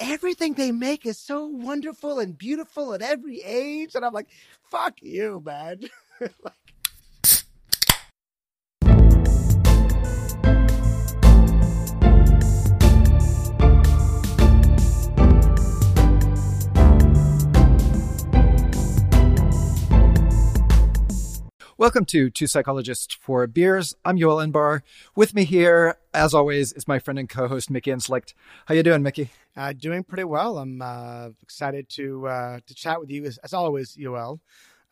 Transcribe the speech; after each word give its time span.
everything 0.00 0.54
they 0.54 0.72
make 0.72 1.06
is 1.06 1.18
so 1.18 1.46
wonderful 1.46 2.18
and 2.18 2.36
beautiful 2.36 2.94
at 2.94 3.02
every 3.02 3.40
age. 3.42 3.94
And 3.94 4.04
I'm 4.04 4.14
like, 4.14 4.28
fuck 4.70 4.94
you, 5.02 5.42
man. 5.44 5.82
like, 6.20 6.54
Welcome 21.80 22.04
to 22.04 22.28
Two 22.28 22.46
Psychologists 22.46 23.14
Four 23.14 23.46
Beers. 23.46 23.94
I'm 24.04 24.18
Yoel 24.18 24.46
Inbar. 24.46 24.82
With 25.16 25.34
me 25.34 25.44
here, 25.44 25.96
as 26.12 26.34
always, 26.34 26.74
is 26.74 26.86
my 26.86 26.98
friend 26.98 27.18
and 27.18 27.26
co-host 27.26 27.70
Mickey 27.70 27.90
Inzlicht. 27.90 28.34
How 28.66 28.74
you 28.74 28.82
doing, 28.82 29.02
Mickey? 29.02 29.30
Uh, 29.56 29.72
doing 29.72 30.04
pretty 30.04 30.24
well. 30.24 30.58
I'm 30.58 30.82
uh, 30.82 31.30
excited 31.42 31.88
to 31.92 32.28
uh, 32.28 32.60
to 32.66 32.74
chat 32.74 33.00
with 33.00 33.08
you 33.08 33.24
as, 33.24 33.38
as 33.38 33.54
always, 33.54 33.96
Yoel. 33.96 34.40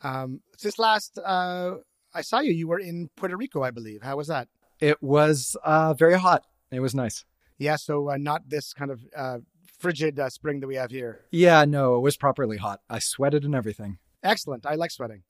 Um, 0.01 0.41
since 0.57 0.79
last 0.79 1.19
uh, 1.23 1.75
I 2.15 2.21
saw 2.21 2.39
you, 2.39 2.53
you 2.53 2.67
were 2.67 2.79
in 2.79 3.11
Puerto 3.15 3.37
Rico, 3.37 3.61
I 3.61 3.69
believe. 3.69 4.01
How 4.01 4.17
was 4.17 4.25
that? 4.29 4.47
It 4.79 4.97
was 4.99 5.55
uh, 5.63 5.93
very 5.93 6.17
hot. 6.17 6.47
It 6.71 6.79
was 6.79 6.95
nice. 6.95 7.23
Yeah, 7.59 7.75
so 7.75 8.09
uh, 8.09 8.17
not 8.17 8.49
this 8.49 8.73
kind 8.73 8.89
of 8.89 9.43
frigid 9.77 10.19
spring 10.29 10.59
that 10.61 10.67
we 10.67 10.77
have 10.77 10.89
here. 10.89 11.21
Yeah, 11.29 11.65
no, 11.65 11.97
it 11.97 11.99
was 11.99 12.17
properly 12.17 12.57
hot. 12.57 12.81
I 12.89 12.97
sweated 12.97 13.45
and 13.45 13.53
everything. 13.53 13.99
Excellent. 14.23 14.65
I 14.65 14.73
like 14.73 14.89
sweating. 14.89 15.21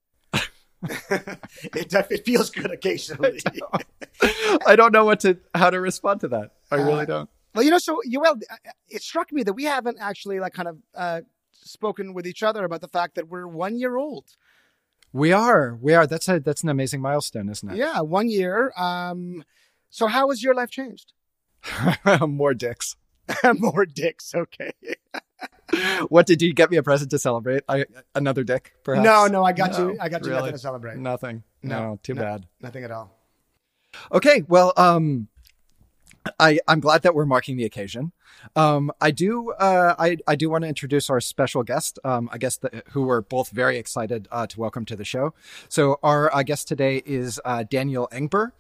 It, 0.81 1.93
it 1.93 2.25
feels 2.25 2.49
good 2.49 2.71
occasionally. 2.71 3.41
I, 4.21 4.57
I 4.67 4.75
don't 4.75 4.93
know 4.93 5.05
what 5.05 5.19
to 5.21 5.38
how 5.53 5.69
to 5.69 5.79
respond 5.79 6.21
to 6.21 6.27
that. 6.29 6.52
I 6.71 6.75
really 6.75 7.02
uh, 7.02 7.05
don't. 7.05 7.29
Well, 7.53 7.63
you 7.63 7.71
know, 7.71 7.79
so 7.79 8.02
Yoel, 8.07 8.41
it 8.88 9.02
struck 9.02 9.31
me 9.31 9.43
that 9.43 9.53
we 9.53 9.65
haven't 9.65 9.97
actually 9.99 10.39
like 10.39 10.53
kind 10.53 10.67
of 10.67 10.77
uh, 10.95 11.21
spoken 11.52 12.13
with 12.13 12.27
each 12.27 12.43
other 12.43 12.63
about 12.63 12.81
the 12.81 12.88
fact 12.88 13.15
that 13.15 13.27
we're 13.27 13.47
one 13.47 13.77
year 13.77 13.97
old. 13.97 14.36
We 15.11 15.33
are. 15.33 15.77
We 15.81 15.94
are. 15.94 16.05
That's 16.05 16.27
a 16.27 16.39
that's 16.39 16.63
an 16.63 16.69
amazing 16.69 17.02
milestone, 17.02 17.49
isn't 17.49 17.71
it? 17.71 17.77
Yeah, 17.77 18.02
one 18.02 18.30
year. 18.30 18.71
Um, 18.77 19.43
so 19.89 20.08
how 20.08 20.30
has 20.30 20.43
your 20.43 20.53
life 20.53 20.69
changed? 20.69 21.14
More 22.27 22.53
dicks. 22.53 22.95
More 23.55 23.86
dicks. 23.86 24.33
Okay. 24.36 24.71
What 26.09 26.26
did 26.26 26.42
you 26.42 26.54
get 26.54 26.72
me 26.72 26.78
a 26.78 26.84
present 26.84 27.12
to 27.12 27.20
celebrate? 27.20 27.64
I, 27.68 27.86
another 28.16 28.44
dick, 28.44 28.73
perhaps? 28.84 29.04
No, 29.04 29.28
no, 29.28 29.44
I 29.44 29.54
got 29.54 29.72
no, 29.73 29.92
you. 29.92 29.98
I 30.00 30.09
got 30.09 30.26
you 30.26 30.32
nothing 30.32 30.54
to 30.54 30.58
celebrate. 30.58 30.98
Nothing. 30.98 31.44
No, 31.64 31.80
no 31.80 32.00
too 32.02 32.14
no, 32.14 32.22
bad. 32.22 32.45
Nothing 32.62 32.84
at 32.84 32.92
all. 32.92 33.16
Okay, 34.12 34.44
well, 34.48 34.73
um, 34.78 35.28
I 36.40 36.60
I'm 36.67 36.80
glad 36.80 37.04
that 37.04 37.16
we're 37.16 37.26
marking 37.26 37.58
the 37.58 37.66
occasion. 37.66 38.12
Um, 38.55 38.91
I 39.02 39.11
do, 39.11 39.52
uh, 39.52 39.95
I, 39.97 40.17
I 40.27 40.35
do 40.35 40.49
want 40.49 40.63
to 40.63 40.67
introduce 40.67 41.09
our 41.09 41.22
special 41.22 41.63
guest, 41.63 41.99
um, 42.03 42.30
I 42.31 42.38
guess, 42.38 42.58
the, 42.58 42.83
who 42.91 43.03
we're 43.03 43.21
both 43.21 43.49
very 43.49 43.77
excited 43.77 44.27
uh, 44.31 44.47
to 44.47 44.59
welcome 44.59 44.86
to 44.86 44.95
the 44.95 45.05
show. 45.05 45.33
So 45.67 45.99
our 46.03 46.33
uh, 46.33 46.44
guest 46.44 46.67
today 46.67 47.02
is 47.05 47.39
uh, 47.45 47.63
Daniel 47.69 48.08
Engber. 48.11 48.52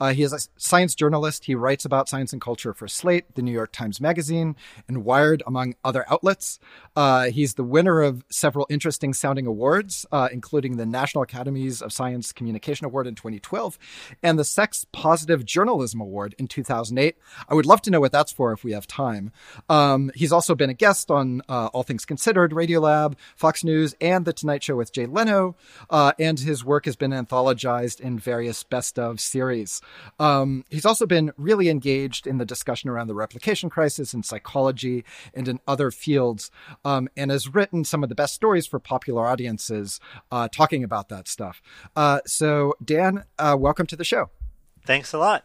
Uh, 0.00 0.12
he 0.12 0.22
is 0.22 0.32
a 0.32 0.40
science 0.56 0.94
journalist. 0.94 1.44
He 1.44 1.54
writes 1.54 1.84
about 1.84 2.08
science 2.08 2.32
and 2.32 2.42
culture 2.42 2.74
for 2.74 2.88
Slate, 2.88 3.34
the 3.34 3.42
New 3.42 3.52
York 3.52 3.72
Times 3.72 4.00
Magazine, 4.00 4.56
and 4.88 5.04
Wired, 5.04 5.42
among 5.46 5.74
other 5.84 6.04
outlets. 6.10 6.58
Uh, 6.96 7.30
he's 7.30 7.54
the 7.54 7.64
winner 7.64 8.02
of 8.02 8.24
several 8.28 8.66
interesting 8.68 9.14
sounding 9.14 9.46
awards, 9.46 10.04
including 10.32 10.76
the 10.76 10.86
National 10.86 11.22
Academies 11.22 11.80
of 11.80 11.92
Science 11.92 12.32
Communication 12.32 12.84
Award 12.84 13.06
in 13.06 13.14
2012 13.14 13.78
and 14.22 14.38
the 14.38 14.44
Sex 14.44 14.84
Positive 14.92 15.44
Journalism 15.44 16.00
Award 16.00 16.34
in 16.38 16.48
2008. 16.48 17.16
I 17.48 17.54
would 17.54 17.66
love 17.66 17.82
to 17.82 17.90
know 17.90 18.00
what 18.00 18.12
that's 18.12 18.32
for 18.32 18.52
if 18.52 18.64
we 18.64 18.72
have 18.72 18.86
time 18.86 19.11
time. 19.12 19.32
Um, 19.68 20.10
he's 20.14 20.32
also 20.32 20.54
been 20.54 20.70
a 20.70 20.74
guest 20.74 21.10
on 21.10 21.42
uh, 21.48 21.66
All 21.72 21.82
Things 21.82 22.04
Considered, 22.04 22.52
Radiolab, 22.52 23.14
Fox 23.36 23.64
News, 23.64 23.94
and 24.00 24.24
The 24.24 24.32
Tonight 24.32 24.62
Show 24.62 24.76
with 24.76 24.92
Jay 24.92 25.06
Leno. 25.06 25.56
Uh, 25.90 26.12
and 26.18 26.38
his 26.38 26.64
work 26.64 26.84
has 26.86 26.96
been 26.96 27.10
anthologized 27.10 28.00
in 28.00 28.18
various 28.18 28.62
best 28.64 28.98
of 28.98 29.20
series. 29.20 29.80
Um, 30.18 30.64
he's 30.70 30.86
also 30.86 31.06
been 31.06 31.32
really 31.36 31.68
engaged 31.68 32.26
in 32.26 32.38
the 32.38 32.44
discussion 32.46 32.90
around 32.90 33.06
the 33.06 33.14
replication 33.14 33.70
crisis 33.70 34.14
in 34.14 34.22
psychology 34.22 35.04
and 35.34 35.48
in 35.48 35.60
other 35.66 35.90
fields, 35.90 36.50
um, 36.84 37.08
and 37.16 37.30
has 37.30 37.54
written 37.54 37.84
some 37.84 38.02
of 38.02 38.08
the 38.08 38.14
best 38.14 38.34
stories 38.34 38.66
for 38.66 38.78
popular 38.78 39.26
audiences 39.26 40.00
uh, 40.30 40.48
talking 40.48 40.84
about 40.84 41.08
that 41.08 41.28
stuff. 41.28 41.62
Uh, 41.96 42.20
so, 42.26 42.74
Dan, 42.84 43.24
uh, 43.38 43.56
welcome 43.58 43.86
to 43.86 43.96
the 43.96 44.04
show. 44.04 44.30
Thanks 44.84 45.12
a 45.12 45.18
lot. 45.18 45.44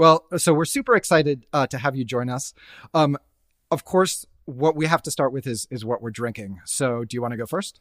Well, 0.00 0.24
so 0.38 0.54
we're 0.54 0.64
super 0.64 0.96
excited 0.96 1.44
uh, 1.52 1.66
to 1.66 1.76
have 1.76 1.94
you 1.94 2.06
join 2.06 2.30
us. 2.30 2.54
Um, 2.94 3.18
of 3.70 3.84
course, 3.84 4.24
what 4.46 4.74
we 4.74 4.86
have 4.86 5.02
to 5.02 5.10
start 5.10 5.30
with 5.30 5.46
is 5.46 5.68
is 5.70 5.84
what 5.84 6.00
we're 6.00 6.10
drinking. 6.10 6.62
So, 6.64 7.04
do 7.04 7.14
you 7.14 7.20
want 7.20 7.32
to 7.32 7.36
go 7.36 7.44
first? 7.44 7.80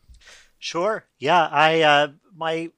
Sure. 0.57 1.05
Yeah, 1.17 1.47
I 1.49 1.79
uh, 1.79 2.07
my 2.35 2.71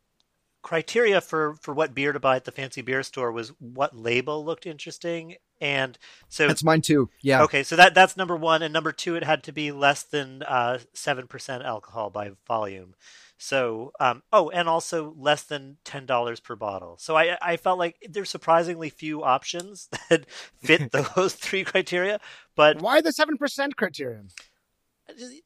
criteria 0.62 1.22
for 1.22 1.56
for 1.56 1.74
what 1.74 1.96
beer 1.96 2.14
to 2.14 2.20
buy 2.20 2.36
at 2.36 2.46
the 2.46 2.52
fancy 2.52 2.84
beer 2.84 3.02
store 3.02 3.32
was 3.32 3.52
what 3.58 3.98
label 3.98 4.46
looked 4.46 4.68
interesting 4.68 5.34
and 5.60 5.98
so 6.30 6.48
that's 6.48 6.64
mine 6.64 6.82
too 6.82 7.10
yeah 7.24 7.42
okay 7.42 7.64
so 7.64 7.76
that 7.76 7.96
that's 7.96 8.16
number 8.16 8.36
one 8.36 8.62
and 8.62 8.72
number 8.72 8.92
two 8.92 9.16
it 9.16 9.24
had 9.24 9.42
to 9.42 9.52
be 9.52 9.72
less 9.72 10.04
than 10.04 10.44
uh, 10.44 10.78
7% 10.94 11.66
alcohol 11.66 12.12
by 12.12 12.32
volume 12.48 12.94
so, 13.42 13.92
um, 14.00 14.22
oh, 14.32 14.52
and 14.52 14.70
also 14.70 15.16
less 15.18 15.42
than 15.42 15.78
ten 15.84 16.06
dollars 16.06 16.40
per 16.40 16.56
bottle. 16.56 16.98
So 17.00 17.18
I, 17.18 17.40
I 17.42 17.58
felt 17.58 17.80
like 17.80 17.96
there's 18.08 18.30
surprisingly 18.30 18.92
few 18.92 19.24
options 19.24 19.90
that 20.10 20.30
fit 20.62 20.92
those 21.16 21.34
three 21.34 21.64
criteria. 21.64 22.20
But 22.56 22.84
why 22.84 23.02
the 23.02 23.12
seven 23.12 23.38
percent 23.38 23.78
criterion? 23.78 24.28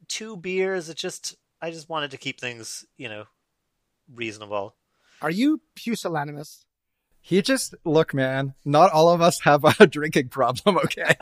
Two 0.09 0.35
beers. 0.35 0.89
It 0.89 0.97
just 0.97 1.37
I 1.61 1.71
just 1.71 1.87
wanted 1.87 2.11
to 2.11 2.17
keep 2.17 2.37
things 2.37 2.83
you 2.97 3.07
know 3.07 3.27
reasonable. 4.13 4.75
Are 5.21 5.31
you 5.31 5.61
pusillanimous? 5.75 6.65
He 7.21 7.41
just 7.41 7.75
look, 7.85 8.13
man. 8.13 8.55
Not 8.65 8.91
all 8.91 9.07
of 9.07 9.21
us 9.21 9.39
have 9.39 9.63
a 9.63 9.87
drinking 9.87 10.27
problem. 10.27 10.79
Okay, 10.79 11.15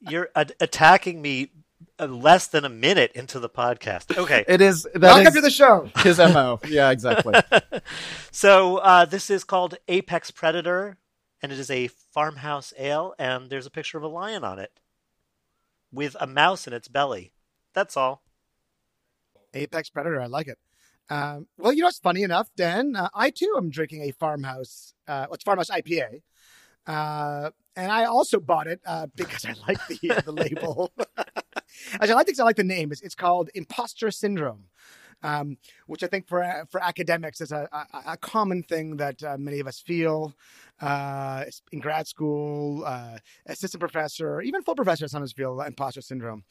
you're 0.00 0.30
attacking 0.34 1.20
me 1.20 1.50
less 1.98 2.46
than 2.48 2.64
a 2.64 2.68
minute 2.68 3.12
into 3.14 3.40
the 3.40 3.48
podcast. 3.48 4.16
Okay, 4.16 4.44
it 4.46 4.60
is. 4.60 4.86
That 4.94 5.02
Welcome 5.02 5.26
is 5.28 5.34
to 5.34 5.40
the 5.40 5.50
show. 5.50 5.90
His 5.98 6.18
mo. 6.18 6.60
yeah, 6.68 6.90
exactly. 6.90 7.34
so 8.30 8.78
uh, 8.78 9.04
this 9.04 9.30
is 9.30 9.44
called 9.44 9.76
Apex 9.88 10.30
Predator, 10.30 10.98
and 11.42 11.52
it 11.52 11.58
is 11.58 11.70
a 11.70 11.88
farmhouse 11.88 12.72
ale, 12.78 13.14
and 13.18 13.50
there's 13.50 13.66
a 13.66 13.70
picture 13.70 13.98
of 13.98 14.04
a 14.04 14.08
lion 14.08 14.44
on 14.44 14.58
it 14.58 14.72
with 15.92 16.16
a 16.20 16.26
mouse 16.26 16.66
in 16.66 16.72
its 16.72 16.88
belly. 16.88 17.32
That's 17.72 17.96
all. 17.96 18.22
Apex 19.54 19.90
Predator. 19.90 20.20
I 20.20 20.26
like 20.26 20.48
it. 20.48 20.58
Um, 21.08 21.46
well, 21.56 21.72
you 21.72 21.82
know, 21.82 21.88
it's 21.88 21.98
funny 21.98 22.22
enough, 22.22 22.50
Dan. 22.56 22.96
Uh, 22.96 23.08
I 23.14 23.30
too 23.30 23.54
am 23.56 23.70
drinking 23.70 24.02
a 24.02 24.10
farmhouse. 24.10 24.92
Uh, 25.06 25.26
what's 25.28 25.44
farmhouse 25.44 25.70
IPA? 25.70 26.22
Uh, 26.86 27.50
and 27.74 27.92
I 27.92 28.04
also 28.04 28.40
bought 28.40 28.66
it 28.66 28.80
uh, 28.86 29.06
because 29.14 29.44
I 29.44 29.54
like 29.66 29.86
the 29.88 30.22
the 30.24 30.32
label. 30.32 30.92
Actually, 31.92 32.14
I 32.14 32.24
because 32.24 32.40
I 32.40 32.44
like 32.44 32.56
the 32.56 32.64
name. 32.64 32.92
It's, 32.92 33.02
it's 33.02 33.14
called 33.14 33.50
Imposter 33.54 34.10
Syndrome. 34.10 34.64
Um, 35.22 35.56
which 35.86 36.02
I 36.02 36.08
think 36.08 36.28
for 36.28 36.66
for 36.70 36.82
academics 36.82 37.40
is 37.40 37.50
a, 37.50 37.66
a, 37.72 38.12
a 38.12 38.16
common 38.18 38.62
thing 38.62 38.98
that 38.98 39.22
uh, 39.22 39.38
many 39.38 39.60
of 39.60 39.66
us 39.66 39.80
feel 39.80 40.34
uh, 40.80 41.44
in 41.72 41.80
grad 41.80 42.06
school, 42.06 42.84
uh, 42.84 43.16
assistant 43.46 43.80
professor, 43.80 44.42
even 44.42 44.60
full 44.62 44.74
professor 44.74 45.08
sometimes 45.08 45.32
feel 45.32 45.62
imposter 45.62 46.02
syndrome. 46.02 46.44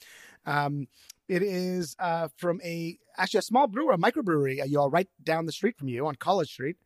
Um, 0.48 0.88
it 1.28 1.44
is 1.44 1.96
uh, 2.00 2.30
from 2.38 2.60
a 2.64 2.98
actually 3.18 3.40
a 3.40 3.44
small 3.44 3.68
brewer, 3.68 3.94
a 3.94 3.98
microbrewery, 3.98 4.62
uh, 4.62 4.66
you 4.66 4.80
all 4.80 4.90
right 4.90 5.10
down 5.24 5.46
the 5.46 5.52
street 5.52 5.78
from 5.78 5.88
you 5.88 6.08
on 6.08 6.16
College 6.16 6.50
Street, 6.52 6.78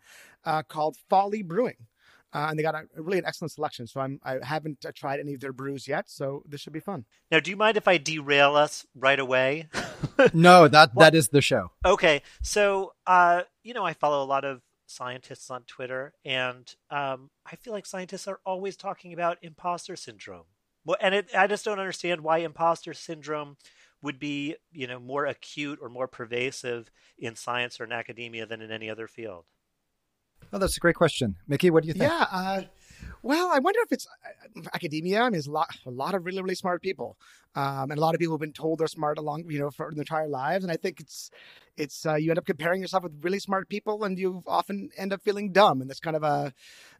uh, 0.45 0.63
called 0.63 0.97
Folly 1.09 1.43
Brewing. 1.43 1.87
Uh, 2.33 2.47
and 2.49 2.59
they 2.59 2.63
got 2.63 2.75
a 2.75 2.83
really 2.95 3.17
an 3.17 3.25
excellent 3.25 3.51
selection. 3.51 3.87
So 3.87 4.01
I'm 4.01 4.19
I 4.23 4.37
haven't 4.43 4.85
uh, 4.85 4.91
tried 4.93 5.19
any 5.19 5.33
of 5.33 5.39
their 5.39 5.53
brews 5.53 5.87
yet, 5.87 6.09
so 6.09 6.43
this 6.47 6.61
should 6.61 6.73
be 6.73 6.79
fun. 6.79 7.05
Now, 7.31 7.39
do 7.39 7.49
you 7.49 7.57
mind 7.57 7.77
if 7.77 7.87
I 7.87 7.97
derail 7.97 8.55
us 8.55 8.85
right 8.95 9.19
away? 9.19 9.67
no, 10.33 10.67
that 10.67 10.93
well, 10.93 11.05
that 11.05 11.15
is 11.15 11.29
the 11.29 11.41
show. 11.41 11.71
Okay, 11.83 12.21
so 12.41 12.93
uh, 13.07 13.43
you 13.63 13.73
know, 13.73 13.85
I 13.85 13.93
follow 13.93 14.23
a 14.23 14.25
lot 14.25 14.45
of 14.45 14.61
scientists 14.85 15.49
on 15.49 15.63
Twitter, 15.63 16.13
and 16.23 16.73
um, 16.89 17.29
I 17.45 17.55
feel 17.55 17.73
like 17.73 17.85
scientists 17.85 18.27
are 18.27 18.39
always 18.45 18.75
talking 18.75 19.13
about 19.13 19.37
imposter 19.41 19.95
syndrome. 19.95 20.45
Well, 20.85 20.97
and 21.01 21.13
it, 21.15 21.29
I 21.37 21.47
just 21.47 21.65
don't 21.65 21.79
understand 21.79 22.21
why 22.21 22.39
imposter 22.39 22.93
syndrome 22.93 23.57
would 24.01 24.19
be, 24.19 24.55
you 24.71 24.87
know, 24.87 24.99
more 24.99 25.25
acute 25.25 25.79
or 25.81 25.89
more 25.89 26.07
pervasive 26.07 26.89
in 27.17 27.35
science 27.35 27.79
or 27.79 27.83
in 27.83 27.91
academia 27.91 28.45
than 28.45 28.61
in 28.61 28.71
any 28.71 28.89
other 28.89 29.07
field. 29.07 29.45
Oh, 30.51 30.57
that's 30.57 30.77
a 30.77 30.79
great 30.79 30.95
question, 30.95 31.35
Mickey. 31.47 31.69
What 31.69 31.83
do 31.83 31.87
you 31.87 31.93
think? 31.93 32.11
Yeah. 32.11 32.25
Uh, 32.31 32.61
well, 33.21 33.49
I 33.51 33.59
wonder 33.59 33.79
if 33.83 33.91
it's 33.91 34.07
uh, 34.57 34.61
academia. 34.73 35.21
I 35.21 35.25
mean, 35.25 35.33
there's 35.33 35.47
a 35.47 35.51
lot, 35.51 35.69
a 35.85 35.91
lot 35.91 36.15
of 36.15 36.25
really, 36.25 36.41
really 36.41 36.55
smart 36.55 36.81
people, 36.81 37.17
um, 37.55 37.91
and 37.91 37.97
a 37.97 38.01
lot 38.01 38.15
of 38.15 38.19
people 38.19 38.35
have 38.35 38.41
been 38.41 38.53
told 38.53 38.79
they're 38.79 38.87
smart 38.87 39.17
along, 39.17 39.45
you 39.49 39.59
know, 39.59 39.69
for 39.71 39.91
their 39.93 40.01
entire 40.01 40.27
lives. 40.27 40.63
And 40.63 40.71
I 40.71 40.77
think 40.77 40.99
it's, 40.99 41.29
it's 41.77 42.05
uh, 42.05 42.15
you 42.15 42.31
end 42.31 42.39
up 42.39 42.45
comparing 42.45 42.81
yourself 42.81 43.03
with 43.03 43.23
really 43.23 43.39
smart 43.39 43.69
people, 43.69 44.03
and 44.03 44.17
you 44.17 44.43
often 44.47 44.89
end 44.97 45.13
up 45.13 45.21
feeling 45.21 45.51
dumb. 45.51 45.81
And 45.81 45.89
that's 45.89 45.99
kind 45.99 46.15
of 46.15 46.23
a, 46.23 46.53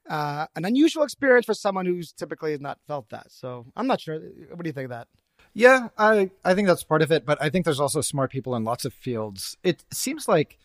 uh, 0.10 0.46
an 0.56 0.66
unusual 0.66 1.04
experience 1.04 1.46
for 1.46 1.54
someone 1.54 1.86
who's 1.86 2.12
typically 2.12 2.58
not 2.58 2.80
felt 2.88 3.10
that. 3.10 3.32
So 3.32 3.66
I'm 3.76 3.88
not 3.88 4.02
sure. 4.02 4.20
What 4.54 4.64
do 4.64 4.68
you 4.70 4.74
think 4.74 4.86
of 4.86 4.92
that? 4.92 5.08
Yeah, 5.54 5.88
I 5.98 6.30
I 6.46 6.54
think 6.54 6.68
that's 6.68 6.84
part 6.84 7.02
of 7.02 7.12
it, 7.12 7.26
but 7.26 7.42
I 7.42 7.50
think 7.50 7.66
there's 7.66 7.80
also 7.80 8.02
smart 8.02 8.32
people 8.32 8.56
in 8.56 8.64
lots 8.64 8.86
of 8.86 8.94
fields. 8.94 9.58
It 9.64 9.84
seems 9.92 10.28
like 10.28 10.60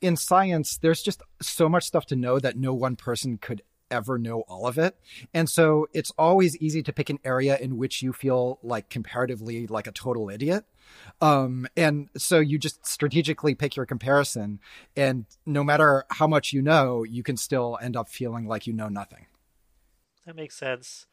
in 0.00 0.16
science 0.16 0.78
there's 0.78 1.02
just 1.02 1.22
so 1.40 1.68
much 1.68 1.84
stuff 1.84 2.06
to 2.06 2.16
know 2.16 2.38
that 2.38 2.56
no 2.56 2.74
one 2.74 2.96
person 2.96 3.38
could 3.38 3.62
ever 3.90 4.18
know 4.18 4.40
all 4.42 4.66
of 4.66 4.78
it. 4.78 4.96
And 5.32 5.48
so 5.48 5.88
it's 5.92 6.12
always 6.18 6.56
easy 6.58 6.82
to 6.82 6.92
pick 6.92 7.10
an 7.10 7.18
area 7.24 7.56
in 7.56 7.76
which 7.76 8.02
you 8.02 8.12
feel 8.12 8.58
like 8.62 8.88
comparatively 8.90 9.66
like 9.66 9.86
a 9.86 9.92
total 9.92 10.30
idiot. 10.30 10.64
Um, 11.20 11.66
and 11.76 12.08
so 12.16 12.38
you 12.38 12.58
just 12.58 12.86
strategically 12.86 13.54
pick 13.54 13.76
your 13.76 13.86
comparison. 13.86 14.60
And 14.96 15.26
no 15.46 15.62
matter 15.64 16.04
how 16.10 16.26
much 16.26 16.52
you 16.52 16.62
know, 16.62 17.02
you 17.02 17.22
can 17.22 17.36
still 17.36 17.78
end 17.80 17.96
up 17.96 18.08
feeling 18.08 18.46
like 18.46 18.66
you 18.66 18.72
know 18.72 18.88
nothing. 18.88 19.26
That 20.26 20.36
makes 20.36 20.56
sense. 20.56 21.06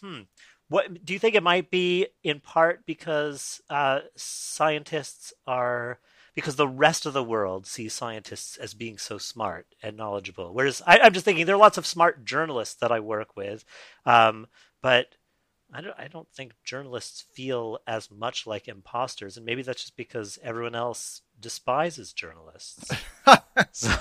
Hmm. 0.00 0.22
What 0.68 1.04
do 1.04 1.12
you 1.12 1.18
think 1.18 1.34
it 1.34 1.42
might 1.42 1.70
be 1.70 2.06
in 2.22 2.38
part 2.38 2.86
because 2.86 3.60
uh, 3.68 4.00
scientists 4.14 5.32
are 5.46 5.98
because 6.34 6.56
the 6.56 6.68
rest 6.68 7.06
of 7.06 7.12
the 7.12 7.24
world 7.24 7.66
sees 7.66 7.92
scientists 7.92 8.56
as 8.56 8.74
being 8.74 8.98
so 8.98 9.18
smart 9.18 9.66
and 9.82 9.96
knowledgeable. 9.96 10.52
Whereas 10.52 10.82
I, 10.86 10.98
am 10.98 11.12
just 11.12 11.24
thinking 11.24 11.46
there 11.46 11.54
are 11.54 11.58
lots 11.58 11.78
of 11.78 11.86
smart 11.86 12.24
journalists 12.24 12.74
that 12.76 12.92
I 12.92 13.00
work 13.00 13.36
with, 13.36 13.64
um, 14.06 14.46
but 14.82 15.08
I 15.72 15.80
don't, 15.80 15.94
I 15.98 16.08
don't 16.08 16.28
think 16.32 16.52
journalists 16.64 17.24
feel 17.32 17.78
as 17.86 18.10
much 18.10 18.46
like 18.46 18.68
imposters, 18.68 19.36
and 19.36 19.46
maybe 19.46 19.62
that's 19.62 19.82
just 19.82 19.96
because 19.96 20.38
everyone 20.42 20.74
else 20.74 21.22
despises 21.40 22.12
journalists. 22.12 22.90
so, 23.72 23.92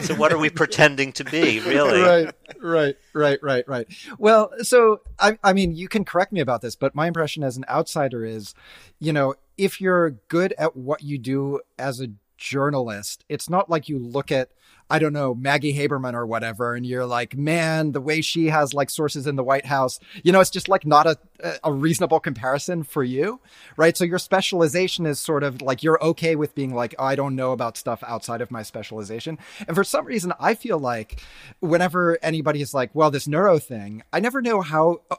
so, 0.00 0.14
what 0.14 0.32
are 0.32 0.38
we 0.38 0.50
pretending 0.50 1.12
to 1.12 1.24
be, 1.24 1.60
really? 1.60 2.02
Right, 2.10 2.34
right, 2.60 2.96
right, 3.14 3.38
right, 3.42 3.68
right. 3.68 3.86
Well, 4.18 4.52
so 4.60 5.00
I, 5.18 5.38
I 5.42 5.52
mean, 5.52 5.74
you 5.74 5.88
can 5.88 6.04
correct 6.04 6.32
me 6.32 6.40
about 6.40 6.60
this, 6.60 6.76
but 6.76 6.94
my 6.94 7.06
impression 7.06 7.42
as 7.42 7.56
an 7.56 7.64
outsider 7.68 8.24
is, 8.24 8.54
you 8.98 9.12
know, 9.12 9.34
if 9.60 9.78
you're 9.78 10.12
good 10.28 10.54
at 10.56 10.74
what 10.74 11.02
you 11.02 11.18
do 11.18 11.60
as 11.78 12.00
a 12.00 12.08
journalist, 12.38 13.26
it's 13.28 13.50
not 13.50 13.68
like 13.68 13.90
you 13.90 13.98
look 13.98 14.32
at, 14.32 14.48
I 14.88 14.98
don't 14.98 15.12
know, 15.12 15.34
Maggie 15.34 15.74
Haberman 15.74 16.14
or 16.14 16.24
whatever, 16.24 16.74
and 16.74 16.86
you're 16.86 17.04
like, 17.04 17.36
man, 17.36 17.92
the 17.92 18.00
way 18.00 18.22
she 18.22 18.46
has 18.46 18.72
like 18.72 18.88
sources 18.88 19.26
in 19.26 19.36
the 19.36 19.44
White 19.44 19.66
House, 19.66 20.00
you 20.24 20.32
know, 20.32 20.40
it's 20.40 20.48
just 20.48 20.70
like 20.70 20.86
not 20.86 21.06
a, 21.06 21.18
a 21.62 21.70
reasonable 21.70 22.20
comparison 22.20 22.84
for 22.84 23.04
you, 23.04 23.38
right? 23.76 23.94
So 23.94 24.04
your 24.04 24.18
specialization 24.18 25.04
is 25.04 25.18
sort 25.18 25.42
of 25.42 25.60
like 25.60 25.82
you're 25.82 26.02
okay 26.02 26.36
with 26.36 26.54
being 26.54 26.74
like, 26.74 26.94
oh, 26.98 27.04
I 27.04 27.14
don't 27.14 27.36
know 27.36 27.52
about 27.52 27.76
stuff 27.76 28.02
outside 28.06 28.40
of 28.40 28.50
my 28.50 28.62
specialization. 28.62 29.38
And 29.68 29.76
for 29.76 29.84
some 29.84 30.06
reason, 30.06 30.32
I 30.40 30.54
feel 30.54 30.78
like 30.78 31.20
whenever 31.60 32.18
anybody 32.22 32.62
is 32.62 32.72
like, 32.72 32.94
well, 32.94 33.10
this 33.10 33.28
neuro 33.28 33.58
thing, 33.58 34.04
I 34.10 34.20
never 34.20 34.40
know 34.40 34.62
how. 34.62 35.02
Uh, 35.10 35.16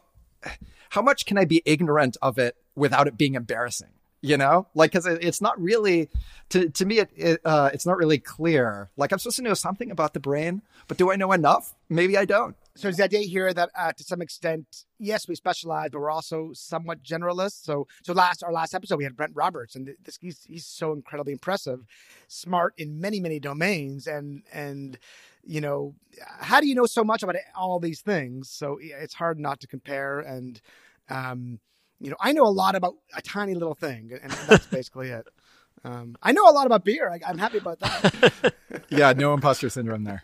how 0.89 1.01
much 1.01 1.25
can 1.25 1.37
I 1.37 1.45
be 1.45 1.61
ignorant 1.65 2.17
of 2.21 2.37
it 2.37 2.57
without 2.75 3.07
it 3.07 3.17
being 3.17 3.35
embarrassing? 3.35 3.91
You 4.21 4.37
know? 4.37 4.67
Like 4.73 4.91
because 4.91 5.05
it, 5.05 5.23
it's 5.23 5.41
not 5.41 5.59
really 5.59 6.09
to, 6.49 6.69
to 6.69 6.85
me 6.85 6.99
it, 6.99 7.09
it 7.15 7.41
uh, 7.43 7.69
it's 7.73 7.85
not 7.85 7.97
really 7.97 8.19
clear. 8.19 8.89
Like 8.97 9.11
i'm 9.11 9.19
supposed 9.19 9.37
to 9.37 9.43
know 9.43 9.53
something 9.53 9.91
about 9.91 10.13
the 10.13 10.19
brain 10.19 10.61
but 10.87 10.97
do 10.97 11.11
i 11.11 11.15
know 11.15 11.31
enough? 11.31 11.73
Maybe 11.89 12.17
i 12.17 12.25
don't. 12.25 12.55
So 12.75 12.87
is 12.87 12.97
the 12.97 13.03
idea 13.03 13.21
here 13.21 13.53
that 13.53 13.69
uh, 13.77 13.91
to 13.91 14.03
some 14.03 14.21
extent 14.21 14.85
yes 14.99 15.27
we 15.27 15.35
specialize 15.35 15.89
but 15.91 15.99
we're 15.99 16.11
also 16.11 16.51
somewhat 16.53 17.03
generalists. 17.03 17.63
So 17.63 17.87
so 18.03 18.13
last 18.13 18.43
our 18.43 18.53
last 18.53 18.73
episode 18.73 18.97
we 18.97 19.03
had 19.03 19.15
brent 19.15 19.33
roberts 19.35 19.75
and 19.75 19.93
this 20.03 20.17
he's, 20.21 20.43
he's 20.45 20.65
so 20.65 20.93
incredibly 20.93 21.33
impressive 21.33 21.85
smart 22.27 22.73
in 22.77 23.01
many 23.01 23.19
many 23.19 23.39
domains 23.39 24.07
and 24.07 24.43
and 24.53 24.97
you 25.43 25.59
know 25.59 25.95
how 26.39 26.59
do 26.59 26.67
you 26.67 26.75
know 26.75 26.85
so 26.85 27.03
much 27.03 27.23
about 27.23 27.35
all 27.55 27.79
these 27.79 28.01
things? 28.01 28.49
So 28.49 28.77
it's 28.79 29.13
hard 29.15 29.39
not 29.39 29.59
to 29.61 29.67
compare 29.67 30.19
and 30.19 30.61
um 31.09 31.59
you 32.01 32.09
know, 32.09 32.17
I 32.19 32.33
know 32.33 32.45
a 32.45 32.49
lot 32.49 32.75
about 32.75 32.95
a 33.15 33.21
tiny 33.21 33.53
little 33.53 33.75
thing, 33.75 34.11
and 34.21 34.31
that's 34.31 34.65
basically 34.67 35.09
it. 35.09 35.27
Um, 35.83 36.15
I 36.21 36.31
know 36.31 36.47
a 36.47 36.53
lot 36.53 36.67
about 36.67 36.85
beer. 36.85 37.09
I, 37.09 37.27
am 37.27 37.39
happy 37.39 37.57
about 37.57 37.79
that. 37.79 38.53
yeah, 38.89 39.13
no 39.13 39.33
imposter 39.33 39.67
syndrome 39.67 40.03
there. 40.03 40.23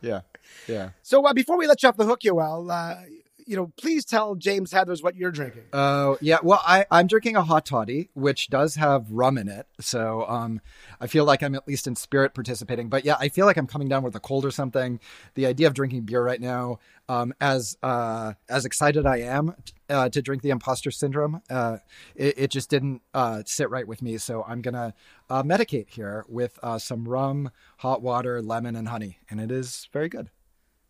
Yeah, 0.00 0.22
yeah. 0.66 0.90
So 1.00 1.24
uh, 1.24 1.32
before 1.32 1.56
we 1.56 1.68
let 1.68 1.80
you 1.84 1.88
off 1.88 1.96
the 1.96 2.04
hook, 2.04 2.22
Yoel, 2.22 2.72
uh, 2.72 3.00
you 3.46 3.56
know, 3.56 3.72
please 3.76 4.04
tell 4.04 4.34
James 4.34 4.72
Heathers 4.72 5.02
what 5.02 5.16
you're 5.16 5.30
drinking. 5.30 5.64
Oh, 5.72 6.14
uh, 6.14 6.16
yeah. 6.20 6.38
Well, 6.42 6.60
I, 6.66 6.86
I'm 6.90 7.06
drinking 7.06 7.36
a 7.36 7.42
hot 7.42 7.66
toddy, 7.66 8.10
which 8.14 8.48
does 8.48 8.74
have 8.76 9.10
rum 9.10 9.38
in 9.38 9.48
it. 9.48 9.66
So 9.80 10.24
um, 10.28 10.60
I 11.00 11.06
feel 11.06 11.24
like 11.24 11.42
I'm 11.42 11.54
at 11.54 11.66
least 11.68 11.86
in 11.86 11.96
spirit 11.96 12.34
participating. 12.34 12.88
But 12.88 13.04
yeah, 13.04 13.16
I 13.18 13.28
feel 13.28 13.46
like 13.46 13.56
I'm 13.56 13.66
coming 13.66 13.88
down 13.88 14.02
with 14.02 14.14
a 14.14 14.20
cold 14.20 14.44
or 14.44 14.50
something. 14.50 15.00
The 15.34 15.46
idea 15.46 15.66
of 15.66 15.74
drinking 15.74 16.02
beer 16.02 16.22
right 16.22 16.40
now, 16.40 16.78
um, 17.08 17.34
as 17.40 17.76
uh, 17.82 18.34
as 18.48 18.64
excited 18.64 19.06
I 19.06 19.18
am 19.18 19.54
uh, 19.88 20.08
to 20.08 20.22
drink 20.22 20.42
the 20.42 20.50
imposter 20.50 20.90
syndrome, 20.90 21.42
uh, 21.50 21.78
it, 22.14 22.34
it, 22.38 22.50
just 22.50 22.70
didn't 22.70 23.02
uh, 23.12 23.42
sit 23.44 23.68
right 23.68 23.86
with 23.86 24.00
me. 24.00 24.16
So 24.18 24.44
I'm 24.46 24.62
gonna 24.62 24.94
uh, 25.28 25.42
medicate 25.42 25.90
here 25.90 26.24
with 26.28 26.58
some 26.78 27.06
rum, 27.06 27.50
hot 27.78 28.00
water, 28.00 28.40
lemon, 28.40 28.76
and 28.76 28.88
honey, 28.88 29.18
and 29.28 29.40
it 29.40 29.50
is 29.50 29.88
very 29.92 30.08
good. 30.08 30.30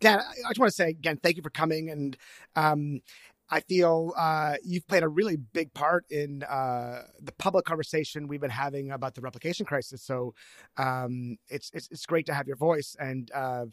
Dan, 0.05 0.21
I 0.21 0.51
just 0.51 0.61
want 0.61 0.69
to 0.69 0.77
say 0.77 0.91
again, 0.91 1.19
thank 1.23 1.37
you 1.39 1.43
for 1.43 1.49
coming. 1.49 1.89
And 1.89 2.15
um, 2.57 3.01
I 3.49 3.61
feel 3.61 4.13
uh, 4.19 4.57
you've 4.63 4.87
played 4.87 5.03
a 5.03 5.09
really 5.09 5.37
big 5.37 5.73
part 5.73 6.05
in 6.11 6.43
uh, 6.43 7.05
the 7.23 7.33
public 7.39 7.65
conversation 7.65 8.29
we've 8.29 8.43
been 8.43 8.51
having 8.51 8.91
about 8.91 9.15
the 9.15 9.23
replication 9.23 9.65
crisis. 9.65 10.03
So 10.03 10.35
um, 10.77 11.39
it's, 11.49 11.71
it's, 11.73 11.89
it's 11.91 12.05
great 12.05 12.27
to 12.27 12.35
have 12.35 12.47
your 12.47 12.57
voice 12.57 12.97
and. 13.01 13.31
Uh, 13.35 13.67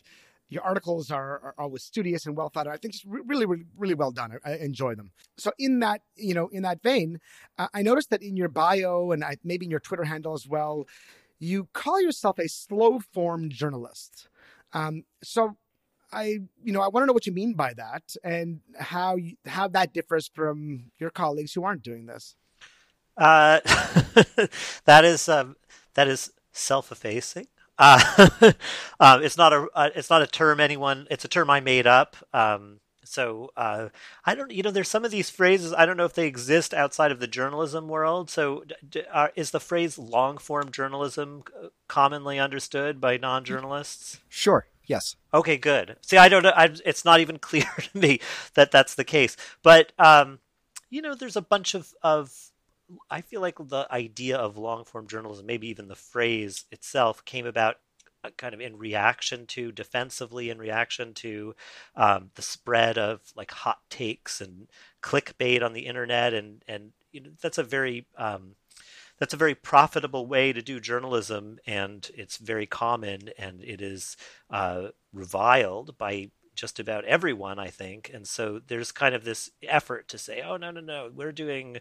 your 0.47 0.63
articles 0.63 1.11
are, 1.11 1.39
are, 1.39 1.55
always 1.57 1.81
studious 1.81 2.25
and 2.25 2.35
well 2.35 2.49
thought 2.49 2.67
out. 2.67 2.73
I 2.73 2.75
think 2.75 2.93
it's 2.93 3.05
really, 3.05 3.45
really, 3.45 3.63
really 3.77 3.93
well 3.93 4.11
done. 4.11 4.37
I, 4.43 4.51
I 4.51 4.55
enjoy 4.57 4.95
them. 4.95 5.11
So 5.37 5.53
in 5.57 5.79
that, 5.79 6.01
you 6.17 6.33
know, 6.33 6.49
in 6.49 6.63
that 6.63 6.83
vein, 6.83 7.21
uh, 7.57 7.69
I 7.73 7.81
noticed 7.83 8.09
that 8.09 8.21
in 8.21 8.35
your 8.35 8.49
bio 8.49 9.11
and 9.11 9.23
I, 9.23 9.37
maybe 9.45 9.65
in 9.65 9.71
your 9.71 9.79
Twitter 9.79 10.03
handle 10.03 10.33
as 10.33 10.45
well, 10.45 10.89
you 11.39 11.69
call 11.71 12.01
yourself 12.01 12.37
a 12.37 12.49
slow 12.49 12.99
form 12.99 13.49
journalist. 13.49 14.27
Um, 14.73 15.03
so 15.23 15.55
I, 16.11 16.39
you 16.63 16.73
know, 16.73 16.81
I 16.81 16.87
want 16.87 17.03
to 17.03 17.07
know 17.07 17.13
what 17.13 17.25
you 17.25 17.31
mean 17.31 17.53
by 17.53 17.73
that 17.73 18.15
and 18.23 18.59
how 18.77 19.15
you, 19.15 19.35
how 19.45 19.67
that 19.69 19.93
differs 19.93 20.29
from 20.33 20.91
your 20.99 21.09
colleagues 21.09 21.53
who 21.53 21.63
aren't 21.63 21.83
doing 21.83 22.05
this. 22.05 22.35
Uh, 23.17 23.59
that 24.85 25.03
is 25.03 25.27
um, 25.29 25.55
that 25.93 26.07
is 26.07 26.31
self-effacing. 26.53 27.47
Uh, 27.77 28.29
uh, 28.99 29.19
it's 29.23 29.37
not 29.37 29.53
a 29.53 29.67
uh, 29.73 29.89
it's 29.95 30.09
not 30.09 30.21
a 30.21 30.27
term 30.27 30.59
anyone. 30.59 31.07
It's 31.11 31.25
a 31.25 31.27
term 31.27 31.49
I 31.49 31.59
made 31.59 31.87
up. 31.87 32.15
Um, 32.33 32.79
so 33.03 33.51
uh, 33.57 33.89
I 34.25 34.35
don't, 34.35 34.51
you 34.51 34.63
know, 34.63 34.71
there's 34.71 34.87
some 34.87 35.03
of 35.03 35.11
these 35.11 35.29
phrases. 35.29 35.73
I 35.73 35.85
don't 35.85 35.97
know 35.97 36.05
if 36.05 36.13
they 36.13 36.27
exist 36.27 36.73
outside 36.73 37.11
of 37.11 37.19
the 37.19 37.27
journalism 37.27 37.89
world. 37.89 38.29
So 38.29 38.63
d- 38.87 39.03
uh, 39.11 39.29
is 39.35 39.51
the 39.51 39.59
phrase 39.59 39.97
long 39.97 40.37
form 40.37 40.71
journalism 40.71 41.43
uh, 41.61 41.67
commonly 41.89 42.39
understood 42.39 43.01
by 43.01 43.17
non 43.17 43.43
journalists? 43.43 44.21
Sure. 44.29 44.65
Yes. 44.91 45.15
Okay, 45.33 45.55
good. 45.55 45.95
See, 46.01 46.17
I 46.17 46.27
don't. 46.27 46.45
I, 46.45 46.69
it's 46.83 47.05
not 47.05 47.21
even 47.21 47.39
clear 47.49 47.63
to 47.63 47.97
me 47.97 48.19
that 48.55 48.71
that's 48.71 48.95
the 48.95 49.05
case. 49.05 49.37
But 49.63 49.93
um, 49.97 50.39
you 50.89 51.01
know, 51.01 51.15
there's 51.15 51.37
a 51.37 51.41
bunch 51.41 51.73
of 51.73 51.93
of. 52.03 52.33
I 53.09 53.21
feel 53.21 53.39
like 53.39 53.55
the 53.57 53.87
idea 53.89 54.35
of 54.35 54.57
long 54.57 54.83
form 54.83 55.07
journalism, 55.07 55.45
maybe 55.45 55.69
even 55.69 55.87
the 55.87 55.95
phrase 55.95 56.65
itself, 56.71 57.23
came 57.23 57.45
about 57.45 57.77
uh, 58.25 58.31
kind 58.35 58.53
of 58.53 58.59
in 58.59 58.77
reaction 58.77 59.45
to 59.47 59.71
defensively 59.71 60.49
in 60.49 60.57
reaction 60.57 61.13
to 61.13 61.55
um, 61.95 62.31
the 62.35 62.41
spread 62.41 62.97
of 62.97 63.21
like 63.33 63.51
hot 63.51 63.79
takes 63.89 64.41
and 64.41 64.67
clickbait 65.01 65.63
on 65.63 65.71
the 65.71 65.85
internet 65.85 66.33
and 66.33 66.65
and 66.67 66.91
you 67.13 67.21
know, 67.21 67.29
that's 67.41 67.57
a 67.57 67.63
very 67.63 68.07
um, 68.17 68.55
that's 69.21 69.35
a 69.35 69.37
very 69.37 69.53
profitable 69.53 70.25
way 70.25 70.51
to 70.51 70.63
do 70.63 70.79
journalism, 70.79 71.59
and 71.67 72.09
it's 72.15 72.37
very 72.37 72.65
common, 72.65 73.29
and 73.37 73.63
it 73.63 73.79
is 73.79 74.17
uh, 74.49 74.87
reviled 75.13 75.95
by 75.99 76.31
just 76.55 76.79
about 76.79 77.05
everyone, 77.05 77.59
I 77.59 77.67
think. 77.67 78.09
And 78.11 78.27
so 78.27 78.59
there's 78.65 78.91
kind 78.91 79.13
of 79.13 79.23
this 79.23 79.51
effort 79.61 80.07
to 80.07 80.17
say, 80.17 80.41
"Oh 80.41 80.57
no, 80.57 80.71
no, 80.71 80.81
no, 80.81 81.11
we're 81.13 81.31
doing 81.31 81.77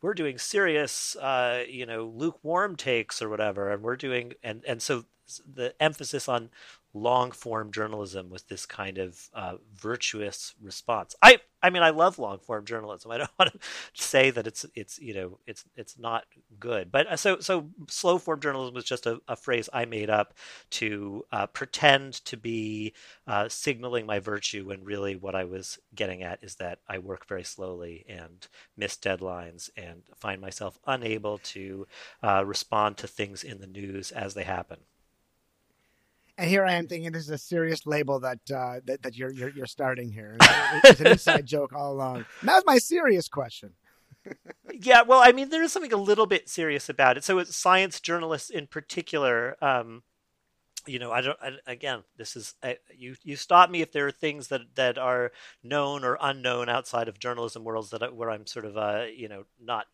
we're 0.00 0.14
doing 0.14 0.38
serious, 0.38 1.16
uh, 1.16 1.64
you 1.68 1.86
know, 1.86 2.04
lukewarm 2.04 2.76
takes 2.76 3.20
or 3.20 3.28
whatever," 3.28 3.72
and 3.72 3.82
we're 3.82 3.96
doing 3.96 4.34
and 4.40 4.64
and 4.64 4.80
so 4.80 5.06
the 5.52 5.74
emphasis 5.82 6.28
on 6.28 6.50
long 6.92 7.30
form 7.30 7.70
journalism 7.70 8.30
with 8.30 8.48
this 8.48 8.66
kind 8.66 8.98
of 8.98 9.28
uh, 9.32 9.56
virtuous 9.74 10.54
response. 10.60 11.14
I 11.22 11.38
I 11.62 11.70
mean 11.70 11.82
I 11.82 11.90
love 11.90 12.18
long 12.18 12.38
form 12.38 12.64
journalism. 12.64 13.10
I 13.10 13.18
don't 13.18 13.30
want 13.38 13.52
to 13.52 13.58
say 13.94 14.30
that 14.30 14.46
it's 14.46 14.66
it's 14.74 14.98
you 14.98 15.14
know 15.14 15.38
it's 15.46 15.64
it's 15.76 15.98
not 15.98 16.24
good. 16.58 16.90
But 16.90 17.06
uh, 17.06 17.16
so 17.16 17.38
so 17.40 17.70
slow 17.88 18.18
form 18.18 18.40
journalism 18.40 18.74
was 18.74 18.84
just 18.84 19.06
a, 19.06 19.20
a 19.28 19.36
phrase 19.36 19.68
I 19.72 19.84
made 19.84 20.10
up 20.10 20.34
to 20.70 21.24
uh, 21.32 21.46
pretend 21.46 22.14
to 22.24 22.36
be 22.36 22.94
uh, 23.26 23.48
signaling 23.48 24.06
my 24.06 24.18
virtue 24.18 24.66
when 24.66 24.84
really 24.84 25.16
what 25.16 25.34
I 25.34 25.44
was 25.44 25.78
getting 25.94 26.22
at 26.22 26.42
is 26.42 26.56
that 26.56 26.80
I 26.88 26.98
work 26.98 27.26
very 27.26 27.44
slowly 27.44 28.04
and 28.08 28.46
miss 28.76 28.96
deadlines 28.96 29.70
and 29.76 30.02
find 30.16 30.40
myself 30.40 30.78
unable 30.86 31.38
to 31.38 31.86
uh, 32.22 32.44
respond 32.44 32.96
to 32.98 33.06
things 33.06 33.44
in 33.44 33.60
the 33.60 33.66
news 33.66 34.10
as 34.10 34.34
they 34.34 34.44
happen. 34.44 34.78
And 36.40 36.48
here 36.48 36.64
I 36.64 36.72
am 36.72 36.86
thinking 36.86 37.12
this 37.12 37.24
is 37.24 37.30
a 37.30 37.36
serious 37.36 37.84
label 37.84 38.18
that 38.20 38.38
uh, 38.50 38.80
that, 38.86 39.02
that 39.02 39.14
you're, 39.14 39.30
you're 39.30 39.50
you're 39.50 39.66
starting 39.66 40.10
here. 40.10 40.38
It's 40.84 41.00
an 41.00 41.08
inside 41.08 41.44
joke 41.44 41.74
all 41.74 41.92
along. 41.92 42.24
That 42.42 42.54
was 42.54 42.64
my 42.64 42.78
serious 42.78 43.28
question. 43.28 43.74
yeah, 44.72 45.02
well, 45.02 45.20
I 45.22 45.32
mean, 45.32 45.50
there 45.50 45.62
is 45.62 45.70
something 45.70 45.92
a 45.92 45.98
little 45.98 46.24
bit 46.24 46.48
serious 46.48 46.88
about 46.88 47.18
it. 47.18 47.24
So, 47.24 47.38
it's 47.38 47.54
science 47.54 48.00
journalists 48.00 48.48
in 48.48 48.68
particular. 48.68 49.62
Um, 49.62 50.02
you 50.86 50.98
know, 50.98 51.12
I 51.12 51.20
don't. 51.20 51.36
I, 51.42 51.50
again, 51.66 52.04
this 52.16 52.36
is 52.36 52.54
I, 52.62 52.78
you. 52.96 53.16
You 53.22 53.36
stop 53.36 53.68
me 53.68 53.82
if 53.82 53.92
there 53.92 54.06
are 54.06 54.12
things 54.12 54.48
that 54.48 54.62
that 54.76 54.96
are 54.96 55.32
known 55.62 56.04
or 56.04 56.16
unknown 56.22 56.70
outside 56.70 57.08
of 57.08 57.18
journalism 57.18 57.64
worlds 57.64 57.90
that 57.90 58.16
where 58.16 58.30
I'm 58.30 58.46
sort 58.46 58.64
of, 58.64 58.78
uh, 58.78 59.04
you 59.14 59.28
know, 59.28 59.44
not 59.62 59.84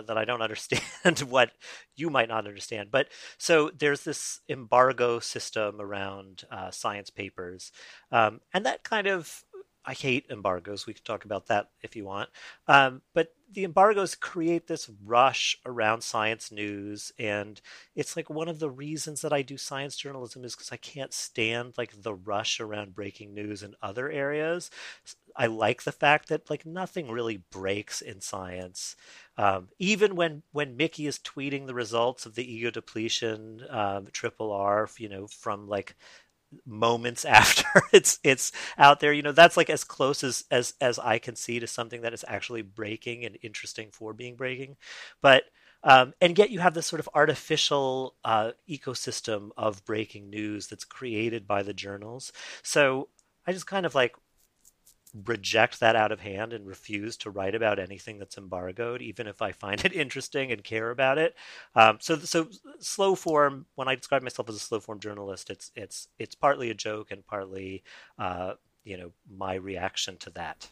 that 0.00 0.16
I 0.18 0.24
don't 0.24 0.42
understand 0.42 1.18
what 1.28 1.50
you 1.96 2.10
might 2.10 2.28
not 2.28 2.46
understand. 2.46 2.90
But 2.90 3.08
so 3.38 3.70
there's 3.76 4.02
this 4.04 4.40
embargo 4.48 5.18
system 5.18 5.80
around 5.80 6.44
uh, 6.50 6.70
science 6.70 7.10
papers, 7.10 7.72
um, 8.10 8.40
and 8.54 8.64
that 8.66 8.84
kind 8.84 9.06
of 9.06 9.44
I 9.84 9.94
hate 9.94 10.26
embargoes. 10.30 10.86
We 10.86 10.94
can 10.94 11.04
talk 11.04 11.24
about 11.24 11.46
that 11.48 11.70
if 11.82 11.96
you 11.96 12.04
want. 12.04 12.30
Um, 12.68 13.02
but 13.14 13.34
the 13.52 13.64
embargoes 13.64 14.14
create 14.14 14.66
this 14.66 14.88
rush 15.04 15.58
around 15.66 16.02
science 16.02 16.50
news, 16.50 17.12
and 17.18 17.60
it's 17.94 18.16
like 18.16 18.30
one 18.30 18.48
of 18.48 18.60
the 18.60 18.70
reasons 18.70 19.20
that 19.22 19.32
I 19.32 19.42
do 19.42 19.58
science 19.58 19.96
journalism 19.96 20.44
is 20.44 20.54
because 20.54 20.72
I 20.72 20.76
can't 20.76 21.12
stand 21.12 21.74
like 21.76 22.02
the 22.02 22.14
rush 22.14 22.60
around 22.60 22.94
breaking 22.94 23.34
news 23.34 23.62
in 23.62 23.74
other 23.82 24.10
areas. 24.10 24.70
I 25.36 25.46
like 25.46 25.82
the 25.82 25.92
fact 25.92 26.28
that 26.28 26.50
like 26.50 26.66
nothing 26.66 27.10
really 27.10 27.38
breaks 27.38 28.00
in 28.02 28.20
science. 28.20 28.96
Um, 29.38 29.68
even 29.78 30.14
when 30.14 30.42
when 30.52 30.76
Mickey 30.76 31.06
is 31.06 31.18
tweeting 31.18 31.66
the 31.66 31.74
results 31.74 32.26
of 32.26 32.34
the 32.34 32.50
ego 32.50 32.70
depletion 32.70 33.64
um, 33.70 34.08
triple 34.12 34.52
R, 34.52 34.88
you 34.98 35.08
know, 35.08 35.26
from 35.26 35.68
like 35.68 35.96
moments 36.66 37.24
after 37.40 37.66
it's 37.92 38.18
it's 38.22 38.52
out 38.78 39.00
there, 39.00 39.12
you 39.12 39.22
know, 39.22 39.32
that's 39.32 39.56
like 39.56 39.70
as 39.70 39.84
close 39.84 40.24
as 40.24 40.44
as 40.50 40.74
as 40.80 40.98
I 40.98 41.18
can 41.18 41.36
see 41.36 41.60
to 41.60 41.66
something 41.66 42.02
that 42.02 42.14
is 42.14 42.24
actually 42.28 42.62
breaking 42.62 43.24
and 43.24 43.38
interesting 43.42 43.88
for 43.92 44.12
being 44.12 44.36
breaking, 44.36 44.76
but. 45.20 45.44
Um, 45.84 46.14
and 46.20 46.38
yet 46.38 46.50
you 46.50 46.60
have 46.60 46.74
this 46.74 46.86
sort 46.86 47.00
of 47.00 47.08
artificial 47.12 48.14
uh, 48.24 48.52
ecosystem 48.70 49.50
of 49.56 49.84
breaking 49.84 50.30
news 50.30 50.68
that's 50.68 50.84
created 50.84 51.44
by 51.44 51.64
the 51.64 51.74
journals. 51.74 52.32
So 52.62 53.08
I 53.48 53.52
just 53.52 53.66
kind 53.66 53.84
of 53.84 53.92
like 53.92 54.14
reject 55.26 55.80
that 55.80 55.96
out 55.96 56.12
of 56.12 56.20
hand 56.20 56.52
and 56.52 56.66
refuse 56.66 57.16
to 57.18 57.30
write 57.30 57.54
about 57.54 57.78
anything 57.78 58.18
that's 58.18 58.38
embargoed, 58.38 59.02
even 59.02 59.26
if 59.26 59.42
I 59.42 59.52
find 59.52 59.84
it 59.84 59.92
interesting 59.94 60.52
and 60.52 60.64
care 60.64 60.90
about 60.90 61.18
it. 61.18 61.34
Um, 61.74 61.98
so, 62.00 62.18
so 62.18 62.48
slow 62.78 63.14
form. 63.14 63.66
When 63.74 63.88
I 63.88 63.94
describe 63.94 64.22
myself 64.22 64.48
as 64.48 64.56
a 64.56 64.60
slow 64.60 64.80
form 64.80 65.00
journalist, 65.00 65.50
it's 65.50 65.70
it's 65.74 66.08
it's 66.18 66.34
partly 66.34 66.70
a 66.70 66.74
joke 66.74 67.10
and 67.10 67.26
partly, 67.26 67.82
uh, 68.18 68.54
you 68.84 68.96
know, 68.96 69.12
my 69.30 69.54
reaction 69.54 70.16
to 70.18 70.30
that. 70.30 70.68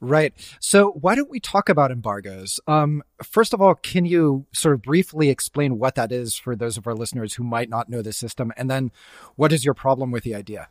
Right. 0.00 0.34
So 0.60 0.90
why 0.90 1.14
don't 1.14 1.30
we 1.30 1.40
talk 1.40 1.70
about 1.70 1.90
embargoes? 1.90 2.60
Um, 2.66 3.02
first 3.22 3.54
of 3.54 3.62
all, 3.62 3.74
can 3.74 4.04
you 4.04 4.46
sort 4.52 4.74
of 4.74 4.82
briefly 4.82 5.30
explain 5.30 5.78
what 5.78 5.94
that 5.94 6.12
is 6.12 6.36
for 6.36 6.54
those 6.54 6.76
of 6.76 6.86
our 6.86 6.94
listeners 6.94 7.34
who 7.34 7.44
might 7.44 7.70
not 7.70 7.88
know 7.88 8.02
the 8.02 8.12
system? 8.12 8.52
And 8.58 8.70
then 8.70 8.92
what 9.36 9.52
is 9.52 9.64
your 9.64 9.72
problem 9.72 10.10
with 10.10 10.22
the 10.22 10.34
idea? 10.34 10.68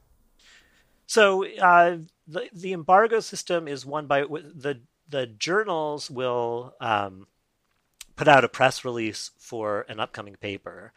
So 1.07 1.45
uh, 1.45 1.97
the 2.27 2.49
the 2.53 2.73
embargo 2.73 3.19
system 3.19 3.67
is 3.67 3.85
one 3.85 4.07
by 4.07 4.21
the 4.21 4.81
the 5.07 5.27
journals 5.27 6.09
will 6.09 6.73
um, 6.81 7.27
put 8.15 8.27
out 8.27 8.43
a 8.43 8.49
press 8.49 8.83
release 8.83 9.31
for 9.37 9.85
an 9.87 9.99
upcoming 9.99 10.35
paper, 10.35 10.93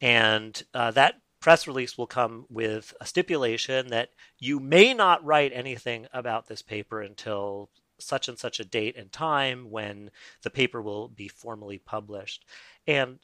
and 0.00 0.60
uh, 0.74 0.90
that 0.92 1.20
press 1.40 1.66
release 1.66 1.98
will 1.98 2.06
come 2.06 2.46
with 2.48 2.94
a 3.00 3.06
stipulation 3.06 3.88
that 3.88 4.10
you 4.38 4.60
may 4.60 4.94
not 4.94 5.24
write 5.24 5.52
anything 5.52 6.06
about 6.12 6.46
this 6.46 6.62
paper 6.62 7.00
until 7.00 7.68
such 7.98 8.28
and 8.28 8.38
such 8.38 8.60
a 8.60 8.64
date 8.64 8.96
and 8.96 9.12
time 9.12 9.70
when 9.70 10.10
the 10.42 10.50
paper 10.50 10.80
will 10.80 11.08
be 11.08 11.28
formally 11.28 11.78
published. 11.78 12.44
And 12.86 13.18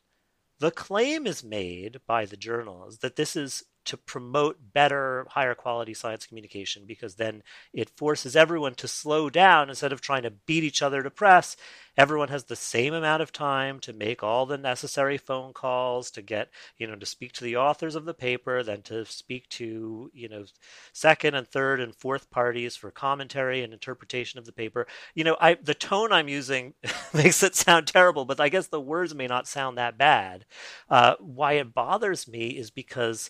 the 0.59 0.71
claim 0.71 1.27
is 1.27 1.45
made 1.45 2.01
by 2.07 2.25
the 2.25 2.37
journals 2.37 2.99
that 2.99 3.17
this 3.17 3.37
is 3.37 3.65
to 3.85 3.97
promote 3.97 4.73
better, 4.73 5.27
higher 5.31 5.55
quality 5.55 5.95
science 5.95 6.27
communication 6.27 6.85
because 6.87 7.15
then 7.15 7.43
it 7.73 7.91
forces 7.97 8.37
everyone 8.37 8.75
to 8.75 8.89
slow 8.89 9.31
down 9.31 9.69
instead 9.69 9.93
of 9.93 10.01
trying 10.01 10.23
to 10.23 10.31
beat 10.31 10.65
each 10.65 10.83
other 10.83 11.03
to 11.03 11.11
press. 11.11 11.57
Everyone 11.99 12.29
has 12.29 12.45
the 12.45 12.55
same 12.57 12.95
amount 12.95 13.23
of 13.23 13.33
time 13.33 13.81
to 13.81 13.93
make 13.93 14.23
all 14.23 14.47
the 14.47 14.57
necessary 14.57 15.19
phone 15.19 15.53
calls 15.53 16.13
to 16.13 16.23
get, 16.23 16.49
you 16.77 16.87
know, 16.87 16.95
to 16.95 17.05
speak 17.05 17.33
to 17.33 17.45
the 17.45 17.57
authors 17.57 17.97
of 17.97 18.05
the 18.05 18.15
paper, 18.15 18.63
then 18.63 18.83
to 18.83 19.05
speak 19.05 19.49
to, 19.51 20.09
you 20.15 20.29
know, 20.29 20.45
second 20.93 21.35
and 21.35 21.49
third 21.49 21.81
and 21.81 21.97
fourth 21.97 22.31
parties 22.31 22.77
for 22.77 22.93
commentary 22.93 23.65
and 23.65 23.73
interpretation 23.73 24.39
of 24.39 24.47
the 24.47 24.53
paper. 24.53 24.87
You 25.17 25.25
know, 25.25 25.37
I 25.41 25.55
the 25.55 25.75
tone 25.75 26.13
I'm 26.13 26.29
using 26.29 26.75
makes 27.13 27.43
it 27.43 27.57
sound 27.57 27.89
terrible, 27.89 28.25
but 28.25 28.39
I 28.39 28.49
guess 28.49 28.69
the 28.69 28.81
words 28.81 29.13
may 29.13 29.27
not 29.27 29.49
sound 29.49 29.77
that 29.77 29.99
bad. 29.99 30.47
Uh, 30.89 31.17
why 31.19 31.55
it 31.55 31.75
bothers 31.75 32.29
me 32.29 32.51
is 32.51 32.71
because 32.71 33.29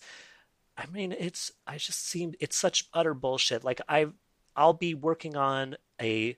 I 0.76 0.87
mean, 0.87 1.12
it's 1.18 1.52
I 1.66 1.78
just 1.78 2.06
seem 2.06 2.34
it's 2.40 2.56
such 2.56 2.84
utter 2.92 3.14
bullshit. 3.14 3.64
Like 3.64 3.80
I 3.88 4.08
I'll 4.54 4.75
be 4.75 4.94
working 4.94 5.37
on 5.37 5.76
a 6.00 6.37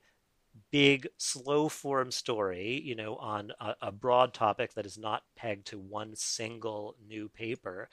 big 0.71 1.09
slow 1.17 1.69
form 1.69 2.11
story, 2.11 2.81
you 2.85 2.95
know, 2.95 3.17
on 3.17 3.52
a, 3.61 3.75
a 3.83 3.93
broad 3.93 4.35
topic 4.35 4.75
that 4.75 4.87
is 4.87 4.99
not 4.99 5.23
pegged 5.37 5.67
to 5.69 5.79
one 5.79 6.14
single 6.14 6.97
new 7.07 7.29
paper. 7.29 7.88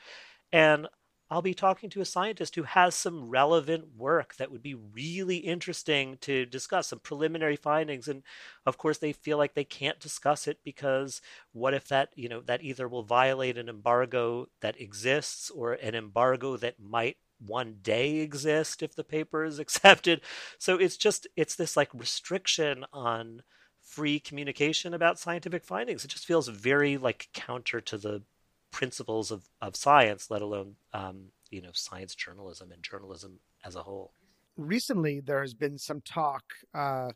And 0.52 0.88
I'll 1.30 1.42
be 1.42 1.54
talking 1.54 1.90
to 1.90 2.02
a 2.02 2.06
scientist 2.06 2.56
who 2.56 2.64
has 2.64 2.96
some 2.96 3.30
relevant 3.30 3.98
work 3.98 4.36
that 4.38 4.50
would 4.50 4.64
be 4.64 4.76
really 4.76 5.38
interesting 5.38 6.18
to 6.22 6.46
discuss, 6.46 6.88
some 6.88 7.00
preliminary 7.00 7.58
findings. 7.58 8.08
And 8.08 8.24
of 8.66 8.78
course, 8.78 8.98
they 8.98 9.12
feel 9.12 9.38
like 9.38 9.54
they 9.54 9.66
can't 9.66 10.00
discuss 10.00 10.48
it 10.48 10.60
because 10.64 11.22
what 11.52 11.74
if 11.74 11.90
that, 11.90 12.10
you 12.16 12.30
know, 12.30 12.42
that 12.42 12.64
either 12.64 12.88
will 12.88 13.04
violate 13.04 13.58
an 13.58 13.68
embargo 13.68 14.48
that 14.62 14.80
exists 14.80 15.50
or 15.50 15.74
an 15.74 15.96
embargo 15.96 16.56
that 16.58 16.80
might 16.80 17.18
one 17.40 17.78
day 17.82 18.18
exist 18.18 18.82
if 18.84 18.96
the 18.96 19.04
paper 19.04 19.44
is 19.44 19.60
accepted. 19.60 20.22
So 20.58 20.76
it's 20.78 20.98
just, 20.98 21.28
it's 21.36 21.56
this 21.56 21.78
like 21.78 21.90
restriction 21.94 22.86
on 22.94 23.44
free 23.82 24.20
communication 24.20 24.94
about 24.94 25.20
scientific 25.20 25.64
findings. 25.64 26.04
It 26.04 26.10
just 26.10 26.26
feels 26.26 26.48
very 26.48 26.98
like 26.98 27.30
counter 27.34 27.80
to 27.82 27.98
the 27.98 28.24
principles 28.72 29.32
of, 29.32 29.50
of 29.62 29.76
science, 29.76 30.30
let 30.30 30.42
alone 30.42 30.76
um, 30.94 31.32
you 31.50 31.62
know 31.62 31.70
science 31.74 32.16
journalism 32.16 32.72
and 32.72 32.84
journalism 32.84 33.40
as 33.64 33.76
a 33.76 33.84
whole. 33.84 34.12
Recently, 34.58 35.20
there 35.20 35.42
has 35.42 35.54
been 35.54 35.78
some 35.78 36.02
talk, 36.02 36.44
uh, 36.74 37.12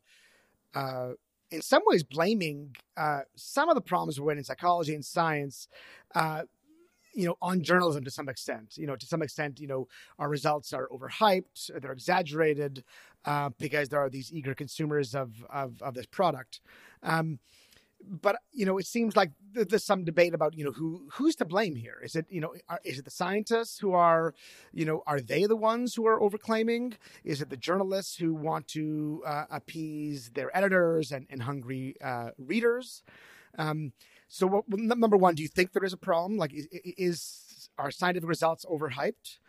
uh, 0.75 1.09
in 1.49 1.61
some 1.61 1.81
ways, 1.85 2.03
blaming 2.03 2.75
uh, 2.95 3.21
some 3.35 3.67
of 3.69 3.75
the 3.75 3.81
problems 3.81 4.19
we're 4.19 4.31
in 4.31 4.43
psychology 4.43 4.93
and 4.93 5.03
science 5.03 5.67
uh, 6.15 6.43
you 7.13 7.25
know, 7.25 7.35
on 7.41 7.61
journalism 7.61 8.03
to 8.03 8.11
some 8.11 8.29
extent. 8.29 8.77
You 8.77 8.87
know, 8.87 8.95
to 8.95 9.05
some 9.05 9.21
extent, 9.21 9.59
you 9.59 9.67
know, 9.67 9.87
our 10.19 10.29
results 10.29 10.73
are 10.73 10.87
overhyped, 10.89 11.81
they're 11.81 11.91
exaggerated 11.91 12.83
uh, 13.25 13.49
because 13.59 13.89
there 13.89 13.99
are 13.99 14.09
these 14.09 14.31
eager 14.31 14.55
consumers 14.55 15.13
of 15.15 15.45
of, 15.49 15.81
of 15.81 15.93
this 15.93 16.05
product. 16.05 16.61
Um, 17.03 17.39
but 18.07 18.37
you 18.51 18.65
know, 18.65 18.77
it 18.77 18.85
seems 18.85 19.15
like 19.15 19.31
there's 19.53 19.85
some 19.85 20.03
debate 20.03 20.33
about 20.33 20.57
you 20.57 20.65
know 20.65 20.71
who 20.71 21.07
who's 21.13 21.35
to 21.35 21.45
blame 21.45 21.75
here. 21.75 21.99
Is 22.03 22.15
it 22.15 22.25
you 22.29 22.41
know 22.41 22.53
are, 22.69 22.79
is 22.83 22.99
it 22.99 23.05
the 23.05 23.11
scientists 23.11 23.79
who 23.79 23.93
are 23.93 24.33
you 24.73 24.85
know 24.85 25.03
are 25.05 25.19
they 25.19 25.45
the 25.45 25.55
ones 25.55 25.95
who 25.95 26.07
are 26.07 26.19
overclaiming? 26.19 26.93
Is 27.23 27.41
it 27.41 27.49
the 27.49 27.57
journalists 27.57 28.15
who 28.15 28.33
want 28.33 28.67
to 28.69 29.23
uh, 29.25 29.45
appease 29.49 30.31
their 30.33 30.55
editors 30.55 31.11
and, 31.11 31.27
and 31.29 31.43
hungry 31.43 31.95
uh, 32.03 32.31
readers? 32.37 33.03
Um, 33.57 33.93
so, 34.33 34.47
what, 34.47 34.63
number 34.69 35.17
one, 35.17 35.35
do 35.35 35.43
you 35.43 35.49
think 35.49 35.73
there 35.73 35.83
is 35.83 35.91
a 35.91 35.97
problem? 35.97 36.37
Like, 36.37 36.53
is, 36.53 36.65
is 36.71 37.69
are 37.77 37.91
scientific 37.91 38.29
results 38.29 38.63
overhyped? 38.63 39.39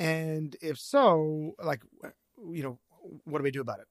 And 0.00 0.56
if 0.60 0.80
so, 0.80 1.54
like, 1.62 1.82
you 2.50 2.64
know, 2.64 2.78
what 3.22 3.38
do 3.38 3.44
we 3.44 3.52
do 3.52 3.60
about 3.60 3.78
it? 3.78 3.86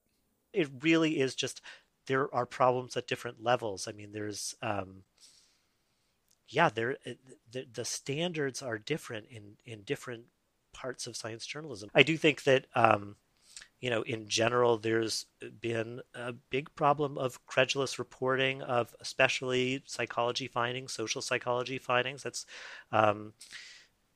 It 0.52 0.68
really 0.82 1.20
is 1.20 1.34
just 1.34 1.62
there 2.06 2.32
are 2.34 2.44
problems 2.44 2.98
at 2.98 3.06
different 3.06 3.42
levels. 3.42 3.88
I 3.88 3.92
mean, 3.92 4.12
there's, 4.12 4.54
um, 4.60 5.04
yeah, 6.48 6.68
there 6.68 6.98
the, 7.50 7.66
the 7.72 7.86
standards 7.86 8.60
are 8.60 8.76
different 8.76 9.28
in 9.30 9.56
in 9.64 9.84
different 9.84 10.24
parts 10.74 11.06
of 11.06 11.16
science 11.16 11.46
journalism. 11.46 11.88
I 11.94 12.02
do 12.02 12.18
think 12.18 12.42
that. 12.42 12.66
Um, 12.74 13.16
you 13.82 13.90
know, 13.90 14.02
in 14.02 14.28
general, 14.28 14.78
there's 14.78 15.26
been 15.60 16.00
a 16.14 16.32
big 16.32 16.72
problem 16.76 17.18
of 17.18 17.44
credulous 17.46 17.98
reporting 17.98 18.62
of 18.62 18.94
especially 19.00 19.82
psychology 19.86 20.46
findings, 20.46 20.92
social 20.92 21.20
psychology 21.20 21.78
findings. 21.78 22.22
That's 22.22 22.46
um, 22.92 23.32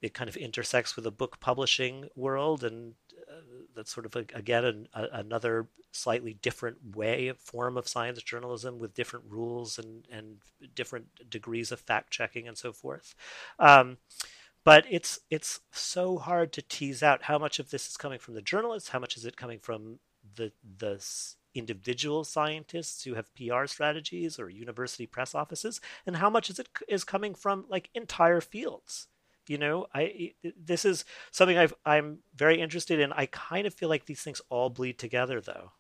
it 0.00 0.14
kind 0.14 0.28
of 0.30 0.36
intersects 0.36 0.94
with 0.94 1.04
the 1.04 1.10
book 1.10 1.40
publishing 1.40 2.08
world, 2.14 2.62
and 2.62 2.94
uh, 3.28 3.40
that's 3.74 3.92
sort 3.92 4.06
of 4.06 4.14
a, 4.14 4.24
again 4.34 4.64
an, 4.64 4.88
a, 4.94 5.06
another 5.14 5.66
slightly 5.90 6.34
different 6.34 6.76
way, 6.94 7.26
of 7.26 7.38
form 7.38 7.76
of 7.76 7.88
science 7.88 8.22
journalism 8.22 8.78
with 8.78 8.94
different 8.94 9.24
rules 9.28 9.80
and 9.80 10.06
and 10.12 10.36
different 10.76 11.06
degrees 11.28 11.72
of 11.72 11.80
fact 11.80 12.12
checking 12.12 12.46
and 12.46 12.56
so 12.56 12.72
forth. 12.72 13.16
Um, 13.58 13.98
but 14.66 14.84
it's 14.90 15.20
it's 15.30 15.60
so 15.70 16.18
hard 16.18 16.52
to 16.52 16.60
tease 16.60 17.00
out 17.00 17.22
how 17.22 17.38
much 17.38 17.60
of 17.60 17.70
this 17.70 17.86
is 17.86 17.96
coming 17.96 18.18
from 18.18 18.34
the 18.34 18.42
journalists, 18.42 18.88
how 18.88 18.98
much 18.98 19.16
is 19.16 19.24
it 19.24 19.36
coming 19.36 19.60
from 19.60 20.00
the 20.34 20.50
the 20.78 21.00
individual 21.54 22.24
scientists 22.24 23.04
who 23.04 23.14
have 23.14 23.32
PR 23.36 23.66
strategies 23.66 24.40
or 24.40 24.50
university 24.50 25.06
press 25.06 25.36
offices, 25.36 25.80
and 26.04 26.16
how 26.16 26.28
much 26.28 26.50
is 26.50 26.58
it 26.58 26.68
is 26.88 27.04
coming 27.04 27.32
from 27.32 27.64
like 27.68 27.90
entire 27.94 28.40
fields. 28.40 29.06
You 29.46 29.58
know, 29.58 29.86
I 29.94 30.34
this 30.60 30.84
is 30.84 31.04
something 31.30 31.56
I've 31.56 31.74
I'm 31.84 32.18
very 32.34 32.60
interested 32.60 32.98
in. 32.98 33.12
I 33.12 33.26
kind 33.26 33.68
of 33.68 33.72
feel 33.74 33.88
like 33.88 34.06
these 34.06 34.22
things 34.22 34.42
all 34.50 34.68
bleed 34.68 34.98
together, 34.98 35.40
though. 35.40 35.70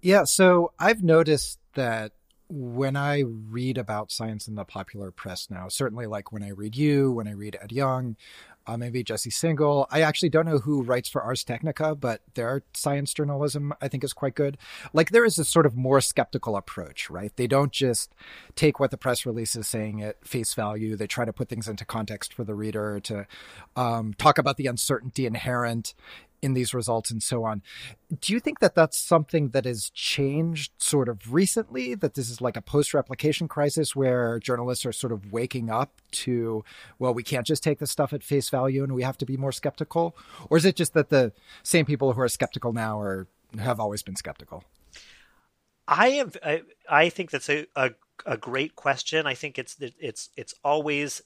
Yeah, 0.00 0.24
so 0.24 0.72
I've 0.78 1.02
noticed 1.02 1.58
that 1.74 2.12
when 2.52 2.96
I 2.96 3.20
read 3.20 3.78
about 3.78 4.12
science 4.12 4.46
in 4.46 4.56
the 4.56 4.64
popular 4.64 5.10
press 5.10 5.48
now, 5.48 5.68
certainly 5.68 6.06
like 6.06 6.32
when 6.32 6.42
I 6.42 6.50
read 6.50 6.76
you, 6.76 7.10
when 7.10 7.26
I 7.26 7.32
read 7.32 7.56
Ed 7.62 7.72
Yong, 7.72 8.16
uh, 8.66 8.76
maybe 8.76 9.02
Jesse 9.02 9.30
Singal. 9.30 9.86
I 9.90 10.02
actually 10.02 10.28
don't 10.28 10.44
know 10.44 10.58
who 10.58 10.82
writes 10.82 11.08
for 11.08 11.22
Ars 11.22 11.44
Technica, 11.44 11.94
but 11.94 12.20
their 12.34 12.62
science 12.74 13.14
journalism 13.14 13.72
I 13.80 13.88
think 13.88 14.04
is 14.04 14.12
quite 14.12 14.34
good. 14.34 14.58
Like 14.92 15.10
there 15.10 15.24
is 15.24 15.38
a 15.38 15.44
sort 15.44 15.64
of 15.64 15.74
more 15.74 16.00
skeptical 16.00 16.56
approach, 16.56 17.08
right? 17.08 17.34
They 17.36 17.46
don't 17.46 17.72
just 17.72 18.14
take 18.54 18.78
what 18.78 18.90
the 18.90 18.98
press 18.98 19.24
release 19.24 19.56
is 19.56 19.66
saying 19.66 20.02
at 20.02 20.24
face 20.26 20.54
value. 20.54 20.94
They 20.94 21.06
try 21.06 21.24
to 21.24 21.32
put 21.32 21.48
things 21.48 21.68
into 21.68 21.86
context 21.86 22.34
for 22.34 22.44
the 22.44 22.54
reader 22.54 23.00
to 23.00 23.26
um, 23.76 24.14
talk 24.14 24.38
about 24.38 24.58
the 24.58 24.66
uncertainty 24.66 25.26
inherent 25.26 25.94
in 26.42 26.54
these 26.54 26.74
results 26.74 27.10
and 27.10 27.22
so 27.22 27.44
on. 27.44 27.62
Do 28.20 28.32
you 28.32 28.40
think 28.40 28.58
that 28.58 28.74
that's 28.74 28.98
something 28.98 29.50
that 29.50 29.64
has 29.64 29.88
changed 29.90 30.72
sort 30.78 31.08
of 31.08 31.32
recently? 31.32 31.94
That 31.94 32.14
this 32.14 32.28
is 32.28 32.40
like 32.40 32.56
a 32.56 32.60
post 32.62 32.92
replication 32.92 33.48
crisis 33.48 33.96
where 33.96 34.38
journalists 34.40 34.84
are 34.84 34.92
sort 34.92 35.12
of 35.12 35.32
waking 35.32 35.70
up 35.70 36.02
to, 36.10 36.64
well, 36.98 37.14
we 37.14 37.22
can't 37.22 37.46
just 37.46 37.62
take 37.62 37.78
this 37.78 37.92
stuff 37.92 38.12
at 38.12 38.24
face 38.24 38.50
value 38.50 38.82
and 38.82 38.92
we 38.92 39.02
have 39.02 39.16
to 39.18 39.24
be 39.24 39.36
more 39.36 39.52
skeptical? 39.52 40.16
Or 40.50 40.56
is 40.56 40.64
it 40.64 40.76
just 40.76 40.92
that 40.94 41.08
the 41.08 41.32
same 41.62 41.86
people 41.86 42.12
who 42.12 42.20
are 42.20 42.28
skeptical 42.28 42.72
now 42.72 43.00
are 43.00 43.28
have 43.58 43.78
always 43.78 44.02
been 44.02 44.16
skeptical? 44.16 44.64
I 45.86 46.08
am. 46.08 46.32
I, 46.44 46.62
I 46.88 47.08
think 47.08 47.30
that's 47.30 47.48
a, 47.48 47.66
a 47.76 47.92
a 48.26 48.36
great 48.36 48.76
question. 48.76 49.26
I 49.26 49.34
think 49.34 49.58
it's 49.58 49.76
it's 49.80 50.30
it's 50.36 50.54
always 50.64 51.22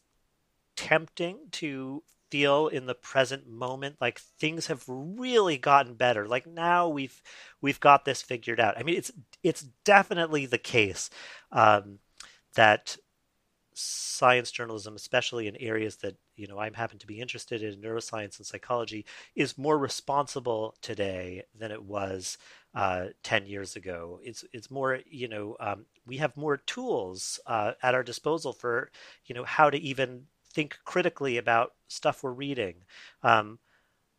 tempting 0.77 1.39
to 1.53 2.03
feel 2.31 2.69
in 2.69 2.87
the 2.87 2.95
present 2.95 3.49
moment 3.49 3.97
like 4.01 4.19
things 4.19 4.67
have 4.67 4.85
really 4.89 5.59
gotten 5.59 5.95
better. 5.95 6.27
Like 6.27 6.47
now 6.47 6.89
we've 6.89 7.21
we've 7.61 7.81
got 7.81 8.05
this 8.05 8.23
figured 8.23 8.61
out. 8.61 8.79
I 8.79 8.83
mean 8.83 8.97
it's 8.97 9.13
it's 9.43 9.67
definitely 9.85 10.47
the 10.47 10.59
case 10.59 11.11
um, 11.53 11.99
that 12.55 12.97
science 13.79 14.51
journalism 14.51 14.97
especially 14.97 15.47
in 15.49 15.57
areas 15.57 15.97
that 15.97 16.17
you 16.35 16.47
know 16.47 16.59
i 16.59 16.71
happen 16.75 16.99
to 16.99 17.07
be 17.07 17.21
interested 17.21 17.63
in 17.63 17.79
neuroscience 17.79 18.39
and 18.39 18.47
psychology 18.47 19.05
is 19.35 19.59
more 19.59 19.77
responsible 19.77 20.75
today 20.81 21.43
than 21.55 21.71
it 21.71 21.83
was 21.85 22.39
uh, 22.77 23.07
10 23.23 23.47
years 23.47 23.75
ago. 23.75 24.21
It's 24.23 24.45
it's 24.53 24.71
more 24.71 25.01
you 25.11 25.29
know 25.29 25.57
um, 25.59 25.87
we 26.07 26.19
have 26.19 26.37
more 26.37 26.59
tools 26.59 27.41
uh, 27.47 27.73
at 27.83 27.95
our 27.95 28.03
disposal 28.03 28.53
for 28.53 28.91
you 29.25 29.35
know 29.35 29.45
how 29.45 29.71
to 29.71 29.79
even 29.79 30.27
think 30.57 30.79
critically 30.87 31.37
about 31.37 31.75
stuff 31.87 32.23
we're 32.23 32.33
reading. 32.33 32.77
Um, 33.23 33.59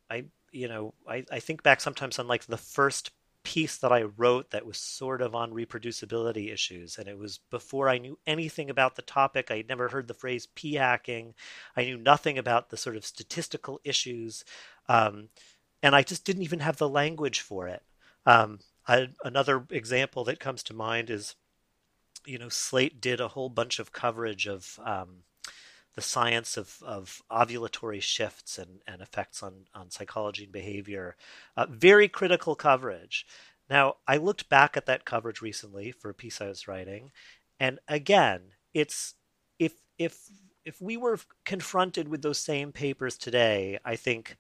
I 0.10 0.25
you 0.51 0.67
know 0.67 0.94
I, 1.08 1.25
I 1.32 1.39
think 1.39 1.63
back 1.63 1.82
sometimes 1.82 2.20
on 2.20 2.27
like 2.27 2.46
the 2.46 2.58
first 2.58 3.12
piece 3.44 3.77
that 3.77 3.91
I 3.94 4.03
wrote 4.03 4.51
that 4.51 4.65
was 4.65 4.77
sort 4.77 5.22
of 5.22 5.34
on 5.34 5.51
reproducibility 5.51 6.53
issues, 6.53 6.98
and 7.00 7.08
it 7.08 7.17
was 7.17 7.39
before 7.50 7.89
I 7.89 7.98
knew 7.98 8.20
anything 8.27 8.70
about 8.70 8.96
the 8.96 9.01
topic. 9.01 9.50
I 9.50 9.58
had 9.58 9.70
never 9.70 9.88
heard 9.89 10.08
the 10.08 10.13
phrase 10.13 10.48
p 10.53 10.75
hacking. 10.75 11.34
I 11.75 11.86
knew 11.86 11.98
nothing 11.98 12.38
about 12.38 12.70
the 12.70 12.77
sort 12.77 12.98
of 12.98 13.06
statistical 13.06 13.79
issues, 13.84 14.46
um, 14.88 15.29
and 15.82 15.96
I 15.96 16.03
just 16.03 16.24
didn't 16.24 16.44
even 16.44 16.60
have 16.60 16.77
the 16.77 16.89
language 16.89 17.39
for 17.41 17.67
it. 17.67 17.82
Um, 18.25 18.60
I, 18.88 19.08
another 19.24 19.65
example 19.72 20.24
that 20.25 20.39
comes 20.39 20.62
to 20.63 20.74
mind 20.74 21.10
is, 21.10 21.36
you 22.25 22.38
know, 22.38 22.50
Slate 22.50 23.01
did 23.01 23.20
a 23.22 23.29
whole 23.29 23.50
bunch 23.50 23.79
of 23.79 23.91
coverage 23.91 24.45
of 24.47 24.80
um, 24.84 25.23
the 25.97 26.01
science 26.03 26.57
of, 26.57 26.77
of 26.86 27.23
ovulatory 27.31 27.99
shifts 27.99 28.60
and, 28.60 28.81
and 28.88 29.01
effects 29.01 29.41
on, 29.41 29.65
on 29.73 29.89
psychology 29.89 30.43
and 30.43 30.53
behavior. 30.53 31.15
Uh, 31.57 31.65
very 31.67 32.07
critical 32.07 32.53
coverage. 32.53 33.25
Now, 33.67 33.95
I 34.07 34.17
looked 34.17 34.47
back 34.47 34.77
at 34.77 34.86
that 34.86 35.05
coverage 35.05 35.41
recently 35.41 35.91
for 35.91 36.12
a 36.12 36.13
piece 36.13 36.39
I 36.39 36.49
was 36.49 36.67
writing, 36.67 37.10
and 37.60 37.79
again, 37.88 38.41
it's 38.75 39.15
if 39.57 39.73
if 39.97 40.29
if 40.63 40.79
we 40.79 40.97
were 40.97 41.17
confronted 41.45 42.07
with 42.07 42.21
those 42.21 42.38
same 42.38 42.71
papers 42.71 43.17
today, 43.17 43.79
I 43.83 43.95
think 43.95 44.38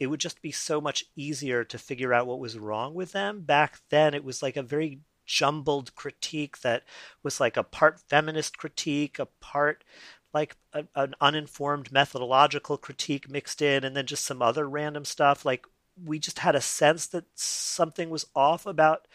it 0.00 0.06
would 0.06 0.20
just 0.20 0.40
be 0.40 0.52
so 0.52 0.80
much 0.80 1.04
easier 1.14 1.64
to 1.64 1.76
figure 1.76 2.14
out 2.14 2.26
what 2.26 2.40
was 2.40 2.58
wrong 2.58 2.94
with 2.94 3.12
them. 3.12 3.42
Back 3.42 3.80
then, 3.90 4.14
it 4.14 4.24
was 4.24 4.42
like 4.42 4.56
a 4.56 4.62
very 4.62 5.00
jumbled 5.26 5.94
critique 5.94 6.60
that 6.62 6.82
was 7.22 7.40
like 7.40 7.58
a 7.58 7.62
part 7.62 8.00
feminist 8.08 8.56
critique, 8.56 9.18
a 9.18 9.26
part 9.26 9.84
like 10.32 10.56
a, 10.72 10.84
an 10.94 11.14
uninformed 11.20 11.92
methodological 11.92 12.76
critique 12.76 13.30
mixed 13.30 13.62
in 13.62 13.84
and 13.84 13.96
then 13.96 14.06
just 14.06 14.24
some 14.24 14.42
other 14.42 14.68
random 14.68 15.04
stuff 15.04 15.44
like 15.44 15.66
we 16.02 16.18
just 16.18 16.38
had 16.38 16.54
a 16.54 16.60
sense 16.60 17.06
that 17.06 17.24
something 17.34 18.08
was 18.08 18.26
off 18.34 18.66
about 18.66 19.06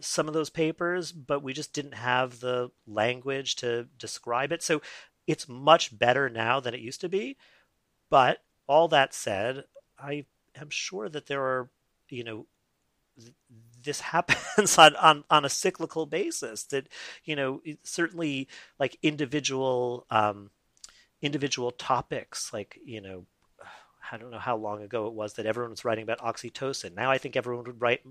some 0.00 0.28
of 0.28 0.34
those 0.34 0.50
papers 0.50 1.12
but 1.12 1.42
we 1.42 1.52
just 1.52 1.72
didn't 1.72 1.94
have 1.94 2.40
the 2.40 2.70
language 2.86 3.56
to 3.56 3.88
describe 3.98 4.52
it. 4.52 4.62
So 4.62 4.80
it's 5.26 5.48
much 5.48 5.96
better 5.96 6.28
now 6.28 6.60
than 6.60 6.74
it 6.74 6.80
used 6.80 7.00
to 7.02 7.08
be. 7.08 7.36
But 8.10 8.42
all 8.66 8.88
that 8.88 9.12
said 9.12 9.64
i 9.98 10.24
am 10.56 10.70
sure 10.70 11.08
that 11.08 11.26
there 11.26 11.42
are 11.42 11.68
you 12.08 12.24
know 12.24 12.46
this 13.82 14.00
happens 14.00 14.78
on, 14.78 14.96
on, 14.96 15.24
on 15.30 15.44
a 15.44 15.50
cyclical 15.50 16.06
basis 16.06 16.64
that 16.64 16.88
you 17.24 17.36
know 17.36 17.60
certainly 17.82 18.48
like 18.78 18.98
individual 19.02 20.06
um, 20.10 20.50
individual 21.20 21.70
topics 21.70 22.52
like 22.52 22.78
you 22.84 23.00
know 23.00 23.24
I 24.10 24.16
don't 24.16 24.30
know 24.30 24.38
how 24.38 24.56
long 24.56 24.82
ago 24.82 25.06
it 25.06 25.12
was 25.12 25.34
that 25.34 25.46
everyone 25.46 25.70
was 25.70 25.84
writing 25.84 26.02
about 26.02 26.18
oxytocin. 26.18 26.94
Now 26.94 27.10
I 27.10 27.18
think 27.18 27.36
everyone 27.36 27.64
would 27.64 27.80
write 27.80 28.02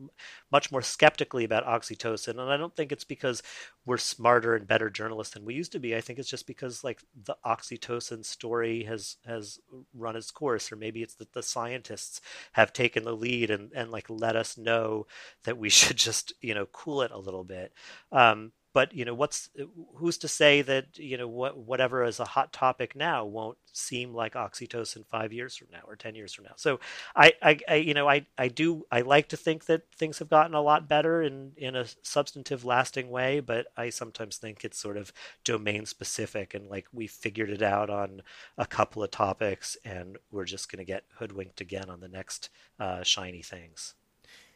much 0.51 0.71
more 0.71 0.81
skeptically 0.81 1.43
about 1.43 1.65
oxytocin, 1.65 2.39
and 2.39 2.51
I 2.51 2.57
don't 2.57 2.75
think 2.75 2.91
it's 2.91 3.03
because 3.03 3.43
we're 3.85 3.97
smarter 3.97 4.55
and 4.55 4.67
better 4.67 4.89
journalists 4.89 5.33
than 5.33 5.45
we 5.45 5.53
used 5.53 5.71
to 5.73 5.79
be. 5.79 5.95
I 5.95 6.01
think 6.01 6.19
it's 6.19 6.29
just 6.29 6.47
because 6.47 6.83
like 6.83 7.01
the 7.25 7.35
oxytocin 7.45 8.23
story 8.25 8.83
has 8.83 9.17
has 9.25 9.59
run 9.93 10.15
its 10.15 10.31
course, 10.31 10.71
or 10.71 10.75
maybe 10.75 11.03
it's 11.03 11.15
that 11.15 11.33
the 11.33 11.43
scientists 11.43 12.21
have 12.53 12.73
taken 12.73 13.03
the 13.03 13.15
lead 13.15 13.49
and 13.51 13.71
and 13.75 13.91
like 13.91 14.09
let 14.09 14.35
us 14.35 14.57
know 14.57 15.07
that 15.43 15.57
we 15.57 15.69
should 15.69 15.97
just 15.97 16.33
you 16.41 16.53
know 16.53 16.67
cool 16.67 17.01
it 17.01 17.11
a 17.11 17.17
little 17.19 17.43
bit. 17.43 17.73
Um, 18.11 18.51
but 18.73 18.93
you 18.93 19.05
know 19.05 19.13
what's 19.13 19.49
who's 19.95 20.17
to 20.19 20.27
say 20.27 20.61
that 20.61 20.97
you 20.97 21.17
know 21.17 21.27
what 21.27 21.57
whatever 21.57 22.03
is 22.03 22.19
a 22.19 22.25
hot 22.25 22.53
topic 22.53 22.95
now 22.95 23.25
won't 23.25 23.57
seem 23.73 24.13
like 24.13 24.33
oxytocin 24.33 25.05
five 25.05 25.31
years 25.31 25.55
from 25.55 25.67
now 25.71 25.81
or 25.87 25.95
ten 25.95 26.13
years 26.13 26.33
from 26.33 26.45
now. 26.45 26.53
So 26.57 26.79
I, 27.15 27.33
I, 27.41 27.59
I 27.67 27.75
you 27.75 27.93
know 27.93 28.07
I, 28.07 28.25
I 28.37 28.47
do 28.47 28.85
i 28.91 29.01
like 29.01 29.29
to 29.29 29.37
think 29.37 29.65
that 29.65 29.83
things 29.93 30.19
have 30.19 30.29
gotten 30.29 30.53
a 30.53 30.61
lot 30.61 30.87
better 30.87 31.21
in 31.21 31.51
in 31.55 31.75
a 31.75 31.85
substantive 32.01 32.65
lasting 32.65 33.09
way 33.09 33.39
but 33.39 33.67
i 33.77 33.89
sometimes 33.89 34.37
think 34.37 34.63
it's 34.63 34.79
sort 34.79 34.97
of 34.97 35.11
domain 35.43 35.85
specific 35.85 36.53
and 36.53 36.67
like 36.69 36.87
we 36.91 37.07
figured 37.07 37.49
it 37.49 37.61
out 37.61 37.89
on 37.89 38.21
a 38.57 38.65
couple 38.65 39.03
of 39.03 39.11
topics 39.11 39.77
and 39.85 40.17
we're 40.31 40.45
just 40.45 40.71
going 40.71 40.79
to 40.79 40.85
get 40.85 41.03
hoodwinked 41.17 41.61
again 41.61 41.89
on 41.89 41.99
the 41.99 42.07
next 42.07 42.49
uh, 42.79 43.03
shiny 43.03 43.41
things. 43.41 43.95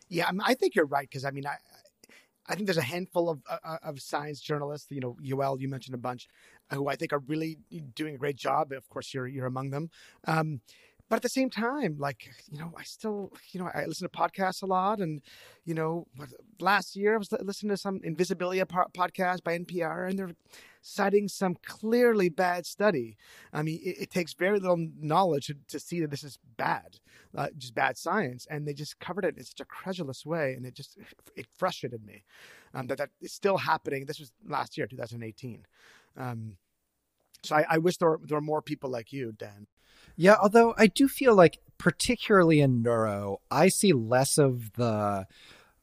Yeah, 0.09 0.27
I, 0.27 0.31
mean, 0.31 0.41
I 0.45 0.53
think 0.53 0.75
you're 0.75 0.85
right 0.85 1.07
because 1.09 1.25
I 1.25 1.31
mean, 1.31 1.47
I, 1.47 1.57
I 2.47 2.55
think 2.55 2.67
there's 2.67 2.77
a 2.77 2.81
handful 2.81 3.29
of 3.29 3.41
uh, 3.49 3.57
uh, 3.63 3.77
of 3.83 4.01
science 4.01 4.39
journalists. 4.39 4.87
You 4.91 5.01
know, 5.01 5.17
Yoel, 5.23 5.59
you 5.59 5.67
mentioned 5.67 5.95
a 5.95 5.99
bunch, 5.99 6.27
who 6.71 6.87
I 6.87 6.95
think 6.95 7.13
are 7.13 7.19
really 7.19 7.57
doing 7.95 8.15
a 8.15 8.17
great 8.17 8.35
job. 8.35 8.71
Of 8.71 8.87
course, 8.89 9.13
you're 9.13 9.27
you're 9.27 9.47
among 9.47 9.71
them. 9.71 9.89
Um, 10.27 10.61
but 11.09 11.17
at 11.17 11.21
the 11.21 11.29
same 11.29 11.49
time, 11.49 11.97
like 11.99 12.29
you 12.51 12.57
know, 12.59 12.71
I 12.77 12.83
still 12.83 13.31
you 13.51 13.59
know 13.59 13.69
I 13.73 13.85
listen 13.85 14.09
to 14.09 14.17
podcasts 14.17 14.63
a 14.63 14.65
lot, 14.65 14.99
and 14.99 15.21
you 15.63 15.73
know, 15.73 16.07
last 16.59 16.95
year 16.95 17.15
I 17.15 17.17
was 17.17 17.31
listening 17.31 17.71
to 17.71 17.77
some 17.77 17.99
Invisibilia 17.99 18.65
podcast 18.65 19.43
by 19.43 19.53
NPR, 19.53 20.09
and 20.09 20.17
they're 20.17 20.31
citing 20.87 21.27
some 21.27 21.57
clearly 21.65 22.29
bad 22.29 22.63
study. 22.65 23.17
I 23.51 23.63
mean, 23.63 23.79
it, 23.83 24.01
it 24.01 24.11
takes 24.11 24.33
very 24.33 24.59
little 24.59 24.87
knowledge 24.99 25.47
to, 25.47 25.55
to, 25.69 25.79
see 25.79 25.99
that 26.01 26.11
this 26.11 26.23
is 26.23 26.37
bad, 26.57 26.99
uh, 27.35 27.47
just 27.57 27.73
bad 27.73 27.97
science, 27.97 28.45
and 28.51 28.67
they 28.67 28.73
just 28.73 28.99
covered 28.99 29.25
it 29.25 29.35
in 29.35 29.43
such 29.43 29.59
a 29.59 29.65
credulous 29.65 30.25
way, 30.25 30.53
and 30.53 30.63
it 30.63 30.75
just 30.75 30.97
it 31.35 31.47
frustrated 31.57 32.05
me 32.05 32.23
um, 32.75 32.85
that 32.87 32.99
that 32.99 33.09
is 33.19 33.33
still 33.33 33.57
happening. 33.57 34.05
This 34.05 34.19
was 34.19 34.31
last 34.47 34.77
year, 34.77 34.85
2018. 34.85 35.65
Um, 36.17 36.57
so 37.43 37.55
I, 37.55 37.65
I 37.71 37.77
wish 37.79 37.97
there 37.97 38.11
were, 38.11 38.19
there 38.23 38.37
were 38.37 38.41
more 38.41 38.61
people 38.61 38.91
like 38.91 39.11
you, 39.11 39.31
Dan. 39.31 39.65
Yeah, 40.15 40.35
although 40.41 40.75
I 40.77 40.85
do 40.85 41.07
feel 41.07 41.35
like, 41.35 41.59
particularly 41.79 42.61
in 42.61 42.83
neuro, 42.83 43.41
I 43.49 43.69
see 43.69 43.91
less 43.91 44.37
of 44.37 44.73
the 44.73 45.25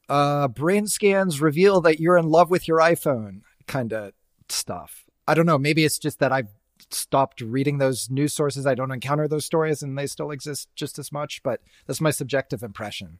uh, 0.07 0.47
brain 0.47 0.87
scans 0.87 1.41
reveal 1.41 1.81
that 1.81 1.99
you're 1.99 2.17
in 2.17 2.29
love 2.29 2.49
with 2.49 2.67
your 2.67 2.79
iPhone 2.79 3.41
kind 3.67 3.91
of 3.93 4.13
stuff. 4.53 5.05
I 5.27 5.33
don't 5.33 5.45
know. 5.45 5.57
Maybe 5.57 5.85
it's 5.85 5.99
just 5.99 6.19
that 6.19 6.31
I've 6.31 6.49
stopped 6.89 7.41
reading 7.41 7.77
those 7.77 8.09
news 8.09 8.33
sources. 8.33 8.65
I 8.65 8.75
don't 8.75 8.91
encounter 8.91 9.27
those 9.27 9.45
stories 9.45 9.81
and 9.83 9.97
they 9.97 10.07
still 10.07 10.31
exist 10.31 10.69
just 10.75 10.99
as 10.99 11.11
much, 11.11 11.41
but 11.43 11.61
that's 11.87 12.01
my 12.01 12.11
subjective 12.11 12.63
impression. 12.63 13.19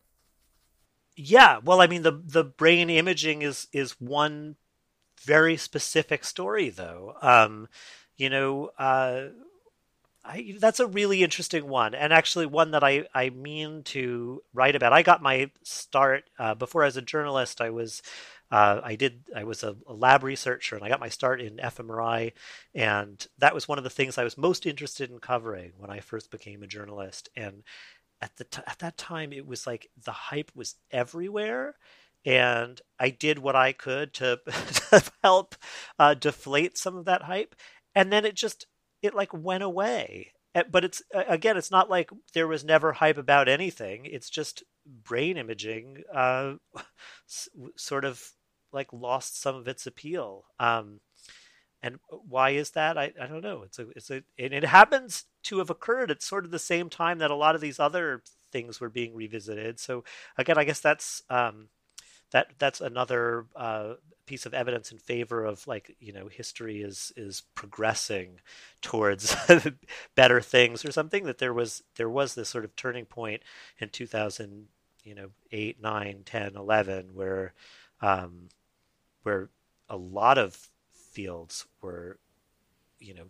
Yeah, 1.16 1.60
well, 1.64 1.80
I 1.80 1.88
mean 1.88 2.02
the 2.02 2.20
the 2.26 2.44
brain 2.44 2.90
imaging 2.90 3.44
is 3.44 3.68
is 3.72 4.00
one 4.02 4.56
very 5.22 5.58
specific 5.58 6.26
story 6.26 6.70
though. 6.70 7.16
Um, 7.22 7.68
you 8.18 8.30
know, 8.30 8.72
uh, 8.78 9.28
I, 10.26 10.56
that's 10.60 10.80
a 10.80 10.88
really 10.88 11.22
interesting 11.22 11.68
one, 11.68 11.94
and 11.94 12.14
actually 12.14 12.46
one 12.46 12.72
that 12.72 12.84
I, 12.84 13.06
I 13.14 13.30
mean 13.30 13.84
to 13.86 14.42
write 14.54 14.76
about. 14.76 14.94
I 14.94 15.04
got 15.04 15.22
my 15.22 15.52
start 15.64 16.24
uh, 16.40 16.56
before 16.56 16.84
as 16.84 16.98
a 16.98 17.02
journalist. 17.02 17.62
I 17.62 17.72
was 17.72 18.02
uh, 18.54 18.82
I 18.84 18.94
did 18.94 19.24
I 19.36 19.46
was 19.46 19.64
a, 19.64 19.76
a, 19.88 19.94
lab 19.96 20.24
researcher, 20.24 20.76
and 20.76 20.86
I 20.86 20.90
got 20.90 21.00
my 21.00 21.10
start 21.10 21.42
in 21.42 21.58
fMRI, 21.58 22.34
and 22.76 23.26
that 23.40 23.56
was 23.56 23.68
one 23.68 23.80
of 23.80 23.84
the 23.84 23.90
things 23.90 24.20
I 24.20 24.24
was 24.24 24.38
most 24.38 24.68
interested 24.68 25.10
in 25.10 25.18
covering 25.18 25.72
when 25.80 25.90
I 25.90 26.02
first 26.02 26.30
became 26.30 26.62
a 26.62 26.68
journalist. 26.68 27.30
And 27.36 27.64
at 28.22 28.38
the 28.38 28.44
t- 28.44 28.62
at 28.68 28.78
that 28.78 28.96
time, 28.96 29.34
it 29.34 29.48
was 29.48 29.66
like 29.66 29.90
the 30.06 30.12
hype 30.12 30.52
was 30.54 30.76
everywhere, 30.92 31.78
and 32.26 32.80
I 33.00 33.10
did 33.10 33.40
what 33.40 33.56
I 33.56 33.72
could 33.72 34.14
to, 34.16 34.40
to 34.46 35.04
help 35.24 35.56
uh, 35.98 36.14
deflate 36.14 36.78
some 36.78 36.96
of 36.96 37.06
that 37.06 37.24
hype, 37.24 37.56
and 37.96 38.14
then 38.14 38.24
it 38.24 38.36
just 38.36 38.68
it 39.02 39.16
like 39.16 39.34
went 39.34 39.64
away. 39.64 40.32
But 40.70 40.86
it's 40.86 41.02
again, 41.12 41.58
it's 41.58 41.72
not 41.72 41.90
like 41.90 42.12
there 42.36 42.48
was 42.48 42.64
never 42.64 42.94
hype 42.94 43.18
about 43.18 43.50
anything. 43.50 44.06
It's 44.06 44.30
just 44.30 44.62
brain 44.86 45.38
imaging 45.38 46.04
uh, 46.14 46.54
sort 47.76 48.06
of 48.06 48.24
like 48.74 48.92
lost 48.92 49.40
some 49.40 49.56
of 49.56 49.68
its 49.68 49.86
appeal. 49.88 50.46
Um, 50.60 51.00
and 51.82 52.00
why 52.10 52.52
is 52.52 52.72
that? 52.72 52.98
I, 52.98 53.12
I 53.22 53.28
don't 53.28 53.44
know. 53.44 53.64
It's 53.64 53.78
a 53.78 53.90
it's 53.90 54.10
a 54.10 54.24
and 54.40 54.54
it 54.54 54.64
happens 54.64 55.26
to 55.44 55.58
have 55.58 55.70
occurred 55.70 56.12
at 56.12 56.22
sort 56.22 56.46
of 56.46 56.52
the 56.52 56.60
same 56.60 56.90
time 56.90 57.20
that 57.20 57.32
a 57.32 57.36
lot 57.36 57.56
of 57.56 57.62
these 57.62 57.80
other 57.80 58.24
things 58.52 58.80
were 58.80 58.90
being 58.90 59.14
revisited. 59.16 59.80
So 59.80 60.06
again, 60.38 60.58
I 60.58 60.64
guess 60.64 60.80
that's 60.80 61.22
um, 61.30 61.68
that 62.32 62.48
that's 62.58 62.80
another 62.80 63.46
uh, 63.56 63.96
piece 64.26 64.46
of 64.46 64.54
evidence 64.54 64.92
in 64.92 64.98
favor 64.98 65.44
of 65.44 65.68
like 65.68 65.96
you 66.00 66.14
know 66.14 66.28
history 66.28 66.82
is 66.82 67.12
is 67.18 67.44
progressing 67.54 68.40
towards 68.82 69.36
better 70.16 70.40
things 70.42 70.86
or 70.86 70.92
something 70.92 71.26
that 71.26 71.38
there 71.38 71.54
was 71.54 71.84
there 71.96 72.10
was 72.10 72.36
this 72.36 72.50
sort 72.50 72.66
of 72.66 72.76
turning 72.76 73.06
point 73.06 73.42
in 73.80 73.90
2000 73.90 74.68
you 75.04 75.16
know 75.16 75.30
8 75.52 75.82
9 75.82 76.22
10 76.26 76.56
11 76.56 77.10
where 77.14 77.54
um, 78.02 78.50
where 79.24 79.50
a 79.90 79.98
lot 79.98 80.38
of 80.38 80.70
fields 81.12 81.66
were 81.82 82.20
you 83.00 83.14
know 83.14 83.26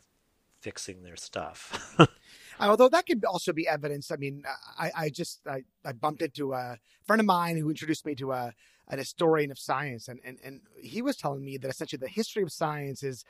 fixing 0.61 1.03
their 1.03 1.15
stuff. 1.15 1.97
Although 2.59 2.89
that 2.89 3.05
could 3.05 3.25
also 3.25 3.51
be 3.51 3.67
evidence 3.67 4.11
i 4.11 4.15
mean 4.15 4.43
i 4.77 4.91
i 4.95 5.09
just 5.09 5.41
i, 5.47 5.63
I 5.83 5.91
bumped 5.91 6.21
into 6.21 6.53
a 6.53 6.77
friend 7.05 7.19
of 7.19 7.25
mine 7.25 7.57
who 7.57 7.69
introduced 7.69 8.05
me 8.05 8.15
to 8.15 8.31
a 8.31 8.53
an 8.89 8.99
historian 8.99 9.51
of 9.51 9.59
science, 9.59 10.07
and, 10.07 10.19
and 10.23 10.37
and 10.43 10.61
he 10.79 11.01
was 11.01 11.15
telling 11.15 11.43
me 11.43 11.57
that 11.57 11.69
essentially 11.69 11.99
the 11.99 12.07
history 12.07 12.43
of 12.43 12.51
science 12.51 13.03
is 13.03 13.23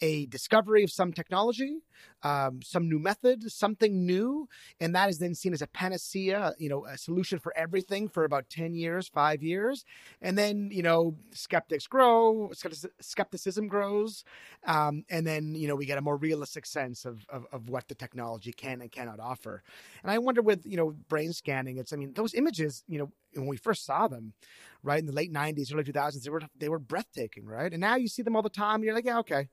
a 0.00 0.26
discovery 0.26 0.84
of 0.84 0.90
some 0.90 1.12
technology, 1.12 1.78
um, 2.22 2.60
some 2.62 2.88
new 2.88 2.98
method, 2.98 3.50
something 3.50 4.04
new, 4.04 4.48
and 4.80 4.94
that 4.94 5.08
is 5.08 5.18
then 5.18 5.34
seen 5.34 5.52
as 5.52 5.62
a 5.62 5.66
panacea, 5.66 6.52
you 6.58 6.68
know, 6.68 6.84
a 6.86 6.98
solution 6.98 7.38
for 7.38 7.56
everything 7.56 8.08
for 8.08 8.24
about 8.24 8.50
10 8.50 8.74
years, 8.74 9.08
five 9.08 9.42
years. 9.42 9.84
And 10.20 10.36
then, 10.36 10.70
you 10.72 10.82
know, 10.82 11.16
skeptics 11.32 11.86
grow, 11.86 12.52
skepticism 13.00 13.68
grows, 13.68 14.24
um, 14.66 15.04
and 15.08 15.26
then, 15.26 15.54
you 15.54 15.68
know, 15.68 15.76
we 15.76 15.86
get 15.86 15.98
a 15.98 16.02
more 16.02 16.16
realistic 16.16 16.66
sense 16.66 17.04
of, 17.04 17.24
of, 17.28 17.46
of, 17.52 17.68
what 17.68 17.88
the 17.88 17.94
technology 17.94 18.52
can 18.52 18.80
and 18.80 18.92
cannot 18.92 19.18
offer. 19.20 19.62
And 20.02 20.10
I 20.10 20.18
wonder 20.18 20.42
with, 20.42 20.64
you 20.64 20.76
know, 20.76 20.94
brain 21.08 21.32
scanning, 21.32 21.78
it's, 21.78 21.92
I 21.92 21.96
mean, 21.96 22.12
those 22.14 22.34
images, 22.34 22.84
you 22.86 22.98
know, 22.98 23.10
when 23.36 23.46
we 23.46 23.56
first 23.56 23.84
saw 23.84 24.08
them, 24.08 24.32
right 24.82 24.98
in 24.98 25.06
the 25.06 25.12
late 25.12 25.32
90s, 25.32 25.72
early 25.74 25.84
2000s, 25.84 26.22
they 26.22 26.30
were, 26.30 26.42
they 26.58 26.68
were 26.68 26.78
breathtaking, 26.78 27.44
right? 27.44 27.72
And 27.72 27.80
now 27.80 27.96
you 27.96 28.08
see 28.08 28.22
them 28.22 28.36
all 28.36 28.42
the 28.42 28.50
time, 28.50 28.76
and 28.76 28.84
you're 28.84 28.94
like, 28.94 29.06
yeah, 29.06 29.18
okay 29.18 29.48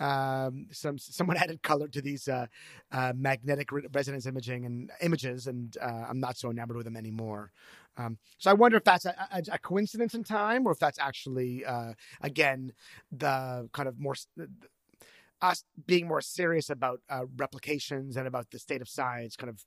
um, 0.00 0.66
some 0.70 0.98
someone 0.98 1.36
added 1.42 1.62
color 1.62 1.88
to 1.88 2.00
these 2.00 2.28
uh, 2.28 2.46
uh, 2.92 3.12
magnetic 3.16 3.70
resonance 3.92 4.26
imaging 4.26 4.64
and 4.66 4.90
images, 5.02 5.46
and 5.46 5.76
uh, 5.80 6.06
I'm 6.08 6.20
not 6.20 6.36
so 6.36 6.50
enamored 6.50 6.76
with 6.76 6.84
them 6.84 6.96
anymore. 6.96 7.52
Um, 7.96 8.18
so 8.38 8.50
I 8.50 8.54
wonder 8.54 8.76
if 8.76 8.84
that's 8.84 9.06
a, 9.06 9.28
a, 9.32 9.42
a, 9.54 9.58
coincidence 9.58 10.14
in 10.14 10.22
time, 10.22 10.66
or 10.66 10.72
if 10.72 10.78
that's 10.78 10.98
actually 10.98 11.64
uh, 11.64 11.94
again 12.20 12.72
the 13.10 13.68
kind 13.72 13.88
of 13.88 13.98
more 13.98 14.14
us 15.40 15.64
being 15.86 16.06
more 16.06 16.20
serious 16.20 16.68
about 16.68 17.00
uh, 17.08 17.24
replications 17.36 18.16
and 18.16 18.26
about 18.26 18.50
the 18.50 18.58
state 18.58 18.80
of 18.80 18.88
science, 18.88 19.36
kind 19.36 19.50
of 19.50 19.64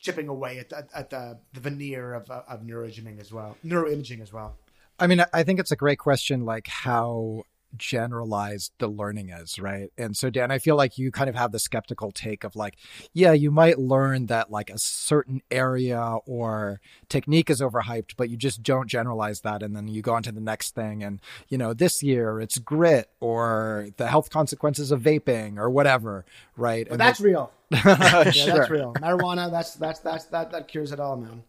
chipping 0.00 0.28
away 0.28 0.58
at, 0.58 0.72
at, 0.72 0.88
at 0.94 1.10
the, 1.10 1.38
the 1.52 1.60
veneer 1.60 2.14
of, 2.14 2.30
of 2.30 2.62
neuroimaging 2.62 3.20
as 3.20 3.32
well, 3.32 3.56
neuroimaging 3.64 4.20
as 4.20 4.32
well. 4.32 4.56
I 4.98 5.06
mean, 5.06 5.24
I 5.32 5.42
think 5.42 5.58
it's 5.58 5.72
a 5.72 5.76
great 5.76 5.98
question, 5.98 6.44
like 6.44 6.68
how 6.68 7.44
generalized 7.76 8.72
the 8.78 8.88
learning 8.88 9.30
is, 9.30 9.58
right? 9.58 9.90
And 9.96 10.16
so, 10.16 10.30
Dan, 10.30 10.50
I 10.50 10.58
feel 10.58 10.76
like 10.76 10.98
you 10.98 11.10
kind 11.10 11.28
of 11.28 11.36
have 11.36 11.52
the 11.52 11.58
skeptical 11.58 12.10
take 12.10 12.44
of 12.44 12.56
like, 12.56 12.76
yeah, 13.12 13.32
you 13.32 13.50
might 13.50 13.78
learn 13.78 14.26
that 14.26 14.50
like 14.50 14.70
a 14.70 14.78
certain 14.78 15.42
area 15.50 16.18
or 16.26 16.80
technique 17.08 17.50
is 17.50 17.60
overhyped, 17.60 18.14
but 18.16 18.30
you 18.30 18.36
just 18.36 18.62
don't 18.62 18.88
generalize 18.88 19.40
that. 19.42 19.62
And 19.62 19.74
then 19.74 19.88
you 19.88 20.02
go 20.02 20.14
on 20.14 20.22
to 20.24 20.32
the 20.32 20.40
next 20.40 20.74
thing. 20.74 21.02
And, 21.02 21.20
you 21.48 21.58
know, 21.58 21.74
this 21.74 22.02
year 22.02 22.40
it's 22.40 22.58
grit 22.58 23.10
or 23.20 23.88
the 23.96 24.08
health 24.08 24.30
consequences 24.30 24.90
of 24.90 25.00
vaping 25.02 25.58
or 25.58 25.70
whatever, 25.70 26.24
right? 26.56 26.86
But 26.86 26.92
and 26.92 27.00
that's 27.00 27.20
real. 27.20 27.52
yeah, 27.70 28.30
sure. 28.30 28.58
that's 28.58 28.70
real. 28.70 28.94
Marijuana, 28.94 29.50
that's, 29.50 29.74
that's, 29.74 30.00
that's, 30.00 30.26
that, 30.26 30.50
that 30.52 30.68
cures 30.68 30.92
it 30.92 31.00
all, 31.00 31.16
man. 31.16 31.42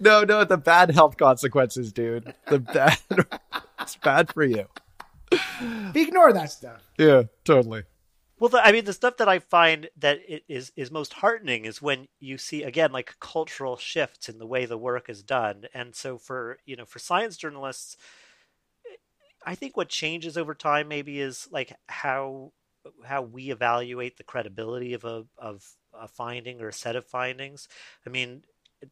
No, 0.00 0.24
no, 0.24 0.44
the 0.44 0.56
bad 0.56 0.90
health 0.90 1.16
consequences, 1.16 1.92
dude. 1.92 2.34
The 2.48 2.58
bad, 2.58 2.98
it's 3.80 3.96
bad 3.96 4.32
for 4.32 4.44
you. 4.44 4.66
Ignore 5.94 6.32
that 6.32 6.50
stuff. 6.50 6.82
Yeah, 6.98 7.24
totally. 7.44 7.84
Well, 8.38 8.48
the, 8.48 8.66
I 8.66 8.72
mean, 8.72 8.84
the 8.84 8.92
stuff 8.92 9.16
that 9.18 9.28
I 9.28 9.38
find 9.38 9.88
that 9.96 10.18
is 10.48 10.72
is 10.76 10.90
most 10.90 11.14
heartening 11.14 11.64
is 11.64 11.80
when 11.80 12.08
you 12.18 12.36
see 12.36 12.62
again 12.62 12.92
like 12.92 13.14
cultural 13.20 13.76
shifts 13.76 14.28
in 14.28 14.38
the 14.38 14.46
way 14.46 14.66
the 14.66 14.78
work 14.78 15.08
is 15.08 15.22
done, 15.22 15.66
and 15.72 15.94
so 15.94 16.18
for 16.18 16.58
you 16.66 16.76
know 16.76 16.84
for 16.84 16.98
science 16.98 17.36
journalists, 17.36 17.96
I 19.46 19.54
think 19.54 19.76
what 19.76 19.88
changes 19.88 20.36
over 20.36 20.54
time 20.54 20.88
maybe 20.88 21.20
is 21.20 21.48
like 21.50 21.76
how 21.86 22.52
how 23.04 23.22
we 23.22 23.50
evaluate 23.50 24.16
the 24.16 24.24
credibility 24.24 24.94
of 24.94 25.04
a 25.04 25.24
of 25.38 25.64
a 25.98 26.08
finding 26.08 26.60
or 26.60 26.68
a 26.68 26.72
set 26.72 26.96
of 26.96 27.06
findings. 27.06 27.68
I 28.04 28.10
mean, 28.10 28.42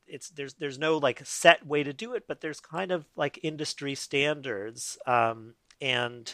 it's 0.06 0.30
there's 0.30 0.54
there's 0.54 0.78
no 0.78 0.98
like 0.98 1.20
set 1.24 1.66
way 1.66 1.82
to 1.82 1.92
do 1.92 2.14
it, 2.14 2.24
but 2.26 2.40
there's 2.40 2.60
kind 2.60 2.92
of 2.92 3.06
like 3.16 3.40
industry 3.42 3.94
standards. 3.94 4.98
Um, 5.06 5.54
and 5.82 6.32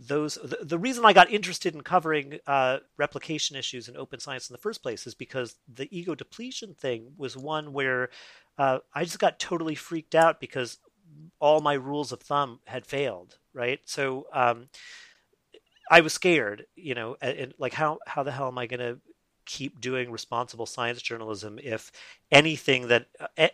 those 0.00 0.34
the, 0.34 0.58
the, 0.62 0.78
reason 0.78 1.04
I 1.04 1.12
got 1.12 1.30
interested 1.30 1.74
in 1.74 1.82
covering 1.82 2.38
uh, 2.46 2.78
replication 2.96 3.56
issues 3.56 3.88
in 3.88 3.96
open 3.96 4.18
science 4.18 4.50
in 4.50 4.54
the 4.54 4.58
first 4.58 4.82
place 4.82 5.06
is 5.06 5.14
because 5.14 5.54
the 5.72 5.88
ego 5.96 6.16
depletion 6.16 6.74
thing 6.74 7.12
was 7.16 7.36
one 7.36 7.72
where 7.72 8.10
uh, 8.58 8.78
I 8.92 9.04
just 9.04 9.20
got 9.20 9.38
totally 9.38 9.76
freaked 9.76 10.14
out 10.16 10.40
because 10.40 10.78
all 11.38 11.60
my 11.60 11.74
rules 11.74 12.10
of 12.10 12.22
thumb 12.22 12.60
had 12.66 12.86
failed. 12.86 13.38
Right, 13.52 13.78
so 13.84 14.26
um, 14.32 14.68
I 15.88 16.00
was 16.00 16.12
scared. 16.12 16.66
You 16.74 16.94
know, 16.94 17.16
and, 17.22 17.38
and 17.38 17.54
like 17.58 17.74
how 17.74 17.98
how 18.06 18.24
the 18.24 18.32
hell 18.32 18.48
am 18.48 18.58
I 18.58 18.66
going 18.66 18.80
to 18.80 18.98
keep 19.44 19.80
doing 19.80 20.10
responsible 20.10 20.66
science 20.66 21.02
journalism 21.02 21.58
if 21.62 21.92
anything 22.30 22.88
that 22.88 23.06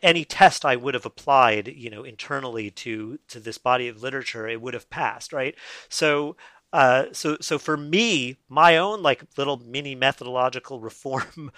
any 0.02 0.24
test 0.24 0.64
I 0.64 0.76
would 0.76 0.94
have 0.94 1.06
applied, 1.06 1.68
you 1.68 1.90
know, 1.90 2.04
internally 2.04 2.70
to 2.72 3.18
to 3.28 3.40
this 3.40 3.58
body 3.58 3.88
of 3.88 4.02
literature, 4.02 4.48
it 4.48 4.60
would 4.60 4.74
have 4.74 4.90
passed, 4.90 5.32
right? 5.32 5.54
So. 5.88 6.36
Uh, 6.72 7.06
so, 7.10 7.36
so 7.40 7.58
for 7.58 7.76
me, 7.76 8.36
my 8.48 8.76
own 8.76 9.02
like 9.02 9.24
little 9.36 9.56
mini 9.56 9.96
methodological 9.96 10.78
reform 10.88 11.50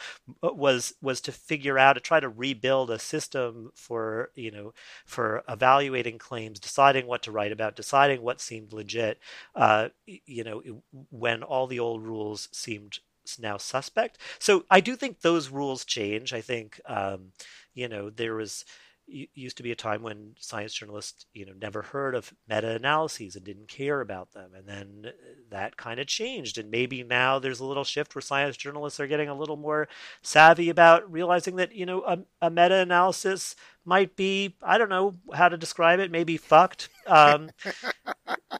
was 0.42 0.94
was 1.02 1.20
to 1.20 1.32
figure 1.32 1.78
out 1.78 1.92
to 1.92 2.00
try 2.00 2.18
to 2.18 2.30
rebuild 2.30 2.90
a 2.90 2.98
system 2.98 3.70
for 3.74 4.30
you 4.34 4.50
know 4.50 4.72
for 5.04 5.44
evaluating 5.50 6.16
claims, 6.18 6.58
deciding 6.58 7.06
what 7.06 7.22
to 7.22 7.30
write 7.30 7.52
about, 7.52 7.76
deciding 7.76 8.22
what 8.22 8.40
seemed 8.40 8.72
legit. 8.72 9.18
Uh, 9.54 9.88
you 10.06 10.44
know, 10.44 10.62
when 11.10 11.42
all 11.42 11.66
the 11.66 11.78
old 11.78 12.02
rules 12.02 12.48
seemed 12.50 12.98
now 13.38 13.56
suspect. 13.56 14.18
So 14.38 14.64
I 14.70 14.80
do 14.80 14.96
think 14.96 15.20
those 15.20 15.48
rules 15.48 15.84
change. 15.84 16.32
I 16.32 16.40
think 16.40 16.80
um, 16.86 17.32
you 17.74 17.88
know 17.88 18.10
there 18.10 18.34
was 18.34 18.64
used 19.06 19.56
to 19.56 19.62
be 19.62 19.72
a 19.72 19.76
time 19.76 20.02
when 20.02 20.34
science 20.38 20.72
journalists 20.72 21.26
you 21.34 21.44
know 21.44 21.52
never 21.60 21.82
heard 21.82 22.14
of 22.14 22.32
meta-analyses 22.48 23.36
and 23.36 23.44
didn't 23.44 23.68
care 23.68 24.00
about 24.00 24.32
them 24.32 24.50
and 24.56 24.66
then 24.66 25.04
uh, 25.06 25.10
that 25.50 25.76
kind 25.76 26.00
of 26.00 26.06
changed 26.06 26.56
and 26.56 26.70
maybe 26.70 27.02
now 27.02 27.38
there's 27.38 27.60
a 27.60 27.64
little 27.64 27.84
shift 27.84 28.14
where 28.14 28.22
science 28.22 28.56
journalists 28.56 29.00
are 29.00 29.06
getting 29.06 29.28
a 29.28 29.34
little 29.34 29.56
more 29.56 29.88
savvy 30.22 30.70
about 30.70 31.10
realizing 31.10 31.56
that 31.56 31.74
you 31.74 31.84
know 31.84 32.02
a, 32.02 32.18
a 32.40 32.50
meta-analysis 32.50 33.54
might 33.84 34.14
be 34.16 34.54
i 34.62 34.78
don't 34.78 34.88
know 34.88 35.16
how 35.34 35.48
to 35.48 35.56
describe 35.56 35.98
it 35.98 36.10
maybe 36.10 36.36
fucked 36.36 36.88
um, 37.06 37.50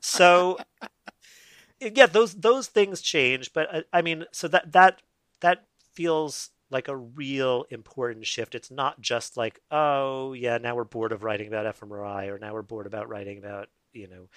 so 0.01 0.59
yeah, 1.95 2.07
those 2.07 2.35
those 2.35 2.69
things 2.69 3.01
change, 3.01 3.53
but 3.53 3.75
uh, 3.75 3.83
I 3.93 4.03
mean, 4.03 4.25
so 4.33 4.49
that 4.49 4.73
that 4.73 5.03
that 5.41 5.65
feels 5.95 6.51
like 6.71 6.89
a 6.89 6.97
real 6.97 7.65
important 7.71 8.27
shift. 8.27 8.55
It's 8.55 8.71
not 8.71 9.01
just 9.01 9.37
like, 9.37 9.61
oh 9.71 10.33
yeah, 10.33 10.59
now 10.59 10.75
we're 10.75 10.85
bored 10.85 11.13
of 11.13 11.23
writing 11.23 11.49
about 11.49 11.67
fMRI, 11.79 12.29
or 12.29 12.39
now 12.39 12.53
we're 12.53 12.63
bored 12.63 12.87
about 12.87 13.09
writing 13.09 13.39
about 13.39 13.69
you 13.93 14.09
know 14.09 14.29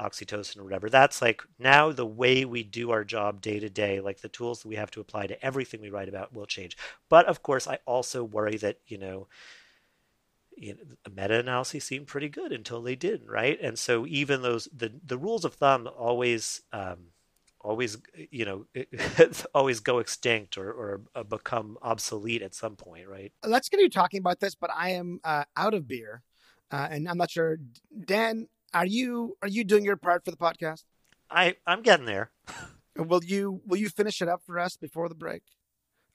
oxytocin 0.00 0.58
or 0.58 0.64
whatever. 0.64 0.90
That's 0.90 1.22
like 1.22 1.42
now 1.58 1.92
the 1.92 2.06
way 2.06 2.44
we 2.44 2.62
do 2.62 2.90
our 2.90 3.04
job 3.04 3.40
day 3.40 3.60
to 3.60 3.70
day, 3.70 4.00
like 4.00 4.20
the 4.20 4.28
tools 4.28 4.62
that 4.62 4.68
we 4.68 4.76
have 4.76 4.90
to 4.92 5.00
apply 5.00 5.26
to 5.28 5.44
everything 5.44 5.80
we 5.80 5.90
write 5.90 6.08
about 6.08 6.34
will 6.34 6.46
change. 6.46 6.76
But 7.08 7.26
of 7.26 7.42
course, 7.42 7.66
I 7.66 7.78
also 7.86 8.24
worry 8.24 8.56
that 8.58 8.78
you 8.86 8.98
know 8.98 9.28
you 10.56 10.74
know, 10.74 11.10
meta-analyses 11.14 11.84
seemed 11.84 12.06
pretty 12.06 12.28
good 12.28 12.52
until 12.52 12.82
they 12.82 12.96
didn't, 12.96 13.28
right? 13.28 13.58
And 13.60 13.78
so 13.78 14.06
even 14.06 14.42
those 14.42 14.68
the 14.74 14.92
the 15.04 15.18
rules 15.18 15.44
of 15.44 15.54
thumb 15.54 15.88
always 15.96 16.62
um, 16.72 17.08
always 17.60 17.98
you 18.30 18.44
know 18.44 18.66
always 19.54 19.80
go 19.80 19.98
extinct 19.98 20.56
or, 20.56 20.70
or 21.14 21.24
become 21.24 21.76
obsolete 21.82 22.42
at 22.42 22.54
some 22.54 22.76
point, 22.76 23.08
right? 23.08 23.32
Let's 23.44 23.68
get 23.68 23.80
you 23.80 23.90
talking 23.90 24.20
about 24.20 24.40
this, 24.40 24.54
but 24.54 24.70
I 24.74 24.90
am 24.90 25.20
uh, 25.24 25.44
out 25.56 25.74
of 25.74 25.86
beer, 25.86 26.22
uh, 26.70 26.88
and 26.90 27.08
I'm 27.08 27.18
not 27.18 27.30
sure. 27.30 27.58
Dan, 28.04 28.48
are 28.72 28.86
you 28.86 29.36
are 29.42 29.48
you 29.48 29.64
doing 29.64 29.84
your 29.84 29.96
part 29.96 30.24
for 30.24 30.30
the 30.30 30.36
podcast? 30.36 30.84
I 31.30 31.56
I'm 31.66 31.82
getting 31.82 32.06
there. 32.06 32.30
will 32.96 33.24
you 33.24 33.60
will 33.66 33.78
you 33.78 33.88
finish 33.88 34.22
it 34.22 34.28
up 34.28 34.42
for 34.46 34.58
us 34.58 34.76
before 34.76 35.08
the 35.08 35.14
break? 35.14 35.42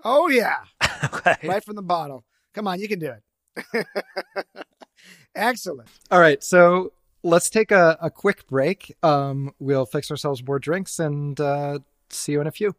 Oh 0.03 0.29
yeah, 0.29 0.63
okay. 1.03 1.37
right 1.43 1.63
from 1.63 1.75
the 1.75 1.83
bottle. 1.83 2.25
Come 2.53 2.67
on, 2.67 2.79
you 2.79 2.87
can 2.87 2.99
do 2.99 3.07
it. 3.07 3.23
Excellent. 5.35 5.89
All 6.09 6.19
right. 6.19 6.43
So 6.43 6.93
let's 7.23 7.49
take 7.49 7.71
a, 7.71 7.97
a 8.01 8.09
quick 8.09 8.47
break. 8.47 8.95
Um, 9.03 9.53
we'll 9.59 9.85
fix 9.85 10.11
ourselves 10.11 10.43
more 10.45 10.59
drinks 10.59 10.99
and 10.99 11.39
uh, 11.39 11.79
see 12.09 12.33
you 12.33 12.41
in 12.41 12.47
a 12.47 12.51
few. 12.51 12.75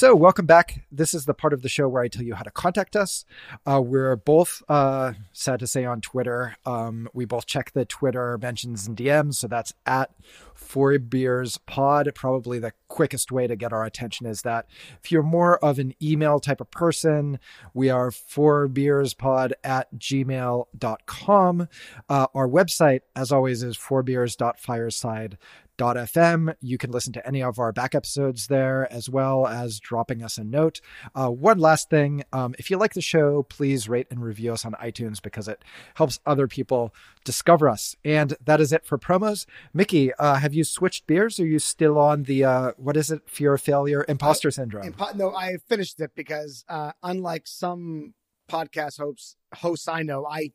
So, 0.00 0.16
welcome 0.16 0.46
back. 0.46 0.86
This 0.90 1.12
is 1.12 1.26
the 1.26 1.34
part 1.34 1.52
of 1.52 1.60
the 1.60 1.68
show 1.68 1.86
where 1.86 2.02
I 2.02 2.08
tell 2.08 2.22
you 2.22 2.34
how 2.34 2.42
to 2.42 2.50
contact 2.50 2.96
us. 2.96 3.26
Uh, 3.66 3.82
we're 3.82 4.16
both, 4.16 4.62
uh, 4.66 5.12
sad 5.34 5.60
to 5.60 5.66
say, 5.66 5.84
on 5.84 6.00
Twitter. 6.00 6.56
Um, 6.64 7.06
we 7.12 7.26
both 7.26 7.44
check 7.44 7.72
the 7.72 7.84
Twitter 7.84 8.38
mentions 8.38 8.86
and 8.86 8.96
DMs. 8.96 9.34
So, 9.34 9.46
that's 9.46 9.74
at 9.84 10.10
Four 10.54 10.98
Beers 10.98 11.58
Pod. 11.58 12.10
Probably 12.14 12.58
the 12.58 12.72
quickest 12.90 13.32
way 13.32 13.46
to 13.46 13.56
get 13.56 13.72
our 13.72 13.84
attention 13.84 14.26
is 14.26 14.42
that. 14.42 14.66
If 15.02 15.10
you're 15.10 15.22
more 15.22 15.64
of 15.64 15.78
an 15.78 15.94
email 16.02 16.40
type 16.40 16.60
of 16.60 16.70
person, 16.70 17.38
we 17.72 17.88
are 17.88 18.10
Four 18.10 18.68
Beers 18.68 19.14
Pod 19.14 19.54
at 19.64 19.94
gmail.com. 19.96 21.68
Uh, 22.08 22.26
our 22.34 22.48
website, 22.48 23.00
as 23.16 23.32
always, 23.32 23.62
is 23.62 23.78
fourbeers.fireside.com 23.78 25.38
FM. 25.80 26.54
You 26.60 26.78
can 26.78 26.90
listen 26.90 27.12
to 27.14 27.26
any 27.26 27.42
of 27.42 27.58
our 27.58 27.72
back 27.72 27.94
episodes 27.94 28.46
there, 28.46 28.90
as 28.92 29.08
well 29.08 29.46
as 29.46 29.80
dropping 29.80 30.22
us 30.22 30.38
a 30.38 30.44
note. 30.44 30.80
Uh, 31.14 31.28
one 31.28 31.58
last 31.58 31.88
thing 31.90 32.24
um, 32.32 32.54
if 32.58 32.70
you 32.70 32.76
like 32.76 32.94
the 32.94 33.00
show, 33.00 33.44
please 33.44 33.88
rate 33.88 34.06
and 34.10 34.22
review 34.22 34.52
us 34.52 34.64
on 34.64 34.72
iTunes 34.72 35.22
because 35.22 35.48
it 35.48 35.64
helps 35.94 36.20
other 36.26 36.46
people 36.46 36.94
discover 37.24 37.68
us. 37.68 37.96
And 38.04 38.36
that 38.44 38.60
is 38.60 38.72
it 38.72 38.84
for 38.84 38.98
promos. 38.98 39.46
Mickey, 39.72 40.12
uh, 40.14 40.36
have 40.36 40.54
you 40.54 40.64
switched 40.64 41.06
beers? 41.06 41.40
Are 41.40 41.46
you 41.46 41.58
still 41.58 41.98
on 41.98 42.24
the, 42.24 42.44
uh, 42.44 42.72
what 42.80 42.96
is 42.96 43.10
it, 43.10 43.22
fear 43.28 43.54
of 43.54 43.60
failure, 43.60 44.04
imposter 44.08 44.48
uh, 44.48 44.52
syndrome? 44.52 44.92
Impo- 44.92 45.14
no, 45.14 45.34
I 45.34 45.58
finished 45.68 46.00
it 46.00 46.12
because 46.14 46.64
uh, 46.68 46.92
unlike 47.02 47.46
some 47.46 48.14
podcast 48.50 48.98
hosts, 48.98 49.36
hosts 49.54 49.88
I 49.88 50.02
know, 50.02 50.26
I 50.26 50.52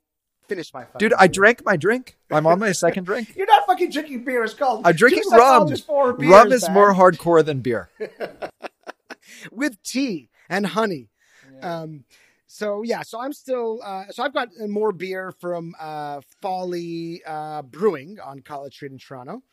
finished 0.48 0.74
my 0.74 0.86
Dude, 0.98 1.14
I 1.14 1.28
drank 1.28 1.64
my 1.66 1.78
drink. 1.78 2.18
I'm 2.32 2.48
on 2.48 2.60
my 2.60 2.72
second 2.72 3.04
drink. 3.06 3.36
You're 3.36 3.48
not 3.48 3.66
fucking 3.68 3.92
drinking 3.92 4.26
beer. 4.26 4.44
It's 4.44 4.54
called. 4.54 4.86
I'm 4.86 4.96
drinking 4.96 5.24
rum. 5.32 5.68
Beers, 5.68 5.88
rum 5.88 6.52
is 6.52 6.64
man. 6.64 6.74
more 6.74 6.94
hardcore 6.94 7.44
than 7.44 7.62
beer. 7.62 7.90
With 9.52 9.82
tea 9.84 10.30
and 10.50 10.68
honey. 10.68 11.10
Yeah. 11.54 11.82
Um, 11.82 12.06
so 12.48 12.84
yeah, 12.84 13.02
so 13.02 13.20
I'm 13.20 13.34
still. 13.34 13.82
Uh, 13.84 14.06
so 14.12 14.24
I've 14.24 14.34
got 14.34 14.50
more 14.60 14.92
beer 14.92 15.34
from 15.40 15.76
uh, 15.80 16.22
Folly 16.42 17.22
uh, 17.26 17.62
Brewing 17.64 18.18
on 18.24 18.40
College 18.40 18.74
Street 18.74 18.92
in 18.92 18.98
Toronto. 18.98 19.44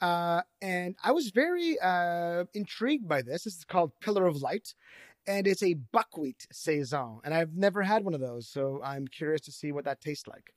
Uh, 0.00 0.42
and 0.62 0.94
I 1.02 1.12
was 1.12 1.30
very 1.30 1.78
uh, 1.80 2.44
intrigued 2.54 3.08
by 3.08 3.22
this. 3.22 3.44
This 3.44 3.56
is 3.56 3.64
called 3.64 3.92
Pillar 4.00 4.26
of 4.26 4.36
Light 4.36 4.74
and 5.28 5.46
it's 5.46 5.62
a 5.62 5.74
buckwheat 5.74 6.46
saison, 6.50 7.20
and 7.22 7.34
I've 7.34 7.54
never 7.54 7.82
had 7.82 8.02
one 8.02 8.14
of 8.14 8.20
those, 8.20 8.48
so 8.48 8.80
I'm 8.82 9.06
curious 9.06 9.42
to 9.42 9.52
see 9.52 9.70
what 9.70 9.84
that 9.84 10.00
tastes 10.00 10.26
like. 10.26 10.54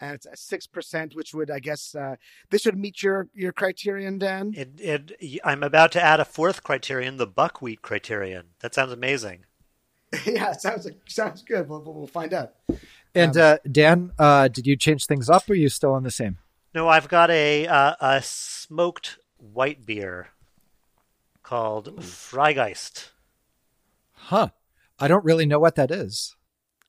And 0.00 0.14
it's 0.14 0.26
six 0.40 0.66
percent, 0.66 1.14
which 1.14 1.34
would, 1.34 1.50
I 1.50 1.58
guess, 1.58 1.94
uh, 1.94 2.16
this 2.50 2.66
would 2.66 2.78
meet 2.78 3.02
your 3.02 3.28
your 3.34 3.52
criterion, 3.52 4.18
Dan. 4.18 4.52
It, 4.54 4.78
it, 4.78 5.40
I'm 5.42 5.62
about 5.62 5.90
to 5.92 6.02
add 6.02 6.20
a 6.20 6.24
fourth 6.24 6.62
criterion, 6.62 7.16
the 7.16 7.26
buckwheat 7.26 7.82
criterion. 7.82 8.48
That 8.60 8.74
sounds 8.74 8.92
amazing. 8.92 9.46
yeah, 10.24 10.52
sounds 10.52 10.86
sounds 11.08 11.42
good. 11.42 11.68
We'll, 11.68 11.80
we'll 11.80 12.06
find 12.06 12.32
out. 12.32 12.54
And 13.14 13.36
um, 13.36 13.42
uh, 13.42 13.56
Dan, 13.70 14.12
uh, 14.18 14.48
did 14.48 14.66
you 14.66 14.76
change 14.76 15.06
things 15.06 15.30
up, 15.30 15.48
or 15.48 15.54
are 15.54 15.56
you 15.56 15.70
still 15.70 15.94
on 15.94 16.02
the 16.02 16.10
same? 16.10 16.38
No, 16.76 16.90
I've 16.90 17.08
got 17.08 17.30
a 17.30 17.66
uh, 17.66 17.94
a 18.00 18.20
smoked 18.22 19.16
white 19.38 19.86
beer 19.86 20.28
called 21.42 21.88
Ooh. 21.88 21.92
Freigeist. 21.92 23.12
Huh. 24.12 24.48
I 24.98 25.08
don't 25.08 25.24
really 25.24 25.46
know 25.46 25.58
what 25.58 25.76
that 25.76 25.90
is. 25.90 26.36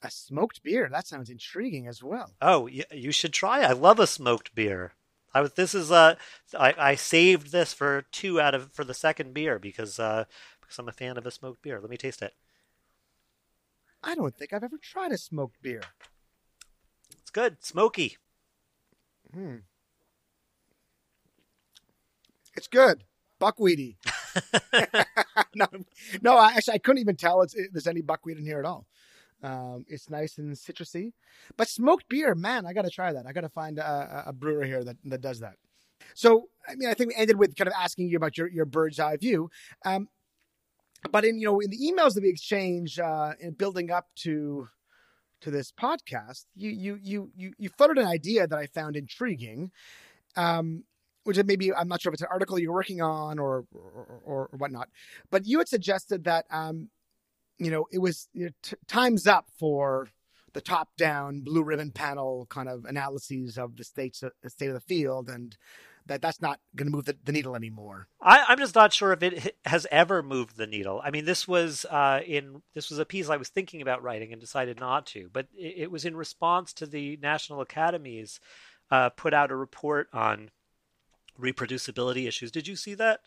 A 0.03 0.11
smoked 0.11 0.61
beer. 0.61 0.89
That 0.91 1.07
sounds 1.07 1.29
intriguing 1.29 1.87
as 1.87 2.03
well. 2.03 2.33
Oh, 2.41 2.67
you 2.67 3.13
should 3.13 3.31
try. 3.31 3.61
I 3.61 3.71
love 3.71 3.97
a 3.97 4.07
smoked 4.07 4.53
beer. 4.53 4.91
I 5.33 5.39
was. 5.39 5.53
This 5.53 5.73
is. 5.73 5.89
Uh, 5.89 6.15
I, 6.59 6.73
I 6.77 6.95
saved 6.95 7.53
this 7.53 7.71
for 7.71 8.03
two 8.11 8.41
out 8.41 8.53
of 8.53 8.73
for 8.73 8.83
the 8.83 8.93
second 8.93 9.33
beer 9.33 9.57
because 9.57 9.99
uh 9.99 10.25
because 10.59 10.77
I'm 10.77 10.89
a 10.89 10.91
fan 10.91 11.17
of 11.17 11.25
a 11.25 11.31
smoked 11.31 11.61
beer. 11.61 11.79
Let 11.79 11.89
me 11.89 11.95
taste 11.95 12.21
it. 12.21 12.33
I 14.03 14.15
don't 14.15 14.35
think 14.35 14.51
I've 14.51 14.65
ever 14.65 14.79
tried 14.79 15.13
a 15.13 15.17
smoked 15.17 15.61
beer. 15.61 15.83
It's 17.21 17.31
good. 17.31 17.63
Smoky. 17.63 18.17
Hmm. 19.33 19.59
It's 22.57 22.67
good. 22.67 23.03
Buckwheaty. 23.39 23.97
no, 25.55 25.67
no, 26.21 26.37
I, 26.37 26.53
actually, 26.53 26.75
I 26.75 26.77
couldn't 26.79 27.01
even 27.01 27.15
tell 27.15 27.41
it's, 27.41 27.55
it, 27.55 27.69
there's 27.71 27.87
any 27.87 28.01
buckwheat 28.01 28.37
in 28.37 28.43
here 28.43 28.59
at 28.59 28.65
all. 28.65 28.85
Um, 29.43 29.85
it's 29.87 30.09
nice 30.09 30.39
and 30.39 30.55
citrusy, 30.55 31.13
but 31.55 31.67
smoked 31.67 32.09
beer, 32.09 32.33
man, 32.33 32.65
I 32.65 32.73
got 32.73 32.85
to 32.85 32.89
try 32.89 33.13
that. 33.13 33.27
I 33.27 33.33
got 33.33 33.41
to 33.41 33.49
find 33.49 33.77
a, 33.77 34.23
a, 34.27 34.33
brewer 34.33 34.63
here 34.63 34.83
that, 34.83 34.97
that 35.05 35.21
does 35.21 35.39
that. 35.41 35.53
So, 36.15 36.49
I 36.67 36.73
mean, 36.75 36.89
I 36.89 36.95
think 36.95 37.09
we 37.09 37.15
ended 37.15 37.37
with 37.37 37.55
kind 37.55 37.67
of 37.67 37.75
asking 37.77 38.09
you 38.09 38.17
about 38.17 38.37
your, 38.37 38.47
your 38.47 38.65
bird's 38.65 38.99
eye 38.99 39.17
view. 39.17 39.51
Um, 39.85 40.09
but 41.11 41.23
in, 41.23 41.39
you 41.39 41.45
know, 41.45 41.59
in 41.59 41.69
the 41.69 41.77
emails 41.77 42.15
that 42.15 42.23
we 42.23 42.29
exchange, 42.29 42.97
uh, 42.97 43.33
in 43.39 43.51
building 43.51 43.91
up 43.91 44.07
to, 44.23 44.69
to 45.41 45.51
this 45.51 45.71
podcast, 45.71 46.45
you, 46.55 46.71
you, 46.71 46.97
you, 46.99 47.31
you, 47.35 47.53
you 47.59 47.69
floated 47.69 47.99
an 47.99 48.07
idea 48.07 48.47
that 48.47 48.57
I 48.57 48.65
found 48.65 48.95
intriguing. 48.95 49.71
Um, 50.35 50.83
which 51.27 51.43
maybe 51.43 51.73
I'm 51.73 51.89
not 51.89 52.01
sure 52.01 52.09
if 52.09 52.13
it's 52.13 52.21
an 52.21 52.29
article 52.31 52.57
you're 52.57 52.71
working 52.71 53.01
on 53.01 53.37
or 53.37 53.65
or, 53.73 54.47
or, 54.51 54.57
whatnot, 54.57 54.87
but 55.29 55.45
you 55.45 55.57
had 55.57 55.67
suggested 55.67 56.23
that 56.23 56.45
um, 56.49 56.89
you 57.59 57.69
know 57.69 57.85
it 57.91 57.99
was 57.99 58.29
you 58.33 58.45
know, 58.45 58.51
t- 58.63 58.77
times 58.87 59.27
up 59.27 59.45
for 59.59 60.07
the 60.53 60.61
top-down 60.61 61.41
blue 61.41 61.63
ribbon 61.63 61.91
panel 61.91 62.47
kind 62.49 62.69
of 62.69 62.85
analyses 62.85 63.57
of 63.57 63.75
the 63.75 63.83
states 63.83 64.23
the 64.41 64.49
state 64.49 64.69
of 64.69 64.73
the 64.73 64.79
field 64.79 65.29
and 65.29 65.57
that 66.05 66.21
that's 66.21 66.41
not 66.41 66.61
going 66.73 66.89
to 66.89 66.95
move 66.95 67.03
the, 67.03 67.17
the, 67.25 67.33
needle 67.33 67.53
anymore. 67.53 68.07
I, 68.21 68.45
am 68.47 68.57
just 68.57 68.75
not 68.75 68.93
sure 68.93 69.11
if 69.11 69.21
it 69.21 69.57
has 69.65 69.85
ever 69.91 70.23
moved 70.23 70.55
the 70.55 70.65
needle. 70.65 71.01
I 71.03 71.11
mean, 71.11 71.25
this 71.25 71.45
was 71.45 71.85
uh, 71.89 72.21
in 72.25 72.61
this 72.73 72.89
was 72.89 72.99
a 72.99 73.05
piece 73.05 73.27
I 73.27 73.35
was 73.35 73.49
thinking 73.49 73.81
about 73.81 74.01
writing 74.01 74.31
and 74.31 74.39
decided 74.39 74.79
not 74.79 75.05
to, 75.07 75.29
but 75.33 75.47
it, 75.53 75.75
it 75.77 75.91
was 75.91 76.05
in 76.05 76.15
response 76.15 76.71
to 76.73 76.85
the 76.85 77.19
National 77.21 77.59
Academies 77.59 78.39
uh, 78.89 79.09
put 79.09 79.33
out 79.33 79.51
a 79.51 79.55
report 79.55 80.07
on 80.13 80.49
reproducibility 81.39 82.27
issues. 82.27 82.51
Did 82.51 82.67
you 82.67 82.75
see 82.75 82.93
that 82.95 83.21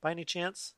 by 0.00 0.10
any 0.10 0.24
chance? 0.24 0.74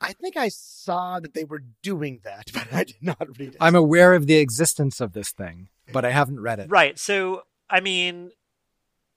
I 0.00 0.12
think 0.12 0.36
I 0.36 0.48
saw 0.48 1.20
that 1.20 1.34
they 1.34 1.44
were 1.44 1.62
doing 1.82 2.20
that, 2.24 2.50
but 2.54 2.72
I 2.72 2.84
did 2.84 3.02
not 3.02 3.38
read 3.38 3.54
it. 3.54 3.56
I'm 3.60 3.74
aware 3.74 4.14
of 4.14 4.26
the 4.26 4.36
existence 4.36 5.00
of 5.00 5.12
this 5.12 5.30
thing, 5.30 5.68
but 5.92 6.04
I 6.04 6.10
haven't 6.10 6.40
read 6.40 6.60
it. 6.60 6.70
Right. 6.70 6.98
So, 6.98 7.42
I 7.68 7.80
mean, 7.80 8.30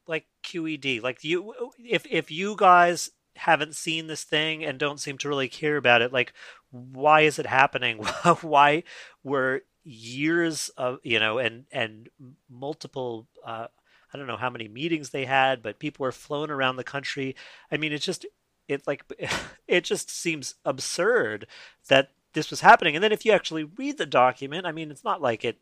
like 0.08 0.26
QED. 0.44 1.02
Like 1.02 1.24
you, 1.24 1.54
if 1.80 2.06
if 2.10 2.32
you 2.32 2.56
guys 2.58 3.12
haven't 3.36 3.76
seen 3.76 4.08
this 4.08 4.24
thing 4.24 4.64
and 4.64 4.78
don't 4.78 5.00
seem 5.00 5.18
to 5.20 5.30
really 5.30 5.48
care 5.48 5.78
about 5.78 6.02
it, 6.02 6.14
like 6.14 6.34
why 6.72 7.22
is 7.22 7.40
it 7.40 7.46
happening? 7.46 7.98
why 8.42 8.84
were 9.24 9.62
years 9.84 10.70
of 10.78 11.00
you 11.04 11.20
know 11.20 11.38
and 11.38 11.66
and 11.72 12.10
multiple 12.50 13.28
uh, 13.46 13.68
I 14.14 14.18
don't 14.18 14.28
know 14.28 14.38
how 14.38 14.50
many 14.50 14.68
meetings 14.68 15.10
they 15.10 15.26
had, 15.26 15.64
but 15.64 15.80
people 15.80 16.04
were 16.04 16.12
flown 16.12 16.52
around 16.52 16.76
the 16.76 16.84
country. 16.84 17.36
I 17.72 17.78
mean, 17.78 17.92
it's 17.92 18.06
just 18.06 18.26
it 18.68 18.86
like 18.88 19.04
it 19.68 19.84
just 19.84 20.10
seems 20.10 20.56
absurd 20.66 21.48
that 21.90 22.12
this 22.34 22.50
was 22.50 22.62
happening. 22.62 22.96
And 22.96 23.04
then 23.04 23.12
if 23.12 23.26
you 23.26 23.32
actually 23.32 23.64
read 23.64 23.98
the 23.98 24.06
document, 24.06 24.66
I 24.66 24.72
mean, 24.72 24.92
it's 24.92 25.04
not 25.04 25.22
like 25.22 25.46
it 25.46 25.58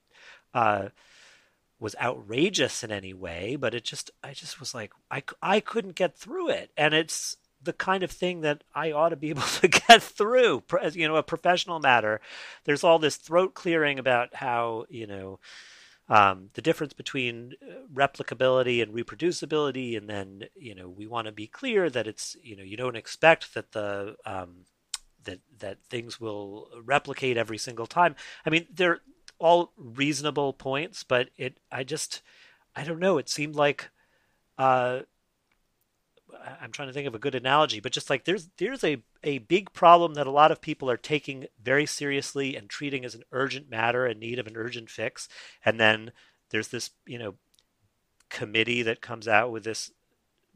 uh, 0.53 0.89
was 1.79 1.95
outrageous 2.01 2.83
in 2.83 2.91
any 2.91 3.13
way, 3.13 3.55
but 3.55 3.73
it 3.73 3.83
just 3.83 4.11
I 4.23 4.33
just 4.33 4.59
was 4.59 4.73
like 4.73 4.91
I 5.09 5.23
I 5.41 5.59
couldn't 5.59 5.95
get 5.95 6.17
through 6.17 6.49
it, 6.49 6.71
and 6.77 6.93
it's 6.93 7.37
the 7.63 7.73
kind 7.73 8.03
of 8.03 8.11
thing 8.11 8.41
that 8.41 8.63
I 8.73 8.91
ought 8.91 9.09
to 9.09 9.15
be 9.15 9.29
able 9.31 9.41
to 9.41 9.67
get 9.67 10.01
through, 10.01 10.63
you 10.93 11.07
know, 11.07 11.15
a 11.15 11.23
professional 11.23 11.79
matter. 11.79 12.21
There's 12.65 12.83
all 12.83 12.99
this 12.99 13.17
throat 13.17 13.53
clearing 13.53 13.99
about 13.99 14.35
how 14.35 14.85
you 14.89 15.07
know 15.07 15.39
um, 16.11 16.49
the 16.55 16.61
difference 16.61 16.91
between 16.91 17.53
uh, 17.63 17.87
replicability 17.93 18.83
and 18.83 18.93
reproducibility, 18.93 19.97
and 19.97 20.09
then 20.09 20.43
you 20.55 20.75
know 20.75 20.89
we 20.89 21.07
want 21.07 21.25
to 21.27 21.31
be 21.31 21.47
clear 21.47 21.89
that 21.89 22.05
it's 22.05 22.35
you 22.43 22.57
know 22.57 22.63
you 22.63 22.75
don't 22.75 22.97
expect 22.97 23.53
that 23.53 23.71
the 23.71 24.15
um, 24.25 24.65
that 25.23 25.39
that 25.59 25.77
things 25.89 26.19
will 26.19 26.67
replicate 26.83 27.37
every 27.37 27.57
single 27.57 27.87
time. 27.87 28.15
I 28.45 28.49
mean, 28.49 28.67
they're 28.73 28.99
all 29.39 29.71
reasonable 29.77 30.51
points, 30.51 31.05
but 31.05 31.29
it 31.37 31.59
I 31.71 31.85
just 31.85 32.21
I 32.75 32.83
don't 32.83 32.99
know. 32.99 33.17
It 33.17 33.29
seemed 33.29 33.55
like 33.55 33.89
uh, 34.57 35.01
I'm 36.61 36.71
trying 36.71 36.87
to 36.87 36.93
think 36.93 37.07
of 37.07 37.15
a 37.15 37.19
good 37.19 37.35
analogy, 37.35 37.79
but 37.79 37.91
just 37.91 38.09
like 38.09 38.25
there's 38.25 38.49
there's 38.57 38.83
a 38.83 39.03
a 39.23 39.39
big 39.39 39.73
problem 39.73 40.13
that 40.15 40.27
a 40.27 40.31
lot 40.31 40.51
of 40.51 40.61
people 40.61 40.89
are 40.89 40.97
taking 40.97 41.45
very 41.61 41.85
seriously 41.85 42.55
and 42.55 42.69
treating 42.69 43.05
as 43.05 43.15
an 43.15 43.23
urgent 43.31 43.69
matter 43.69 44.05
in 44.05 44.19
need 44.19 44.39
of 44.39 44.47
an 44.47 44.57
urgent 44.57 44.89
fix, 44.89 45.27
and 45.65 45.79
then 45.79 46.11
there's 46.49 46.69
this 46.69 46.91
you 47.05 47.19
know 47.19 47.35
committee 48.29 48.81
that 48.81 49.01
comes 49.01 49.27
out 49.27 49.51
with 49.51 49.63
this 49.63 49.91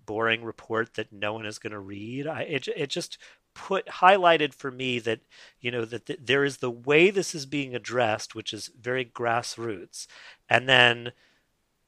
boring 0.05 0.43
report 0.43 0.93
that 0.93 1.11
no 1.11 1.33
one 1.33 1.45
is 1.45 1.59
going 1.59 1.73
to 1.73 1.79
read. 1.79 2.27
I, 2.27 2.41
it 2.43 2.67
it 2.69 2.89
just 2.89 3.17
put 3.53 3.85
highlighted 3.88 4.53
for 4.53 4.69
me 4.69 4.99
that 4.99 5.21
you 5.59 5.71
know 5.71 5.85
that 5.85 6.05
th- 6.05 6.19
there 6.23 6.43
is 6.43 6.57
the 6.57 6.71
way 6.71 7.09
this 7.09 7.33
is 7.35 7.45
being 7.45 7.75
addressed, 7.75 8.35
which 8.35 8.53
is 8.53 8.71
very 8.79 9.05
grassroots, 9.05 10.07
and 10.49 10.67
then 10.69 11.11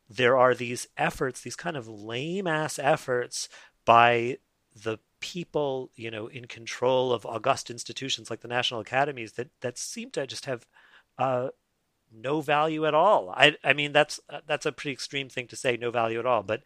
there 0.09 0.37
are 0.37 0.55
these 0.55 0.87
efforts, 0.95 1.41
these 1.41 1.55
kind 1.55 1.75
of 1.75 1.87
lame 1.87 2.47
ass 2.47 2.79
efforts 2.79 3.49
by 3.87 4.37
the 4.75 4.99
people, 5.21 5.89
you 5.95 6.11
know, 6.11 6.27
in 6.27 6.45
control 6.45 7.11
of 7.13 7.25
august 7.25 7.71
institutions 7.71 8.29
like 8.29 8.41
the 8.41 8.47
national 8.47 8.81
academies 8.81 9.31
that 9.33 9.49
that 9.61 9.77
seem 9.77 10.11
to 10.11 10.27
just 10.27 10.45
have 10.45 10.67
uh, 11.17 11.47
no 12.13 12.41
value 12.41 12.85
at 12.85 12.93
all. 12.93 13.31
I 13.31 13.55
I 13.63 13.73
mean 13.73 13.93
that's 13.93 14.19
uh, 14.29 14.41
that's 14.45 14.65
a 14.65 14.71
pretty 14.71 14.91
extreme 14.91 15.29
thing 15.29 15.47
to 15.47 15.55
say, 15.55 15.77
no 15.77 15.89
value 15.89 16.19
at 16.19 16.25
all, 16.25 16.43
but 16.43 16.63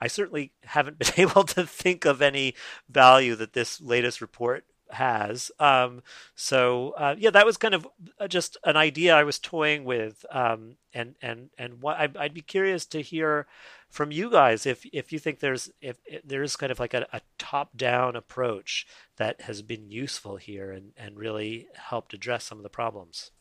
I 0.00 0.06
certainly 0.06 0.52
haven't 0.62 0.98
been 1.00 1.12
able 1.16 1.44
to 1.44 1.66
think 1.66 2.04
of 2.04 2.22
any 2.22 2.54
value 2.88 3.34
that 3.34 3.52
this 3.52 3.80
latest 3.80 4.20
report 4.20 4.64
has. 4.92 5.50
Um, 5.58 6.02
so 6.34 6.94
uh, 6.96 7.16
yeah, 7.18 7.30
that 7.30 7.46
was 7.46 7.56
kind 7.56 7.74
of 7.74 7.86
uh, 8.20 8.28
just 8.28 8.56
an 8.64 8.76
idea 8.76 9.16
I 9.16 9.24
was 9.24 9.38
toying 9.38 9.84
with, 9.84 10.24
um, 10.30 10.76
and 10.94 11.16
and 11.20 11.50
and 11.58 11.82
what 11.82 11.98
I'd, 11.98 12.16
I'd, 12.16 12.34
be 12.34 12.42
curious 12.42 12.86
to 12.86 13.02
hear 13.02 13.46
from 13.90 14.12
you 14.12 14.30
guys 14.30 14.66
if 14.66 14.86
if 14.92 15.12
you 15.12 15.18
think 15.18 15.40
there's 15.40 15.70
if, 15.80 15.98
if 16.06 16.22
there's 16.22 16.56
kind 16.56 16.72
of 16.72 16.78
like 16.78 16.94
a, 16.94 17.06
a 17.12 17.20
top 17.38 17.76
down 17.76 18.16
approach 18.16 18.86
that 19.16 19.42
has 19.42 19.62
been 19.62 19.90
useful 19.90 20.36
here 20.36 20.70
and 20.70 20.92
and 20.96 21.18
really 21.18 21.66
helped 21.74 22.14
address 22.14 22.44
some 22.44 22.58
of 22.58 22.62
the 22.62 22.70
problems. 22.70 23.32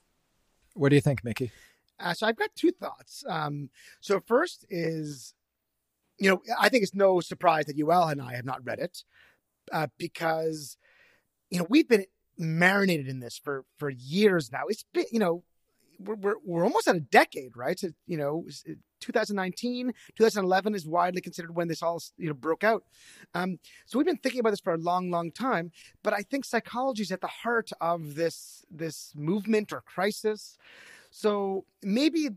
What 0.73 0.89
do 0.89 0.95
you 0.95 1.01
think, 1.01 1.23
Mickey? 1.23 1.51
Uh, 1.99 2.13
so 2.13 2.25
I've 2.25 2.38
got 2.38 2.49
two 2.55 2.71
thoughts. 2.71 3.23
Um, 3.27 3.69
so 3.99 4.21
first 4.25 4.65
is, 4.69 5.33
you 6.17 6.29
know, 6.29 6.41
I 6.59 6.69
think 6.69 6.83
it's 6.83 6.95
no 6.95 7.19
surprise 7.19 7.65
that 7.65 7.77
Yoel 7.77 8.12
and 8.12 8.21
I 8.21 8.35
have 8.35 8.45
not 8.45 8.65
read 8.65 8.79
it 8.79 9.03
uh, 9.71 9.88
because 9.97 10.77
you 11.49 11.59
know, 11.59 11.67
we've 11.69 11.88
been 11.88 12.05
marinated 12.38 13.07
in 13.07 13.19
this 13.19 13.38
for 13.38 13.65
for 13.77 13.89
years 13.89 14.51
now. 14.51 14.63
It's 14.67 14.85
been, 14.93 15.05
you 15.12 15.19
know, 15.19 15.43
we're 15.99 16.15
we're, 16.15 16.35
we're 16.45 16.63
almost 16.63 16.88
at 16.88 16.95
a 16.95 17.01
decade, 17.01 17.57
right? 17.57 17.79
So, 17.79 17.89
you 18.07 18.17
know, 18.17 18.45
2019, 18.99 19.93
2011 20.15 20.75
is 20.75 20.85
widely 20.85 21.21
considered 21.21 21.55
when 21.55 21.67
this 21.67 21.81
all 21.81 22.01
you 22.17 22.27
know 22.27 22.33
broke 22.33 22.63
out. 22.63 22.83
Um, 23.33 23.59
so 23.85 23.97
we've 23.97 24.05
been 24.05 24.17
thinking 24.17 24.39
about 24.39 24.51
this 24.51 24.59
for 24.59 24.73
a 24.73 24.77
long, 24.77 25.09
long 25.09 25.31
time. 25.31 25.71
But 26.03 26.13
I 26.13 26.21
think 26.21 26.45
psychology 26.45 27.03
is 27.03 27.12
at 27.12 27.21
the 27.21 27.27
heart 27.27 27.71
of 27.81 28.15
this 28.15 28.65
this 28.69 29.13
movement 29.15 29.71
or 29.71 29.81
crisis. 29.81 30.57
So 31.12 31.65
maybe 31.81 32.29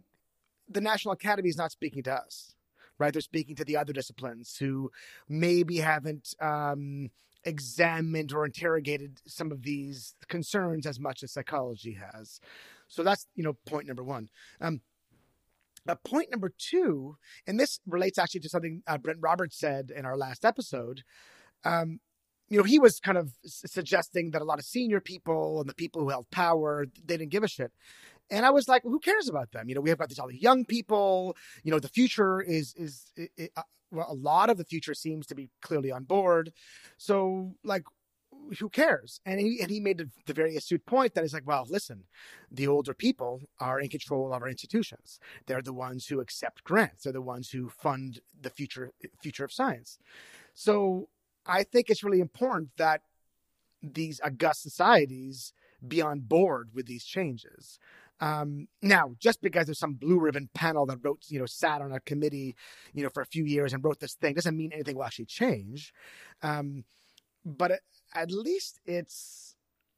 the 0.69 0.81
National 0.81 1.13
Academy 1.13 1.49
is 1.49 1.57
not 1.57 1.73
speaking 1.73 2.03
to 2.05 2.15
us, 2.15 2.55
right? 2.99 3.13
They're 3.13 3.21
speaking 3.21 3.57
to 3.57 3.65
the 3.65 3.77
other 3.77 3.93
disciplines 3.93 4.57
who 4.57 4.91
maybe 5.29 5.79
haven't 5.79 6.35
um, 6.41 7.11
examined 7.45 8.33
or 8.33 8.45
interrogated 8.45 9.21
some 9.27 9.53
of 9.53 9.63
these 9.63 10.15
concerns 10.29 10.87
as 10.87 10.99
much 10.99 11.23
as 11.23 11.33
psychology 11.33 11.99
has. 12.13 12.41
So 12.89 13.03
that's 13.03 13.27
you 13.35 13.43
know 13.43 13.55
point 13.67 13.87
number 13.87 14.05
one. 14.05 14.29
Um, 14.61 14.81
uh, 15.89 15.95
point 16.05 16.31
number 16.31 16.53
two, 16.57 17.17
and 17.47 17.59
this 17.59 17.81
relates 17.87 18.19
actually 18.19 18.41
to 18.41 18.49
something 18.49 18.83
uh, 18.87 18.99
Brent 18.99 19.19
Roberts 19.21 19.59
said 19.59 19.91
in 19.95 20.05
our 20.05 20.17
last 20.17 20.45
episode. 20.45 21.03
Um, 21.65 22.01
you 22.49 22.59
know, 22.59 22.65
he 22.65 22.79
was 22.79 23.01
kind 23.01 23.17
of 23.17 23.33
suggesting 23.45 24.31
that 24.33 24.43
a 24.43 24.45
lot 24.45 24.59
of 24.59 24.65
senior 24.65 25.01
people 25.01 25.61
and 25.61 25.69
the 25.69 25.75
people 25.75 26.03
who 26.03 26.11
held 26.11 26.31
power, 26.31 26.87
they 27.05 27.17
didn't 27.17 27.33
give 27.33 27.43
a 27.43 27.49
shit. 27.49 27.73
And 28.31 28.45
I 28.45 28.51
was 28.51 28.69
like, 28.69 28.85
well, 28.85 28.93
who 28.93 29.01
cares 29.01 29.29
about 29.29 29.53
them? 29.53 29.69
You 29.69 29.75
know, 29.75 29.81
we 29.81 29.91
have 29.91 29.99
got 29.99 30.09
these 30.09 30.19
all 30.19 30.29
the 30.29 30.37
young 30.37 30.65
people. 30.65 31.37
You 31.65 31.71
know, 31.71 31.79
the 31.79 31.89
future 31.89 32.41
is 32.41 32.75
is, 32.77 33.13
is 33.17 33.51
uh, 33.57 33.63
well, 33.91 34.07
a 34.09 34.15
lot 34.15 34.51
of 34.51 34.57
the 34.57 34.65
future 34.65 34.95
seems 34.95 35.27
to 35.27 35.35
be 35.35 35.51
clearly 35.61 35.91
on 35.91 36.05
board. 36.05 36.53
So, 36.97 37.55
like, 37.63 37.85
who 38.59 38.69
cares? 38.69 39.21
And 39.25 39.41
he, 39.41 39.61
and 39.61 39.71
he 39.71 39.81
made 39.81 39.99
the, 39.99 40.11
the 40.27 40.35
very 40.35 40.57
astute 40.57 40.85
point 40.87 41.15
that 41.15 41.25
is 41.25 41.33
like, 41.33 41.47
well, 41.47 41.67
listen, 41.69 42.05
the 42.51 42.69
older 42.69 42.95
people 42.95 43.41
are 43.61 43.81
in 43.81 43.89
control 43.89 44.33
of 44.33 44.43
our 44.43 44.49
institutions. 44.49 45.19
They're 45.47 45.63
the 45.63 45.73
ones 45.73 46.07
who 46.07 46.21
accept 46.21 46.65
grants. 46.65 47.05
They're 47.05 47.13
the 47.13 47.23
ones 47.23 47.51
who 47.51 47.69
fund 47.69 48.21
the 48.41 48.51
future 48.51 48.91
future 49.21 49.45
of 49.45 49.53
science. 49.53 49.99
So 50.55 51.09
I 51.47 51.63
think 51.65 51.89
it's 51.89 52.05
really 52.05 52.21
important 52.21 52.71
that 52.77 53.01
these 53.83 54.21
august 54.23 54.63
societies 54.63 55.53
be 55.87 56.01
on 56.01 56.21
board 56.21 56.71
with 56.75 56.87
these 56.87 57.05
changes. 57.05 57.79
Um, 58.21 58.69
now, 58.81 59.17
just 59.19 59.43
because 59.43 59.67
there's 59.67 59.81
some 59.81 59.95
blue 59.95 60.21
ribbon 60.21 60.49
panel 60.55 60.87
that 60.87 60.99
wrote, 61.03 61.25
you 61.27 61.41
know, 61.41 61.47
sat 61.47 61.83
on 61.83 61.91
a 61.91 61.99
committee, 61.99 62.55
you 62.95 63.03
know, 63.03 63.11
for 63.13 63.21
a 63.21 63.27
few 63.27 63.45
years 63.45 63.73
and 63.73 63.83
wrote 63.83 63.99
this 63.99 64.15
thing 64.15 64.35
doesn't 64.35 64.57
mean 64.57 64.73
anything 64.73 64.95
will 64.95 65.05
actually 65.05 65.25
change. 65.25 65.93
Um, 66.41 66.85
but 67.45 67.73
it, 67.73 67.81
at 68.15 68.31
least 68.31 68.81
it's 68.85 69.57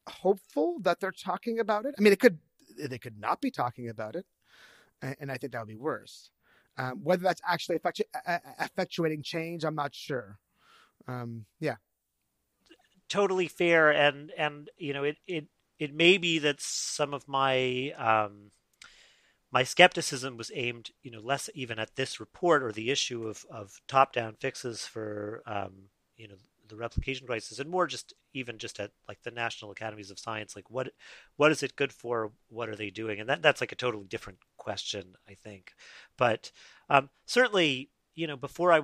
hopeful 0.09 0.79
that 0.81 1.01
they're 1.01 1.13
talking 1.13 1.59
about 1.59 1.87
it. 1.87 1.95
I 1.99 2.03
mean, 2.03 2.13
it 2.13 2.21
could 2.21 2.39
they 2.79 2.99
could 2.99 3.19
not 3.19 3.41
be 3.41 3.51
talking 3.51 3.89
about 3.89 4.17
it, 4.17 4.27
and, 5.03 5.31
I 5.31 5.37
think 5.37 5.53
that 5.53 5.61
would 5.61 5.69
be 5.69 5.77
worse. 5.77 6.31
Um, 6.77 7.01
whether 7.05 7.23
that's 7.23 7.41
actually 7.47 7.79
effectu- 7.79 8.03
effectuating 8.61 9.23
change, 9.23 9.65
I'm 9.65 9.77
not 9.77 9.95
sure. 9.95 10.39
Um, 11.07 11.45
yeah, 11.61 11.77
totally 13.09 13.49
fair, 13.49 13.91
and 13.91 14.33
and 14.37 14.71
you 14.77 14.93
know 14.93 15.05
it 15.05 15.19
it 15.27 15.47
it 15.79 15.95
may 15.95 16.19
be 16.19 16.39
that 16.41 16.61
some 16.61 17.15
of 17.15 17.29
my 17.29 17.93
um, 17.97 18.51
my 19.53 19.63
skepticism 19.63 20.37
was 20.37 20.51
aimed, 20.55 20.91
you 21.03 21.13
know, 21.13 21.21
less 21.21 21.49
even 21.55 21.79
at 21.79 21.95
this 21.95 22.19
report 22.19 22.63
or 22.63 22.73
the 22.73 22.91
issue 22.91 23.29
of, 23.29 23.45
of 23.49 23.81
top 23.87 24.13
down 24.13 24.35
fixes 24.41 24.85
for 24.85 25.43
um, 25.47 25.91
you 26.17 26.27
know 26.27 26.35
the 26.69 26.77
replication 26.77 27.27
crisis, 27.27 27.59
and 27.59 27.71
more 27.71 27.87
just 27.87 28.15
even 28.33 28.59
just 28.59 28.81
at 28.81 28.91
like 29.09 29.23
the 29.23 29.31
national 29.31 29.71
academies 29.71 30.11
of 30.11 30.19
science, 30.19 30.57
like 30.57 30.71
what 30.71 30.91
what 31.37 31.53
is 31.53 31.63
it 31.63 31.77
good 31.77 31.93
for? 31.93 32.33
What 32.49 32.69
are 32.69 32.77
they 32.77 32.91
doing? 32.91 33.21
And 33.21 33.29
that 33.29 33.43
that's 33.43 33.61
like 33.61 33.73
a 33.73 33.77
totally 33.77 34.07
different 34.07 34.39
question, 34.57 35.17
I 35.29 35.35
think. 35.35 35.73
But 36.17 36.51
um, 36.89 37.11
certainly, 37.27 37.91
you 38.15 38.27
know, 38.27 38.37
before 38.37 38.73
I 38.73 38.83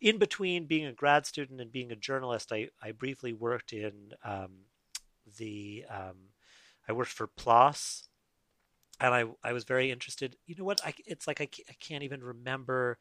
in 0.00 0.18
between 0.18 0.66
being 0.66 0.86
a 0.86 0.92
grad 0.92 1.26
student 1.26 1.60
and 1.60 1.70
being 1.70 1.92
a 1.92 1.96
journalist, 1.96 2.52
I, 2.52 2.68
I 2.82 2.90
briefly 2.90 3.32
worked 3.32 3.72
in 3.72 3.92
um, 4.24 4.50
the 5.38 5.84
um, 5.88 6.16
I 6.88 6.92
worked 6.92 7.12
for 7.12 7.28
PLOS, 7.28 8.08
and 9.00 9.14
I 9.14 9.24
I 9.44 9.52
was 9.52 9.64
very 9.64 9.90
interested. 9.90 10.36
You 10.46 10.56
know 10.58 10.64
what? 10.64 10.80
I 10.84 10.94
it's 11.06 11.26
like 11.26 11.40
I, 11.40 11.48
I 11.68 11.74
can't 11.80 12.02
even 12.02 12.22
remember 12.22 12.98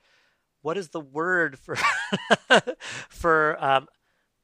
what 0.62 0.78
is 0.78 0.90
the 0.90 1.00
word 1.00 1.58
for 1.60 1.76
for 3.10 3.64
um, 3.64 3.88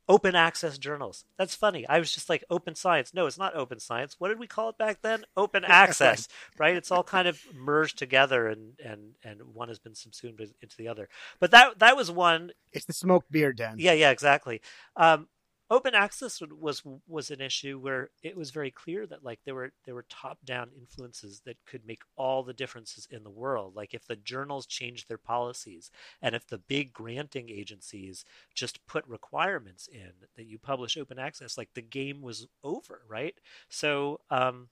open 0.10 0.36
access 0.36 0.78
journals. 0.78 1.26
That's 1.38 1.56
funny. 1.56 1.88
I 1.88 2.00
was 2.00 2.12
just 2.12 2.30
like 2.30 2.44
open 2.50 2.76
science. 2.76 3.14
No, 3.14 3.26
it's 3.26 3.38
not 3.38 3.56
open 3.56 3.80
science. 3.80 4.16
What 4.20 4.30
did 4.30 4.40
we 4.40 4.48
call 4.48 4.70
it 4.70 4.78
back 4.78 5.02
then? 5.02 5.26
Open 5.36 5.64
access, 5.66 6.28
right? 6.58 6.76
It's 6.76 6.92
all 6.92 7.04
kind 7.04 7.28
of 7.28 7.42
merged 7.54 7.98
together 7.98 8.48
and 8.48 8.80
and 8.84 9.16
and 9.24 9.42
one 9.54 9.68
has 9.68 9.80
been 9.80 9.96
subsumed 9.96 10.40
into 10.62 10.78
the 10.78 10.88
other. 10.88 11.10
But 11.40 11.52
that 11.52 11.80
that 11.80 11.96
was 11.98 12.10
one 12.10 12.52
It's 12.72 12.86
the 12.86 12.94
smoked 12.94 13.32
beer, 13.32 13.54
Dan. 13.54 13.76
yeah, 13.80 13.94
yeah, 13.94 14.12
exactly. 14.12 14.62
Um, 14.96 15.28
open 15.70 15.94
access 15.94 16.42
was 16.42 16.82
was 17.08 17.30
an 17.30 17.42
issue 17.42 17.78
where 17.78 18.10
it 18.24 18.38
was 18.38 18.52
very 18.52 18.72
clear 18.72 19.06
that 19.06 19.24
like 19.24 19.40
there 19.44 19.56
were 19.56 19.72
there 19.86 19.96
were 19.96 20.06
top 20.10 20.38
down 20.46 20.70
influences 20.78 21.42
that 21.46 21.58
could 21.66 21.86
make 21.86 22.02
all 22.16 22.44
the 22.44 22.54
differences 22.54 23.08
in 23.12 23.24
the 23.24 23.30
world. 23.30 23.76
Like 23.76 23.94
if 23.94 24.06
the 24.06 24.16
journals 24.16 24.66
changed 24.66 25.08
their 25.08 25.18
policies 25.18 25.92
and 26.22 26.36
if 26.36 26.48
the 26.48 26.58
big 26.58 26.94
granting 26.94 27.50
agencies 27.50 28.24
just 28.54 28.86
put 28.88 29.06
requirements 29.08 29.88
in 29.88 30.12
that 30.36 30.46
you 30.46 30.58
publish 30.58 30.98
open 30.98 31.20
access 31.20 31.58
like 31.58 31.70
the 31.74 31.82
game 31.82 32.22
was 32.22 32.48
over 32.64 33.02
right? 33.10 33.36
So 33.70 34.22
um 34.30 34.70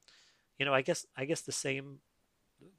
you 0.57 0.65
know 0.65 0.73
i 0.73 0.81
guess 0.81 1.05
i 1.17 1.25
guess 1.25 1.41
the 1.41 1.51
same 1.51 1.99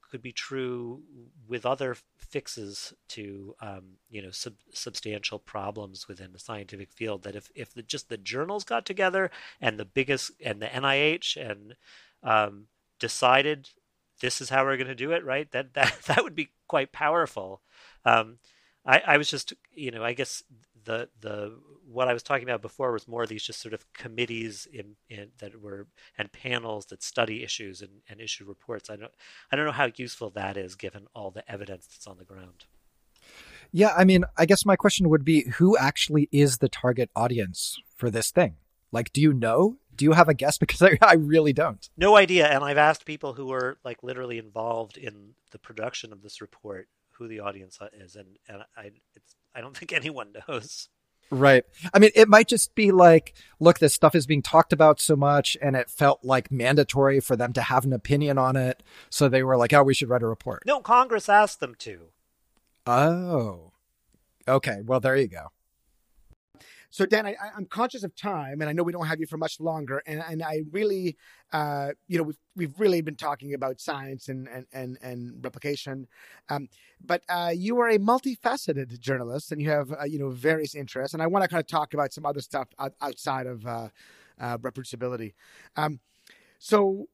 could 0.09 0.21
be 0.21 0.31
true 0.31 1.01
with 1.47 1.65
other 1.65 1.95
fixes 2.17 2.93
to 3.09 3.55
um, 3.61 3.97
you 4.09 4.21
know 4.21 4.31
sub- 4.31 4.53
substantial 4.73 5.39
problems 5.39 6.07
within 6.07 6.33
the 6.33 6.39
scientific 6.39 6.91
field. 6.91 7.23
That 7.23 7.35
if 7.35 7.49
if 7.55 7.73
the, 7.73 7.81
just 7.81 8.09
the 8.09 8.17
journals 8.17 8.63
got 8.63 8.85
together 8.85 9.31
and 9.61 9.79
the 9.79 9.85
biggest 9.85 10.31
and 10.43 10.61
the 10.61 10.67
NIH 10.67 11.37
and 11.37 11.75
um, 12.23 12.67
decided 12.99 13.69
this 14.21 14.41
is 14.41 14.49
how 14.49 14.63
we're 14.63 14.77
going 14.77 14.87
to 14.87 14.95
do 14.95 15.11
it, 15.11 15.23
right? 15.23 15.51
That 15.51 15.73
that 15.73 15.99
that 16.05 16.23
would 16.23 16.35
be 16.35 16.49
quite 16.67 16.91
powerful. 16.91 17.61
Um, 18.05 18.39
I, 18.85 19.01
I 19.05 19.17
was 19.17 19.29
just 19.29 19.53
you 19.73 19.91
know 19.91 20.03
I 20.03 20.13
guess 20.13 20.43
the 20.87 21.09
the 21.19 21.53
what 21.85 22.07
I 22.07 22.13
was 22.13 22.23
talking 22.23 22.47
about 22.47 22.61
before 22.61 22.91
was 22.91 23.07
more 23.07 23.23
of 23.23 23.29
these 23.29 23.43
just 23.43 23.61
sort 23.61 23.73
of 23.73 23.91
committees 23.93 24.67
in, 24.71 24.95
in 25.09 25.29
that 25.39 25.61
were 25.61 25.87
and 26.17 26.31
panels 26.31 26.87
that 26.87 27.03
study 27.03 27.43
issues 27.43 27.81
and, 27.81 27.91
and 28.09 28.19
issue 28.19 28.45
reports. 28.45 28.89
I 28.89 28.95
don't 28.95 29.11
I 29.51 29.55
don't 29.55 29.65
know 29.65 29.71
how 29.71 29.89
useful 29.95 30.31
that 30.31 30.57
is 30.57 30.75
given 30.75 31.07
all 31.13 31.29
the 31.29 31.49
evidence 31.51 31.85
that's 31.87 32.07
on 32.07 32.17
the 32.17 32.25
ground. 32.25 32.65
Yeah, 33.71 33.93
I 33.97 34.05
mean, 34.05 34.23
I 34.37 34.45
guess 34.45 34.65
my 34.65 34.77
question 34.77 35.09
would 35.09 35.25
be 35.25 35.49
who 35.57 35.77
actually 35.77 36.29
is 36.31 36.59
the 36.59 36.69
target 36.69 37.09
audience 37.15 37.77
for 37.97 38.09
this 38.09 38.31
thing? 38.31 38.55
Like, 38.93 39.11
do 39.11 39.19
you 39.19 39.33
know? 39.33 39.77
Do 39.93 40.05
you 40.05 40.13
have 40.13 40.29
a 40.29 40.33
guess? 40.33 40.57
Because 40.59 40.81
I, 40.81 40.97
I 41.01 41.15
really 41.15 41.51
don't. 41.51 41.89
No 41.97 42.15
idea. 42.15 42.47
And 42.47 42.63
I've 42.63 42.77
asked 42.77 43.05
people 43.05 43.33
who 43.33 43.47
were 43.47 43.77
like 43.83 44.03
literally 44.03 44.37
involved 44.37 44.95
in 44.95 45.33
the 45.51 45.59
production 45.59 46.13
of 46.13 46.21
this 46.21 46.39
report 46.39 46.87
who 47.17 47.27
the 47.27 47.39
audience 47.39 47.79
is, 47.93 48.15
and 48.15 48.37
and 48.47 48.63
I 48.77 48.91
it's 49.15 49.35
I 49.57 49.61
don't 49.61 49.75
think 49.75 49.91
anyone 49.91 50.35
knows. 50.47 50.87
Right. 51.31 51.63
I 51.91 51.97
mean, 51.97 52.11
it 52.13 52.29
might 52.29 52.47
just 52.47 52.75
be 52.75 52.91
like, 52.91 53.33
look, 53.59 53.79
this 53.79 53.95
stuff 53.95 54.13
is 54.13 54.27
being 54.27 54.43
talked 54.43 54.71
about 54.71 55.01
so 55.01 55.15
much, 55.15 55.57
and 55.61 55.75
it 55.75 55.89
felt 55.89 56.23
like 56.23 56.51
mandatory 56.51 57.19
for 57.19 57.35
them 57.35 57.53
to 57.53 57.61
have 57.61 57.83
an 57.83 57.91
opinion 57.91 58.37
on 58.37 58.55
it. 58.55 58.83
So 59.09 59.27
they 59.27 59.41
were 59.41 59.57
like, 59.57 59.73
oh, 59.73 59.81
we 59.81 59.95
should 59.95 60.09
write 60.09 60.21
a 60.21 60.27
report. 60.27 60.61
No, 60.67 60.79
Congress 60.79 61.27
asked 61.27 61.59
them 61.59 61.73
to. 61.79 62.09
Oh. 62.85 63.71
Okay. 64.47 64.81
Well, 64.85 64.99
there 64.99 65.17
you 65.17 65.27
go. 65.27 65.47
So 66.89 67.05
Dan, 67.05 67.25
I, 67.25 67.35
I'm 67.55 67.65
conscious 67.65 68.03
of 68.03 68.15
time, 68.15 68.61
and 68.61 68.69
I 68.69 68.73
know 68.73 68.83
we 68.83 68.93
don't 68.93 69.07
have 69.07 69.19
you 69.19 69.27
for 69.27 69.37
much 69.37 69.59
longer. 69.59 70.01
And 70.05 70.23
and 70.27 70.41
I 70.41 70.61
really, 70.71 71.17
uh, 71.51 71.89
you 72.07 72.17
know, 72.17 72.23
we've 72.23 72.37
we've 72.55 72.79
really 72.79 73.01
been 73.01 73.15
talking 73.15 73.53
about 73.53 73.81
science 73.81 74.29
and 74.29 74.47
and 74.47 74.65
and, 74.71 74.97
and 75.01 75.43
replication, 75.43 76.07
um, 76.49 76.69
but 77.05 77.23
uh, 77.29 77.51
you 77.53 77.79
are 77.79 77.89
a 77.89 77.99
multifaceted 77.99 78.99
journalist, 78.99 79.51
and 79.51 79.61
you 79.61 79.69
have 79.69 79.91
uh, 79.91 80.05
you 80.05 80.17
know 80.17 80.29
various 80.29 80.75
interests. 80.75 81.13
And 81.13 81.21
I 81.21 81.27
want 81.27 81.43
to 81.43 81.49
kind 81.49 81.59
of 81.59 81.67
talk 81.67 81.93
about 81.93 82.13
some 82.13 82.25
other 82.25 82.41
stuff 82.41 82.69
outside 83.01 83.47
of 83.47 83.65
uh, 83.65 83.89
uh, 84.39 84.57
reproducibility. 84.57 85.33
Um, 85.75 85.99
so 86.59 87.07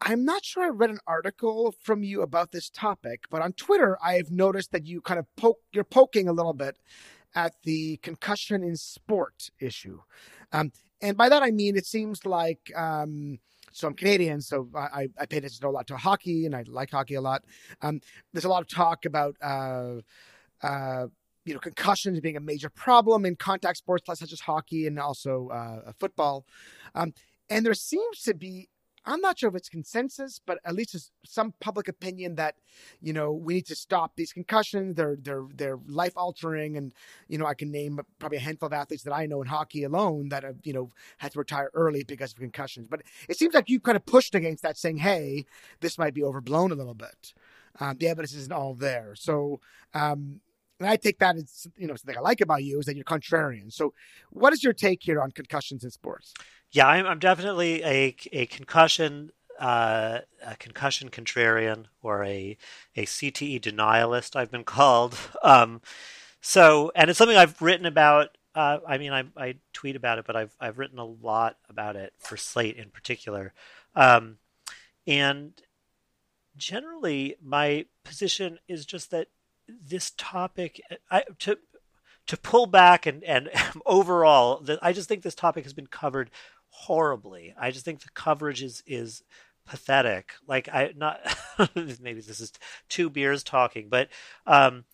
I'm 0.00 0.24
not 0.24 0.44
sure 0.44 0.64
I 0.64 0.68
read 0.68 0.90
an 0.90 1.00
article 1.06 1.74
from 1.80 2.02
you 2.02 2.22
about 2.22 2.52
this 2.52 2.70
topic, 2.70 3.24
but 3.30 3.42
on 3.42 3.52
Twitter, 3.52 3.98
I've 4.02 4.30
noticed 4.30 4.70
that 4.72 4.86
you 4.86 5.00
kind 5.00 5.18
of 5.18 5.26
poke, 5.36 5.58
you're 5.72 5.84
poking 5.84 6.28
a 6.28 6.32
little 6.32 6.52
bit 6.52 6.78
at 7.34 7.54
the 7.62 7.98
concussion 7.98 8.62
in 8.62 8.76
sport 8.76 9.50
issue. 9.60 10.00
Um, 10.52 10.72
and 11.00 11.16
by 11.16 11.28
that, 11.28 11.42
I 11.42 11.50
mean, 11.50 11.76
it 11.76 11.86
seems 11.86 12.26
like, 12.26 12.72
um, 12.76 13.38
so 13.70 13.86
I'm 13.86 13.94
Canadian, 13.94 14.40
so 14.40 14.68
I, 14.74 15.08
I 15.18 15.26
pay 15.26 15.38
attention 15.38 15.64
a 15.64 15.70
lot 15.70 15.86
to 15.88 15.96
hockey 15.96 16.46
and 16.46 16.56
I 16.56 16.64
like 16.66 16.90
hockey 16.90 17.14
a 17.14 17.20
lot. 17.20 17.44
Um, 17.82 18.00
there's 18.32 18.44
a 18.44 18.48
lot 18.48 18.62
of 18.62 18.68
talk 18.68 19.04
about, 19.04 19.36
uh, 19.42 19.96
uh, 20.62 21.06
you 21.44 21.54
know, 21.54 21.60
concussions 21.60 22.20
being 22.20 22.36
a 22.36 22.40
major 22.40 22.70
problem 22.70 23.24
in 23.24 23.36
contact 23.36 23.78
sports 23.78 24.04
such 24.06 24.32
as 24.32 24.40
hockey 24.40 24.86
and 24.86 24.98
also 24.98 25.48
uh, 25.48 25.92
football. 25.98 26.44
Um, 26.94 27.12
and 27.48 27.64
there 27.64 27.74
seems 27.74 28.22
to 28.22 28.34
be 28.34 28.68
I'm 29.08 29.22
not 29.22 29.38
sure 29.38 29.48
if 29.48 29.56
it's 29.56 29.70
consensus, 29.70 30.38
but 30.44 30.58
at 30.64 30.74
least 30.74 30.94
it's 30.94 31.10
some 31.24 31.54
public 31.60 31.88
opinion 31.88 32.34
that, 32.34 32.56
you 33.00 33.14
know, 33.14 33.32
we 33.32 33.54
need 33.54 33.66
to 33.66 33.74
stop 33.74 34.12
these 34.16 34.32
concussions. 34.32 34.96
They're 34.96 35.16
they're 35.20 35.46
they're 35.54 35.78
life 35.86 36.12
altering, 36.14 36.76
and 36.76 36.92
you 37.26 37.38
know, 37.38 37.46
I 37.46 37.54
can 37.54 37.70
name 37.72 38.00
probably 38.18 38.38
a 38.38 38.42
handful 38.42 38.66
of 38.66 38.74
athletes 38.74 39.04
that 39.04 39.14
I 39.14 39.26
know 39.26 39.40
in 39.40 39.48
hockey 39.48 39.84
alone 39.84 40.28
that 40.28 40.42
have 40.44 40.56
you 40.62 40.74
know 40.74 40.90
had 41.16 41.32
to 41.32 41.38
retire 41.38 41.70
early 41.72 42.04
because 42.04 42.32
of 42.32 42.38
concussions. 42.38 42.86
But 42.90 43.02
it 43.28 43.38
seems 43.38 43.54
like 43.54 43.70
you 43.70 43.80
kind 43.80 43.96
of 43.96 44.04
pushed 44.04 44.34
against 44.34 44.62
that, 44.62 44.76
saying, 44.76 44.98
"Hey, 44.98 45.46
this 45.80 45.98
might 45.98 46.14
be 46.14 46.22
overblown 46.22 46.70
a 46.70 46.76
little 46.76 46.94
bit." 46.94 47.32
Um, 47.80 47.96
the 47.98 48.08
evidence 48.08 48.34
isn't 48.34 48.52
all 48.52 48.74
there, 48.74 49.14
so. 49.14 49.60
Um, 49.94 50.40
and 50.80 50.88
I 50.88 50.96
take 50.96 51.18
that 51.18 51.36
as 51.36 51.66
you 51.76 51.86
know 51.86 51.96
something 51.96 52.16
I 52.16 52.20
like 52.20 52.40
about 52.40 52.62
you 52.64 52.78
is 52.78 52.86
that 52.86 52.96
you're 52.96 53.04
contrarian. 53.04 53.72
So, 53.72 53.94
what 54.30 54.52
is 54.52 54.62
your 54.62 54.72
take 54.72 55.02
here 55.02 55.20
on 55.20 55.30
concussions 55.30 55.84
in 55.84 55.90
sports? 55.90 56.34
Yeah, 56.70 56.86
I'm, 56.86 57.06
I'm 57.06 57.18
definitely 57.18 57.82
a 57.82 58.14
a 58.32 58.46
concussion 58.46 59.30
uh, 59.58 60.20
a 60.46 60.56
concussion 60.56 61.10
contrarian 61.10 61.86
or 62.02 62.24
a 62.24 62.56
a 62.96 63.04
CTE 63.04 63.60
denialist. 63.60 64.36
I've 64.36 64.50
been 64.50 64.64
called. 64.64 65.16
Um, 65.42 65.80
so, 66.40 66.92
and 66.94 67.10
it's 67.10 67.18
something 67.18 67.36
I've 67.36 67.60
written 67.60 67.84
about. 67.84 68.36
Uh, 68.54 68.78
I 68.86 68.98
mean, 68.98 69.12
I, 69.12 69.24
I 69.36 69.56
tweet 69.72 69.96
about 69.96 70.18
it, 70.18 70.24
but 70.24 70.36
I've 70.36 70.54
I've 70.60 70.78
written 70.78 70.98
a 70.98 71.04
lot 71.04 71.56
about 71.68 71.96
it 71.96 72.12
for 72.18 72.36
Slate 72.36 72.76
in 72.76 72.90
particular. 72.90 73.52
Um, 73.96 74.38
and 75.06 75.52
generally, 76.56 77.36
my 77.42 77.86
position 78.04 78.58
is 78.68 78.86
just 78.86 79.10
that 79.10 79.28
this 79.68 80.12
topic, 80.16 80.80
I, 81.10 81.24
to 81.40 81.58
to 82.26 82.36
pull 82.36 82.66
back 82.66 83.06
and 83.06 83.24
and 83.24 83.50
overall, 83.86 84.60
the, 84.60 84.78
I 84.82 84.92
just 84.92 85.08
think 85.08 85.22
this 85.22 85.34
topic 85.34 85.64
has 85.64 85.72
been 85.72 85.86
covered 85.86 86.30
horribly. 86.70 87.54
I 87.58 87.70
just 87.70 87.84
think 87.84 88.00
the 88.00 88.10
coverage 88.14 88.62
is 88.62 88.82
is 88.86 89.22
pathetic. 89.66 90.32
Like 90.46 90.68
I 90.68 90.92
not 90.96 91.20
maybe 91.74 92.20
this 92.20 92.40
is 92.40 92.52
two 92.88 93.10
beers 93.10 93.42
talking, 93.42 93.88
but 93.88 94.08
um, 94.46 94.84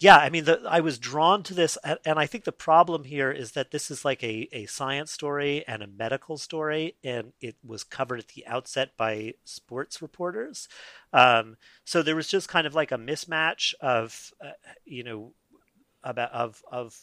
yeah, 0.00 0.16
I 0.16 0.30
mean, 0.30 0.44
the, 0.44 0.62
I 0.68 0.80
was 0.80 0.98
drawn 0.98 1.42
to 1.44 1.54
this, 1.54 1.76
and 2.04 2.18
I 2.18 2.26
think 2.26 2.44
the 2.44 2.52
problem 2.52 3.04
here 3.04 3.32
is 3.32 3.52
that 3.52 3.72
this 3.72 3.90
is 3.90 4.04
like 4.04 4.22
a, 4.22 4.48
a 4.52 4.66
science 4.66 5.10
story 5.10 5.64
and 5.66 5.82
a 5.82 5.88
medical 5.88 6.38
story, 6.38 6.94
and 7.02 7.32
it 7.40 7.56
was 7.64 7.82
covered 7.82 8.20
at 8.20 8.28
the 8.28 8.46
outset 8.46 8.96
by 8.96 9.34
sports 9.44 10.00
reporters. 10.00 10.68
Um, 11.12 11.56
so 11.84 12.02
there 12.02 12.14
was 12.14 12.28
just 12.28 12.48
kind 12.48 12.66
of 12.66 12.76
like 12.76 12.92
a 12.92 12.98
mismatch 12.98 13.74
of, 13.80 14.32
uh, 14.44 14.52
you 14.84 15.02
know, 15.02 15.32
about 16.04 16.30
of 16.32 16.62
of 16.70 16.96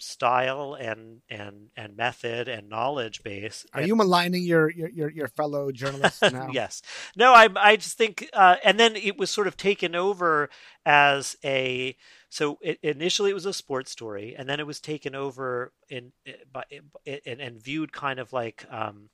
style 0.00 0.74
and 0.74 1.20
and 1.28 1.68
and 1.76 1.96
method 1.96 2.48
and 2.48 2.68
knowledge 2.68 3.22
base. 3.22 3.66
Are 3.74 3.82
you 3.82 3.94
maligning 3.94 4.42
your 4.42 4.70
your 4.70 4.88
your, 4.88 5.10
your 5.10 5.28
fellow 5.28 5.70
journalists 5.70 6.22
now? 6.32 6.48
yes. 6.52 6.82
No, 7.16 7.32
I 7.32 7.48
I 7.56 7.76
just 7.76 7.96
think, 7.96 8.28
uh, 8.32 8.56
and 8.64 8.80
then 8.80 8.96
it 8.96 9.18
was 9.18 9.30
sort 9.30 9.46
of 9.46 9.56
taken 9.56 9.94
over 9.94 10.50
as 10.84 11.36
a. 11.44 11.96
So 12.30 12.58
it, 12.62 12.78
initially 12.82 13.30
it 13.30 13.34
was 13.34 13.46
a 13.46 13.52
sports 13.52 13.90
story, 13.90 14.34
and 14.38 14.48
then 14.48 14.60
it 14.60 14.66
was 14.66 14.80
taken 14.80 15.14
over 15.14 15.72
in 15.88 16.12
by 16.52 16.64
and, 17.04 17.40
and 17.40 17.62
viewed 17.62 17.92
kind 17.92 18.18
of 18.18 18.32
like. 18.32 18.64
Um, 18.70 19.10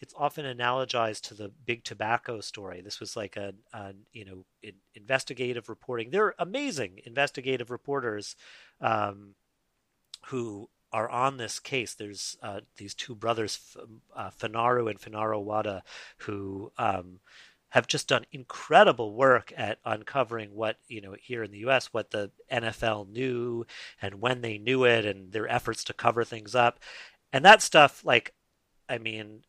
it's 0.00 0.14
often 0.18 0.44
analogized 0.44 1.22
to 1.28 1.34
the 1.34 1.50
big 1.64 1.82
tobacco 1.82 2.40
story. 2.40 2.82
This 2.82 3.00
was 3.00 3.16
like 3.16 3.36
a, 3.36 3.54
a 3.72 3.94
you 4.12 4.24
know 4.24 4.44
investigative 4.94 5.70
reporting. 5.70 6.10
They're 6.10 6.34
amazing 6.38 7.00
investigative 7.06 7.70
reporters 7.70 8.36
um, 8.82 9.34
who 10.26 10.68
are 10.92 11.08
on 11.08 11.38
this 11.38 11.58
case. 11.58 11.94
There's 11.94 12.36
uh, 12.42 12.60
these 12.76 12.94
two 12.94 13.14
brothers, 13.14 13.76
uh, 14.14 14.30
Fainaru 14.30 14.90
and 14.90 15.00
Fainaru-Wada, 15.00 15.82
who 16.18 16.70
um, 16.76 17.20
have 17.74 17.88
just 17.88 18.06
done 18.06 18.24
incredible 18.30 19.12
work 19.16 19.52
at 19.56 19.80
uncovering 19.84 20.54
what 20.54 20.76
you 20.86 21.00
know 21.00 21.16
here 21.20 21.42
in 21.42 21.50
the 21.50 21.58
U.S. 21.58 21.88
what 21.92 22.12
the 22.12 22.30
NFL 22.50 23.08
knew 23.08 23.66
and 24.00 24.20
when 24.20 24.42
they 24.42 24.58
knew 24.58 24.84
it, 24.84 25.04
and 25.04 25.32
their 25.32 25.48
efforts 25.48 25.82
to 25.84 25.92
cover 25.92 26.22
things 26.22 26.54
up, 26.54 26.78
and 27.32 27.44
that 27.44 27.62
stuff. 27.62 28.04
Like, 28.04 28.32
I 28.88 28.98
mean, 28.98 29.42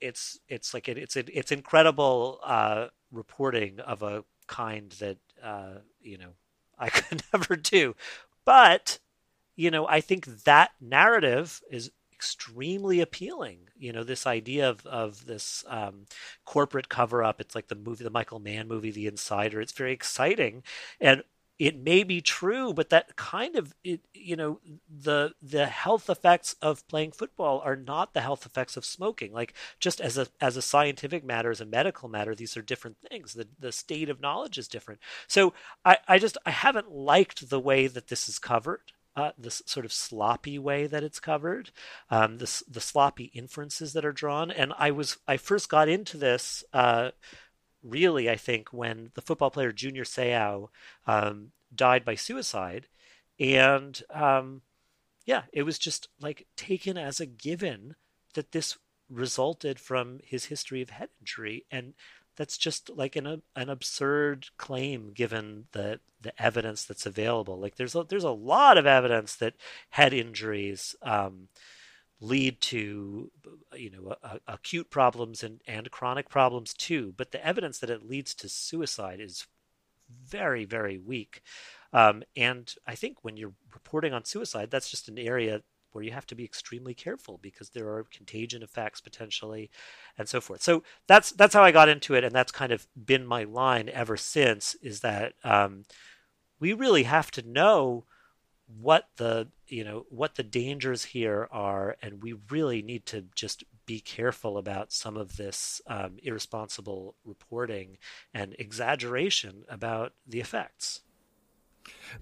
it's 0.00 0.40
it's 0.48 0.74
like 0.74 0.88
it, 0.88 0.98
it's 0.98 1.14
it's 1.16 1.52
incredible 1.52 2.40
uh, 2.42 2.88
reporting 3.12 3.78
of 3.78 4.02
a 4.02 4.24
kind 4.48 4.90
that 4.98 5.18
uh, 5.40 5.74
you 6.00 6.18
know 6.18 6.30
I 6.80 6.90
could 6.90 7.22
never 7.32 7.54
do, 7.54 7.94
but 8.44 8.98
you 9.54 9.70
know, 9.70 9.86
I 9.86 10.00
think 10.00 10.26
that 10.44 10.72
narrative 10.80 11.60
is 11.70 11.92
extremely 12.18 13.00
appealing. 13.00 13.68
You 13.78 13.92
know, 13.92 14.02
this 14.02 14.26
idea 14.26 14.68
of 14.68 14.84
of 14.86 15.24
this 15.26 15.64
um, 15.68 16.06
corporate 16.44 16.88
cover 16.88 17.22
up. 17.22 17.40
It's 17.40 17.54
like 17.54 17.68
the 17.68 17.76
movie, 17.76 18.02
the 18.02 18.10
Michael 18.10 18.40
Mann 18.40 18.66
movie, 18.66 18.90
The 18.90 19.06
Insider. 19.06 19.60
It's 19.60 19.72
very 19.72 19.92
exciting, 19.92 20.64
and 21.00 21.22
it 21.58 21.76
may 21.76 22.04
be 22.04 22.20
true, 22.20 22.72
but 22.72 22.90
that 22.90 23.16
kind 23.16 23.56
of 23.56 23.72
it, 23.84 24.00
you 24.14 24.34
know 24.36 24.60
the 24.88 25.32
the 25.42 25.66
health 25.66 26.10
effects 26.10 26.54
of 26.60 26.86
playing 26.88 27.12
football 27.12 27.60
are 27.64 27.76
not 27.76 28.14
the 28.14 28.20
health 28.20 28.44
effects 28.46 28.76
of 28.76 28.84
smoking. 28.84 29.32
Like 29.32 29.54
just 29.78 30.00
as 30.00 30.18
a 30.18 30.26
as 30.40 30.56
a 30.56 30.62
scientific 30.62 31.24
matter, 31.24 31.50
as 31.52 31.60
a 31.60 31.66
medical 31.66 32.08
matter, 32.08 32.34
these 32.34 32.56
are 32.56 32.62
different 32.62 32.96
things. 33.10 33.34
The 33.34 33.46
the 33.60 33.72
state 33.72 34.08
of 34.08 34.20
knowledge 34.20 34.58
is 34.58 34.66
different. 34.68 35.00
So 35.28 35.52
I 35.84 35.98
I 36.08 36.18
just 36.18 36.36
I 36.44 36.50
haven't 36.50 36.90
liked 36.90 37.48
the 37.48 37.60
way 37.60 37.86
that 37.86 38.08
this 38.08 38.28
is 38.28 38.38
covered 38.40 38.92
uh, 39.18 39.32
this 39.36 39.62
sort 39.66 39.84
of 39.84 39.92
sloppy 39.92 40.58
way 40.58 40.86
that 40.86 41.02
it's 41.02 41.18
covered, 41.18 41.70
um, 42.10 42.38
the 42.38 42.62
the 42.70 42.80
sloppy 42.80 43.24
inferences 43.34 43.92
that 43.92 44.04
are 44.04 44.12
drawn. 44.12 44.50
And 44.50 44.72
I 44.78 44.92
was 44.92 45.18
I 45.26 45.36
first 45.36 45.68
got 45.68 45.88
into 45.88 46.16
this 46.16 46.62
uh, 46.72 47.10
really 47.82 48.30
I 48.30 48.36
think 48.36 48.72
when 48.72 49.10
the 49.14 49.22
football 49.22 49.50
player 49.50 49.72
Junior 49.72 50.04
Seau 50.04 50.68
um, 51.06 51.50
died 51.74 52.04
by 52.04 52.14
suicide, 52.14 52.86
and 53.40 54.00
um, 54.14 54.62
yeah, 55.26 55.42
it 55.52 55.64
was 55.64 55.78
just 55.78 56.08
like 56.20 56.46
taken 56.56 56.96
as 56.96 57.18
a 57.18 57.26
given 57.26 57.96
that 58.34 58.52
this 58.52 58.78
resulted 59.10 59.80
from 59.80 60.20
his 60.22 60.44
history 60.44 60.80
of 60.82 60.90
head 60.90 61.08
injury 61.20 61.64
and 61.70 61.94
that's 62.38 62.56
just 62.56 62.88
like 62.88 63.16
an 63.16 63.42
an 63.56 63.68
absurd 63.68 64.46
claim 64.56 65.10
given 65.12 65.64
the 65.72 65.98
the 66.22 66.32
evidence 66.40 66.84
that's 66.84 67.04
available. 67.04 67.58
Like 67.58 67.74
there's 67.76 67.96
a, 67.96 68.04
there's 68.08 68.24
a 68.24 68.30
lot 68.30 68.78
of 68.78 68.86
evidence 68.86 69.34
that 69.36 69.54
head 69.90 70.14
injuries 70.14 70.94
um, 71.02 71.48
lead 72.20 72.60
to 72.60 73.30
you 73.76 73.90
know 73.90 74.14
acute 74.46 74.88
problems 74.88 75.42
and 75.42 75.60
and 75.66 75.90
chronic 75.90 76.28
problems 76.28 76.72
too. 76.72 77.12
But 77.16 77.32
the 77.32 77.44
evidence 77.44 77.80
that 77.80 77.90
it 77.90 78.08
leads 78.08 78.34
to 78.36 78.48
suicide 78.48 79.20
is 79.20 79.48
very 80.08 80.64
very 80.64 80.96
weak. 80.96 81.42
Um, 81.92 82.22
and 82.36 82.72
I 82.86 82.94
think 82.94 83.18
when 83.22 83.36
you're 83.36 83.54
reporting 83.74 84.12
on 84.12 84.24
suicide, 84.24 84.70
that's 84.70 84.90
just 84.90 85.08
an 85.08 85.18
area 85.18 85.62
where 85.92 86.04
you 86.04 86.12
have 86.12 86.26
to 86.26 86.34
be 86.34 86.44
extremely 86.44 86.94
careful 86.94 87.38
because 87.42 87.70
there 87.70 87.88
are 87.88 88.04
contagion 88.12 88.62
effects 88.62 89.00
potentially 89.00 89.70
and 90.16 90.28
so 90.28 90.40
forth. 90.40 90.62
So 90.62 90.82
that's 91.06 91.32
that's 91.32 91.54
how 91.54 91.62
i 91.62 91.70
got 91.70 91.88
into 91.88 92.14
it 92.14 92.24
and 92.24 92.34
that's 92.34 92.52
kind 92.52 92.72
of 92.72 92.86
been 93.04 93.26
my 93.26 93.44
line 93.44 93.88
ever 93.92 94.16
since 94.16 94.74
is 94.82 95.00
that 95.00 95.34
um, 95.44 95.84
we 96.60 96.72
really 96.72 97.04
have 97.04 97.30
to 97.32 97.42
know 97.42 98.04
what 98.80 99.08
the 99.16 99.48
you 99.66 99.82
know 99.82 100.04
what 100.10 100.34
the 100.34 100.42
dangers 100.42 101.04
here 101.04 101.48
are 101.50 101.96
and 102.02 102.22
we 102.22 102.34
really 102.50 102.82
need 102.82 103.06
to 103.06 103.24
just 103.34 103.64
be 103.86 104.00
careful 104.00 104.58
about 104.58 104.92
some 104.92 105.16
of 105.16 105.38
this 105.38 105.80
um, 105.86 106.18
irresponsible 106.22 107.14
reporting 107.24 107.96
and 108.34 108.54
exaggeration 108.58 109.64
about 109.70 110.12
the 110.26 110.40
effects 110.40 111.00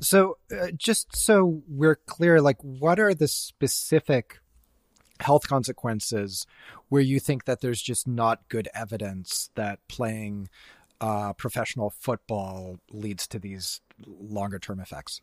so, 0.01 0.39
uh, 0.51 0.69
just 0.77 1.17
so 1.17 1.63
we're 1.69 1.97
clear, 1.97 2.41
like, 2.41 2.63
what 2.63 2.99
are 2.99 3.15
the 3.15 3.29
specific 3.29 4.39
health 5.21 5.49
consequences 5.49 6.47
where 6.89 7.03
you 7.03 7.19
think 7.19 7.45
that 7.45 7.61
there's 7.61 7.81
just 7.81 8.07
not 8.07 8.49
good 8.49 8.69
evidence 8.75 9.51
that 9.55 9.79
playing 9.89 10.49
uh, 11.01 11.33
professional 11.33 11.91
football 11.91 12.79
leads 12.91 13.27
to 13.29 13.39
these 13.39 13.81
longer 14.07 14.59
term 14.59 14.81
effects? 14.81 15.21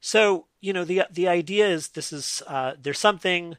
So, 0.00 0.46
you 0.60 0.72
know, 0.72 0.84
the 0.84 1.04
the 1.10 1.28
idea 1.28 1.68
is 1.68 1.90
this 1.90 2.12
is 2.12 2.42
uh, 2.46 2.72
there's 2.80 2.98
something 2.98 3.56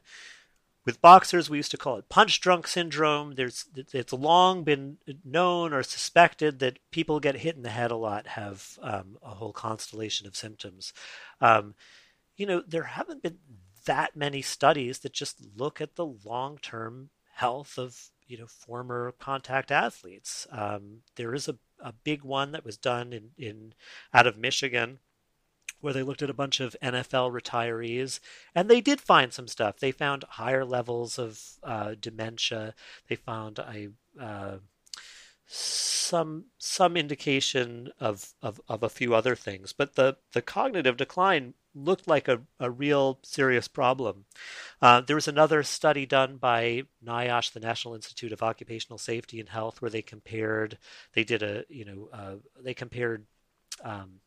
with 0.84 1.00
boxers, 1.00 1.48
we 1.48 1.56
used 1.56 1.70
to 1.70 1.76
call 1.76 1.96
it 1.96 2.08
punch 2.08 2.40
drunk 2.40 2.66
syndrome. 2.66 3.34
There's 3.34 3.66
it's 3.74 4.12
long 4.12 4.64
been 4.64 4.98
known 5.24 5.72
or 5.72 5.82
suspected 5.82 6.58
that 6.58 6.78
people 6.90 7.20
get 7.20 7.36
hit 7.36 7.56
in 7.56 7.62
the 7.62 7.70
head 7.70 7.90
a 7.90 7.96
lot 7.96 8.26
have 8.26 8.78
um, 8.82 9.16
a 9.22 9.30
whole 9.30 9.52
constellation 9.52 10.26
of 10.26 10.36
symptoms. 10.36 10.92
Um, 11.40 11.74
you 12.36 12.46
know, 12.46 12.62
there 12.66 12.84
haven't 12.84 13.22
been 13.22 13.38
that 13.86 14.16
many 14.16 14.42
studies 14.42 15.00
that 15.00 15.12
just 15.12 15.38
look 15.56 15.80
at 15.80 15.96
the 15.96 16.06
long 16.06 16.58
term 16.58 17.10
health 17.34 17.78
of 17.78 18.10
you 18.26 18.38
know 18.38 18.46
former 18.46 19.14
contact 19.18 19.70
athletes. 19.70 20.46
Um, 20.50 20.98
there 21.16 21.34
is 21.34 21.48
a, 21.48 21.56
a 21.80 21.92
big 21.92 22.22
one 22.22 22.52
that 22.52 22.64
was 22.64 22.76
done 22.76 23.12
in, 23.12 23.30
in 23.38 23.74
out 24.12 24.26
of 24.26 24.38
Michigan 24.38 24.98
where 25.84 25.92
they 25.92 26.02
looked 26.02 26.22
at 26.22 26.30
a 26.30 26.34
bunch 26.34 26.60
of 26.60 26.74
NFL 26.82 27.30
retirees, 27.30 28.18
and 28.54 28.70
they 28.70 28.80
did 28.80 29.00
find 29.00 29.32
some 29.32 29.46
stuff. 29.46 29.78
They 29.78 29.92
found 29.92 30.24
higher 30.30 30.64
levels 30.64 31.18
of 31.18 31.40
uh, 31.62 31.94
dementia. 32.00 32.74
They 33.08 33.16
found 33.16 33.58
a 33.58 33.90
uh, 34.18 34.56
some 35.46 36.46
some 36.56 36.96
indication 36.96 37.90
of, 38.00 38.32
of, 38.40 38.60
of 38.66 38.82
a 38.82 38.88
few 38.88 39.14
other 39.14 39.36
things, 39.36 39.74
but 39.74 39.94
the, 39.94 40.16
the 40.32 40.40
cognitive 40.40 40.96
decline 40.96 41.52
looked 41.74 42.08
like 42.08 42.28
a, 42.28 42.40
a 42.58 42.70
real 42.70 43.18
serious 43.22 43.68
problem. 43.68 44.24
Uh, 44.80 45.02
there 45.02 45.16
was 45.16 45.28
another 45.28 45.62
study 45.62 46.06
done 46.06 46.36
by 46.36 46.84
NIOSH, 47.04 47.52
the 47.52 47.60
National 47.60 47.94
Institute 47.94 48.32
of 48.32 48.42
Occupational 48.42 48.96
Safety 48.96 49.38
and 49.38 49.50
Health, 49.50 49.82
where 49.82 49.90
they 49.90 50.02
compared. 50.02 50.78
They 51.12 51.24
did 51.24 51.42
a 51.42 51.64
you 51.68 51.84
know 51.84 52.08
uh, 52.10 52.36
they 52.62 52.72
compared 52.72 53.26
um, 53.82 54.20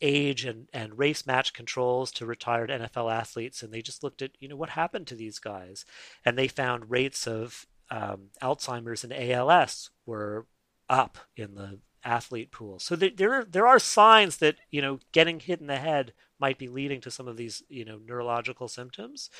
age 0.00 0.44
and, 0.44 0.68
and 0.72 0.98
race 0.98 1.26
match 1.26 1.52
controls 1.52 2.10
to 2.12 2.26
retired 2.26 2.70
NFL 2.70 3.12
athletes, 3.12 3.62
and 3.62 3.72
they 3.72 3.82
just 3.82 4.02
looked 4.02 4.22
at 4.22 4.32
you 4.40 4.48
know 4.48 4.56
what 4.56 4.70
happened 4.70 5.06
to 5.08 5.14
these 5.14 5.38
guys, 5.38 5.84
and 6.24 6.36
they 6.36 6.48
found 6.48 6.90
rates 6.90 7.26
of 7.26 7.66
um, 7.90 8.30
Alzheimer's 8.42 9.04
and 9.04 9.12
ALS 9.12 9.90
were 10.04 10.46
up 10.88 11.18
in 11.36 11.54
the 11.54 11.78
athlete 12.04 12.52
pool. 12.52 12.78
So 12.78 12.94
there, 12.94 13.10
there 13.10 13.34
are, 13.34 13.44
there 13.44 13.66
are 13.66 13.78
signs 13.78 14.38
that 14.38 14.56
you 14.70 14.80
know 14.80 15.00
getting 15.12 15.40
hit 15.40 15.60
in 15.60 15.66
the 15.66 15.76
head 15.76 16.12
might 16.38 16.58
be 16.58 16.68
leading 16.68 17.00
to 17.02 17.10
some 17.10 17.28
of 17.28 17.36
these 17.36 17.62
you 17.68 17.84
know 17.84 17.98
neurological 18.04 18.68
symptoms, 18.68 19.30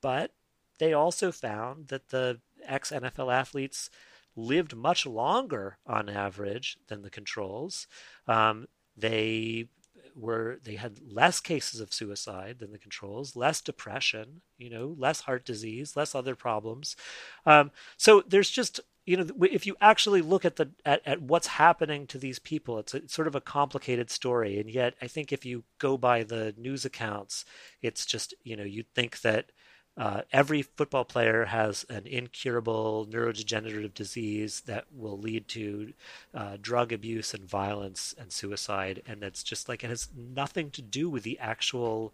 but 0.00 0.32
they 0.78 0.92
also 0.92 1.32
found 1.32 1.88
that 1.88 2.08
the 2.10 2.40
ex 2.66 2.90
NFL 2.90 3.32
athletes 3.32 3.90
lived 4.36 4.76
much 4.76 5.06
longer 5.06 5.78
on 5.86 6.08
average 6.08 6.76
than 6.88 7.02
the 7.02 7.10
controls. 7.10 7.86
Um, 8.28 8.66
they 8.96 9.68
were 10.16 10.58
they 10.64 10.76
had 10.76 11.00
less 11.06 11.40
cases 11.40 11.80
of 11.80 11.92
suicide 11.92 12.58
than 12.58 12.72
the 12.72 12.78
controls, 12.78 13.36
less 13.36 13.60
depression, 13.60 14.42
you 14.58 14.70
know, 14.70 14.94
less 14.98 15.20
heart 15.20 15.44
disease, 15.44 15.96
less 15.96 16.14
other 16.14 16.34
problems. 16.34 16.96
Um, 17.44 17.70
so 17.96 18.22
there's 18.26 18.50
just 18.50 18.80
you 19.06 19.16
know 19.16 19.26
if 19.42 19.66
you 19.66 19.76
actually 19.80 20.20
look 20.20 20.44
at 20.44 20.56
the 20.56 20.70
at, 20.84 21.00
at 21.06 21.22
what's 21.22 21.46
happening 21.46 22.06
to 22.08 22.18
these 22.18 22.38
people 22.40 22.78
it's, 22.78 22.92
a, 22.92 22.98
it's 22.98 23.14
sort 23.14 23.28
of 23.28 23.36
a 23.36 23.40
complicated 23.40 24.10
story 24.10 24.58
and 24.58 24.68
yet 24.68 24.94
i 25.00 25.06
think 25.06 25.32
if 25.32 25.46
you 25.46 25.62
go 25.78 25.96
by 25.96 26.24
the 26.24 26.52
news 26.58 26.84
accounts 26.84 27.44
it's 27.82 28.04
just 28.04 28.34
you 28.42 28.56
know 28.56 28.64
you'd 28.64 28.92
think 28.94 29.20
that 29.20 29.52
uh, 29.98 30.22
every 30.30 30.60
football 30.60 31.04
player 31.04 31.46
has 31.46 31.86
an 31.88 32.06
incurable 32.06 33.08
neurodegenerative 33.10 33.94
disease 33.94 34.60
that 34.66 34.84
will 34.94 35.18
lead 35.18 35.48
to 35.48 35.92
uh, 36.34 36.58
drug 36.60 36.92
abuse 36.92 37.32
and 37.32 37.48
violence 37.48 38.14
and 38.18 38.30
suicide, 38.30 39.02
and 39.06 39.22
that's 39.22 39.42
just 39.42 39.68
like 39.68 39.82
it 39.82 39.88
has 39.88 40.08
nothing 40.14 40.70
to 40.70 40.82
do 40.82 41.08
with 41.08 41.22
the 41.22 41.38
actual 41.38 42.12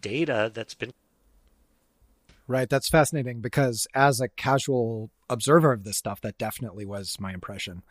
data 0.00 0.50
that's 0.54 0.74
been. 0.74 0.92
Right, 2.46 2.70
that's 2.70 2.88
fascinating 2.88 3.40
because 3.40 3.86
as 3.94 4.20
a 4.20 4.28
casual 4.28 5.10
observer 5.28 5.72
of 5.72 5.84
this 5.84 5.98
stuff, 5.98 6.20
that 6.20 6.38
definitely 6.38 6.86
was 6.86 7.18
my 7.18 7.34
impression. 7.34 7.82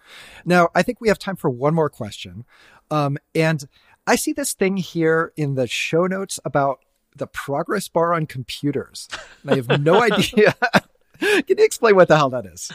Now, 0.46 0.70
I 0.74 0.84
think 0.84 1.02
we 1.02 1.10
have 1.10 1.20
time 1.20 1.36
for 1.36 1.50
one 1.50 1.76
more 1.76 1.90
question, 1.90 2.46
um, 2.90 3.18
and 3.36 3.68
I 4.08 4.16
see 4.16 4.32
this 4.32 4.54
thing 4.54 4.78
here 4.78 5.34
in 5.36 5.56
the 5.56 5.68
show 5.68 6.08
notes 6.08 6.40
about 6.46 6.80
the 7.18 7.28
progress 7.28 7.88
bar 7.88 8.14
on 8.14 8.26
computers. 8.26 9.08
And 9.44 9.52
I 9.52 9.56
have 9.56 9.82
no 9.82 10.02
idea. 10.12 10.56
Can 11.20 11.58
you 11.58 11.66
explain 11.66 11.96
what 11.96 12.08
the 12.08 12.18
hell 12.18 12.30
that 12.30 12.46
is? 12.46 12.72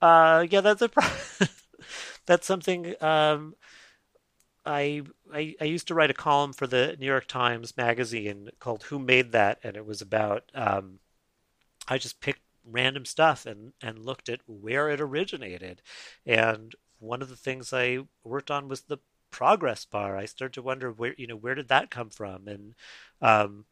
Uh, 0.00 0.46
yeah, 0.50 0.60
that's 0.60 0.82
a 0.82 0.88
pro- 0.88 1.46
that's 2.26 2.46
something. 2.46 2.94
Um, 3.02 3.54
I, 4.64 5.02
I 5.32 5.54
I 5.60 5.64
used 5.64 5.88
to 5.88 5.94
write 5.94 6.10
a 6.10 6.14
column 6.14 6.52
for 6.52 6.66
the 6.66 6.96
New 6.98 7.06
York 7.06 7.26
Times 7.26 7.76
magazine 7.76 8.50
called 8.58 8.84
"Who 8.84 8.98
Made 8.98 9.32
That," 9.32 9.58
and 9.62 9.76
it 9.76 9.86
was 9.86 10.02
about. 10.02 10.44
Um, 10.54 10.98
I 11.88 11.98
just 11.98 12.20
picked 12.20 12.42
random 12.64 13.04
stuff 13.04 13.46
and 13.46 13.72
and 13.82 14.04
looked 14.04 14.28
at 14.28 14.40
where 14.46 14.88
it 14.90 15.00
originated, 15.00 15.82
and 16.26 16.74
one 16.98 17.22
of 17.22 17.28
the 17.28 17.36
things 17.36 17.72
I 17.72 18.00
worked 18.24 18.50
on 18.50 18.68
was 18.68 18.82
the 18.82 18.98
progress 19.30 19.84
bar. 19.84 20.16
I 20.16 20.26
start 20.26 20.52
to 20.54 20.62
wonder 20.62 20.90
where 20.90 21.14
you 21.16 21.26
know 21.26 21.36
where 21.36 21.54
did 21.54 21.68
that 21.68 21.90
come 21.90 22.10
from, 22.10 22.48
and 22.48 22.74
um, 23.20 23.64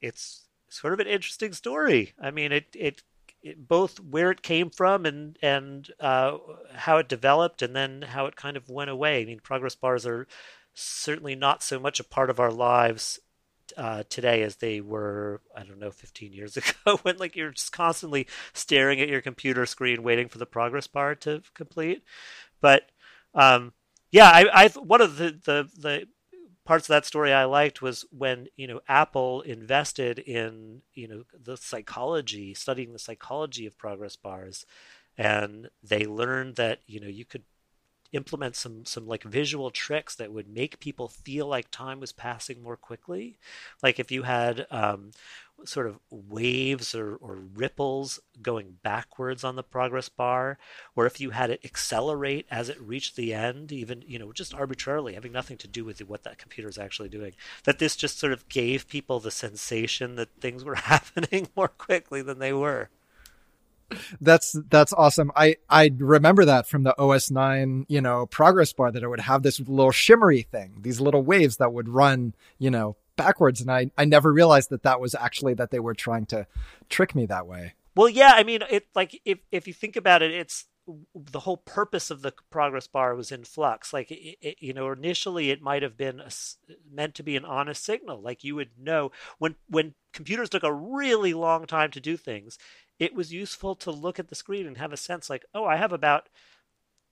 it's 0.00 0.46
sort 0.68 0.92
of 0.92 1.00
an 1.00 1.06
interesting 1.06 1.52
story. 1.52 2.14
I 2.20 2.30
mean, 2.30 2.52
it, 2.52 2.66
it, 2.74 3.02
it 3.42 3.68
both 3.68 4.00
where 4.00 4.30
it 4.30 4.42
came 4.42 4.70
from 4.70 5.06
and 5.06 5.38
and 5.42 5.90
uh, 6.00 6.38
how 6.74 6.98
it 6.98 7.08
developed, 7.08 7.62
and 7.62 7.74
then 7.74 8.02
how 8.02 8.26
it 8.26 8.36
kind 8.36 8.56
of 8.56 8.68
went 8.68 8.90
away. 8.90 9.22
I 9.22 9.24
mean, 9.24 9.40
progress 9.40 9.74
bars 9.74 10.06
are 10.06 10.26
certainly 10.74 11.34
not 11.34 11.62
so 11.62 11.78
much 11.78 12.00
a 12.00 12.04
part 12.04 12.30
of 12.30 12.38
our 12.38 12.52
lives 12.52 13.18
uh, 13.76 14.04
today 14.08 14.42
as 14.42 14.56
they 14.56 14.80
were 14.80 15.40
I 15.56 15.62
don't 15.62 15.78
know 15.78 15.90
15 15.90 16.32
years 16.32 16.56
ago 16.84 16.98
when 17.02 17.16
like 17.18 17.36
you're 17.36 17.50
just 17.50 17.72
constantly 17.72 18.26
staring 18.52 19.00
at 19.00 19.08
your 19.08 19.20
computer 19.20 19.66
screen 19.66 20.02
waiting 20.02 20.28
for 20.28 20.38
the 20.38 20.46
progress 20.46 20.86
bar 20.86 21.14
to 21.16 21.42
complete. 21.54 22.02
But 22.60 22.90
um, 23.34 23.72
yeah, 24.16 24.30
I, 24.30 24.64
I 24.64 24.68
one 24.68 25.02
of 25.02 25.18
the, 25.18 25.38
the 25.44 25.68
the 25.76 26.08
parts 26.64 26.86
of 26.86 26.94
that 26.94 27.04
story 27.04 27.34
I 27.34 27.44
liked 27.44 27.82
was 27.82 28.06
when 28.10 28.46
you 28.56 28.66
know 28.66 28.80
Apple 28.88 29.42
invested 29.42 30.18
in 30.18 30.80
you 30.94 31.06
know 31.06 31.24
the 31.38 31.58
psychology, 31.58 32.54
studying 32.54 32.94
the 32.94 32.98
psychology 32.98 33.66
of 33.66 33.76
progress 33.76 34.16
bars, 34.16 34.64
and 35.18 35.68
they 35.82 36.06
learned 36.06 36.56
that 36.56 36.80
you 36.86 36.98
know 36.98 37.08
you 37.08 37.26
could 37.26 37.42
implement 38.12 38.56
some 38.56 38.86
some 38.86 39.06
like 39.06 39.22
visual 39.22 39.70
tricks 39.70 40.14
that 40.14 40.32
would 40.32 40.48
make 40.48 40.80
people 40.80 41.08
feel 41.08 41.46
like 41.46 41.70
time 41.70 42.00
was 42.00 42.12
passing 42.12 42.62
more 42.62 42.78
quickly. 42.78 43.36
Like 43.82 44.00
if 44.00 44.10
you 44.10 44.22
had 44.22 44.66
um, 44.70 45.10
sort 45.64 45.86
of 45.86 45.98
waves 46.10 46.94
or, 46.94 47.16
or 47.16 47.36
ripples 47.54 48.20
going 48.42 48.76
backwards 48.82 49.42
on 49.42 49.56
the 49.56 49.62
progress 49.62 50.08
bar 50.08 50.58
or 50.94 51.06
if 51.06 51.20
you 51.20 51.30
had 51.30 51.50
it 51.50 51.60
accelerate 51.64 52.46
as 52.50 52.68
it 52.68 52.80
reached 52.80 53.16
the 53.16 53.32
end 53.32 53.72
even 53.72 54.02
you 54.06 54.18
know 54.18 54.32
just 54.32 54.54
arbitrarily 54.54 55.14
having 55.14 55.32
nothing 55.32 55.56
to 55.56 55.66
do 55.66 55.84
with 55.84 55.98
what 56.00 56.24
that 56.24 56.38
computer 56.38 56.68
is 56.68 56.78
actually 56.78 57.08
doing 57.08 57.32
that 57.64 57.78
this 57.78 57.96
just 57.96 58.18
sort 58.18 58.32
of 58.32 58.48
gave 58.48 58.86
people 58.88 59.18
the 59.18 59.30
sensation 59.30 60.16
that 60.16 60.28
things 60.40 60.64
were 60.64 60.74
happening 60.74 61.48
more 61.56 61.68
quickly 61.68 62.22
than 62.22 62.38
they 62.38 62.52
were 62.52 62.90
that's 64.20 64.56
that's 64.68 64.92
awesome. 64.92 65.30
I 65.36 65.56
I 65.70 65.92
remember 65.96 66.44
that 66.44 66.66
from 66.66 66.82
the 66.82 66.98
OS 67.00 67.30
nine, 67.30 67.86
you 67.88 68.00
know, 68.00 68.26
progress 68.26 68.72
bar 68.72 68.90
that 68.90 69.02
it 69.02 69.08
would 69.08 69.20
have 69.20 69.42
this 69.42 69.60
little 69.60 69.92
shimmery 69.92 70.42
thing, 70.42 70.78
these 70.80 71.00
little 71.00 71.22
waves 71.22 71.58
that 71.58 71.72
would 71.72 71.88
run, 71.88 72.34
you 72.58 72.70
know, 72.70 72.96
backwards, 73.16 73.60
and 73.60 73.70
I 73.70 73.90
I 73.96 74.04
never 74.04 74.32
realized 74.32 74.70
that 74.70 74.82
that 74.82 75.00
was 75.00 75.14
actually 75.14 75.54
that 75.54 75.70
they 75.70 75.80
were 75.80 75.94
trying 75.94 76.26
to 76.26 76.46
trick 76.88 77.14
me 77.14 77.26
that 77.26 77.46
way. 77.46 77.74
Well, 77.94 78.08
yeah, 78.08 78.32
I 78.34 78.42
mean, 78.42 78.62
it 78.70 78.86
like 78.94 79.20
if 79.24 79.38
if 79.50 79.66
you 79.66 79.72
think 79.72 79.96
about 79.96 80.22
it, 80.22 80.30
it's 80.30 80.66
the 81.14 81.40
whole 81.40 81.56
purpose 81.56 82.10
of 82.10 82.22
the 82.22 82.32
progress 82.50 82.86
bar 82.86 83.14
was 83.16 83.32
in 83.32 83.42
flux. 83.42 83.92
Like, 83.92 84.10
it, 84.10 84.36
it, 84.40 84.56
you 84.60 84.72
know, 84.72 84.92
initially 84.92 85.50
it 85.50 85.60
might 85.60 85.82
have 85.82 85.96
been 85.96 86.20
a, 86.20 86.30
meant 86.88 87.16
to 87.16 87.24
be 87.24 87.36
an 87.36 87.44
honest 87.44 87.84
signal. 87.84 88.20
Like 88.20 88.44
you 88.44 88.54
would 88.54 88.70
know 88.78 89.10
when 89.38 89.56
when 89.68 89.94
computers 90.12 90.48
took 90.48 90.62
a 90.62 90.72
really 90.72 91.34
long 91.34 91.66
time 91.66 91.90
to 91.92 92.00
do 92.00 92.16
things, 92.16 92.58
it 92.98 93.14
was 93.14 93.32
useful 93.32 93.74
to 93.76 93.90
look 93.90 94.18
at 94.18 94.28
the 94.28 94.34
screen 94.34 94.66
and 94.66 94.78
have 94.78 94.92
a 94.92 94.96
sense 94.96 95.28
like, 95.28 95.44
oh, 95.54 95.64
I 95.64 95.76
have 95.76 95.92
about 95.92 96.28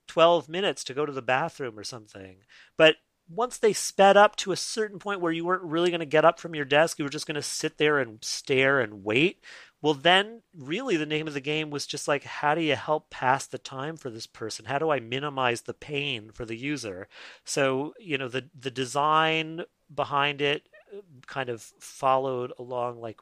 12 0.07 0.47
minutes 0.47 0.83
to 0.85 0.93
go 0.93 1.05
to 1.05 1.11
the 1.11 1.21
bathroom 1.21 1.77
or 1.77 1.83
something. 1.83 2.37
But 2.77 2.97
once 3.29 3.57
they 3.57 3.73
sped 3.73 4.17
up 4.17 4.35
to 4.35 4.51
a 4.51 4.57
certain 4.57 4.99
point 4.99 5.21
where 5.21 5.31
you 5.31 5.45
weren't 5.45 5.63
really 5.63 5.89
going 5.89 5.99
to 5.99 6.05
get 6.05 6.25
up 6.25 6.39
from 6.39 6.55
your 6.55 6.65
desk, 6.65 6.99
you 6.99 7.05
were 7.05 7.09
just 7.09 7.27
going 7.27 7.35
to 7.35 7.41
sit 7.41 7.77
there 7.77 7.99
and 7.99 8.23
stare 8.23 8.79
and 8.79 9.03
wait. 9.03 9.43
Well, 9.81 9.93
then 9.93 10.41
really 10.55 10.97
the 10.97 11.05
name 11.05 11.27
of 11.27 11.33
the 11.33 11.41
game 11.41 11.69
was 11.69 11.85
just 11.85 12.07
like, 12.07 12.23
how 12.23 12.55
do 12.55 12.61
you 12.61 12.75
help 12.75 13.09
pass 13.09 13.45
the 13.45 13.57
time 13.57 13.97
for 13.97 14.09
this 14.09 14.27
person? 14.27 14.65
How 14.65 14.79
do 14.79 14.89
I 14.89 14.99
minimize 14.99 15.61
the 15.61 15.73
pain 15.73 16.31
for 16.31 16.45
the 16.45 16.55
user? 16.55 17.07
So, 17.43 17.93
you 17.99 18.17
know, 18.17 18.27
the, 18.27 18.49
the 18.59 18.71
design 18.71 19.63
behind 19.93 20.41
it 20.41 20.67
uh, 20.95 21.01
kind 21.27 21.49
of 21.49 21.61
followed 21.79 22.51
along 22.57 22.99
like 22.99 23.19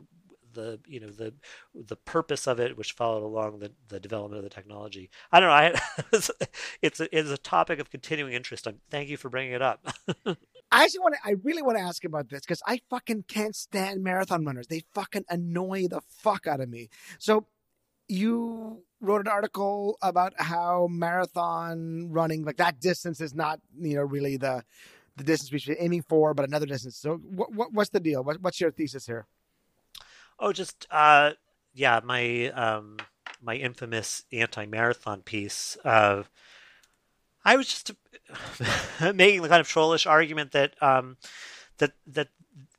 the 0.53 0.79
you 0.87 0.99
know 0.99 1.09
the 1.09 1.33
the 1.73 1.95
purpose 1.95 2.47
of 2.47 2.59
it, 2.59 2.77
which 2.77 2.93
followed 2.93 3.23
along 3.23 3.59
the, 3.59 3.71
the 3.87 3.99
development 3.99 4.37
of 4.37 4.43
the 4.43 4.49
technology. 4.49 5.09
I 5.31 5.39
don't 5.39 5.49
know. 5.49 5.55
I, 5.55 5.81
it's 6.81 6.99
a, 6.99 7.17
it's 7.17 7.29
a 7.29 7.37
topic 7.37 7.79
of 7.79 7.89
continuing 7.89 8.33
interest. 8.33 8.67
I'm, 8.67 8.79
thank 8.89 9.09
you 9.09 9.17
for 9.17 9.29
bringing 9.29 9.53
it 9.53 9.61
up. 9.61 9.85
I 10.25 10.83
actually 10.83 11.01
want 11.01 11.15
to. 11.15 11.19
I 11.23 11.35
really 11.43 11.61
want 11.61 11.77
to 11.77 11.83
ask 11.83 12.03
about 12.03 12.29
this 12.29 12.41
because 12.41 12.61
I 12.65 12.81
fucking 12.89 13.25
can't 13.27 13.55
stand 13.55 14.03
marathon 14.03 14.45
runners. 14.45 14.67
They 14.67 14.83
fucking 14.93 15.25
annoy 15.29 15.87
the 15.87 16.01
fuck 16.07 16.47
out 16.47 16.61
of 16.61 16.69
me. 16.69 16.89
So 17.19 17.45
you 18.07 18.83
wrote 18.99 19.21
an 19.21 19.27
article 19.27 19.97
about 20.01 20.33
how 20.37 20.87
marathon 20.89 22.09
running, 22.11 22.43
like 22.43 22.57
that 22.57 22.79
distance, 22.79 23.21
is 23.21 23.33
not 23.33 23.59
you 23.79 23.95
know 23.95 24.01
really 24.01 24.37
the 24.37 24.63
the 25.15 25.23
distance 25.23 25.51
we 25.51 25.59
should 25.59 25.77
be 25.77 25.83
aiming 25.83 26.03
for, 26.03 26.33
but 26.33 26.47
another 26.47 26.65
distance. 26.65 26.97
So 26.97 27.17
what, 27.17 27.53
what 27.53 27.73
what's 27.73 27.89
the 27.91 27.99
deal? 27.99 28.23
What, 28.23 28.41
what's 28.41 28.59
your 28.59 28.71
thesis 28.71 29.05
here? 29.05 29.27
Oh, 30.39 30.51
just 30.51 30.87
uh, 30.91 31.31
yeah, 31.73 31.99
my 32.03 32.49
um, 32.49 32.97
my 33.41 33.55
infamous 33.55 34.23
anti-marathon 34.31 35.21
piece. 35.21 35.77
Uh, 35.83 36.23
I 37.45 37.55
was 37.55 37.67
just 37.67 37.91
making 39.15 39.41
the 39.41 39.49
kind 39.49 39.61
of 39.61 39.67
trollish 39.67 40.05
argument 40.05 40.51
that 40.53 40.81
um, 40.81 41.17
that 41.77 41.91
that 42.07 42.29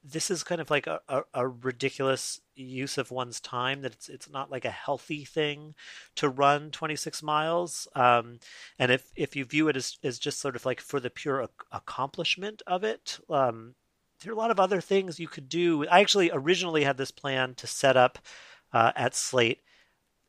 this 0.03 0.31
is 0.31 0.45
kind 0.45 0.61
of 0.61 0.71
like 0.71 0.87
a, 0.87 1.01
a, 1.09 1.23
a, 1.35 1.49
ridiculous 1.49 2.41
use 2.55 2.99
of 2.99 3.11
one's 3.11 3.41
time. 3.41 3.83
That 3.83 3.93
it's 3.93 4.09
it's 4.09 4.31
not 4.31 4.51
like 4.51 4.65
a 4.65 4.71
healthy 4.71 5.25
thing 5.25 5.75
to 6.17 6.29
run 6.29 6.71
26 6.71 7.23
miles. 7.23 7.89
Um, 7.95 8.39
and 8.79 8.93
if 8.93 9.11
if 9.17 9.35
you 9.37 9.45
view 9.45 9.69
it 9.69 9.77
as 9.77 9.99
as 10.03 10.19
just 10.19 10.41
sort 10.41 10.57
of 10.57 10.65
like 10.65 10.81
for 10.81 11.01
the 11.01 11.11
pure 11.11 11.49
accomplishment 11.73 12.63
of 12.67 12.85
it, 12.85 13.19
um, 13.29 13.75
there 14.25 14.33
are 14.33 14.37
a 14.37 14.39
lot 14.39 14.51
of 14.51 14.59
other 14.59 14.81
things 14.81 15.21
you 15.21 15.29
could 15.29 15.49
do. 15.49 15.87
I 15.87 16.01
actually 16.01 16.31
originally 16.33 16.85
had 16.85 16.97
this 16.97 17.11
plan 17.11 17.55
to 17.57 17.67
set 17.67 17.97
up 17.97 18.19
uh, 18.73 18.93
at 18.97 19.15
Slate 19.15 19.61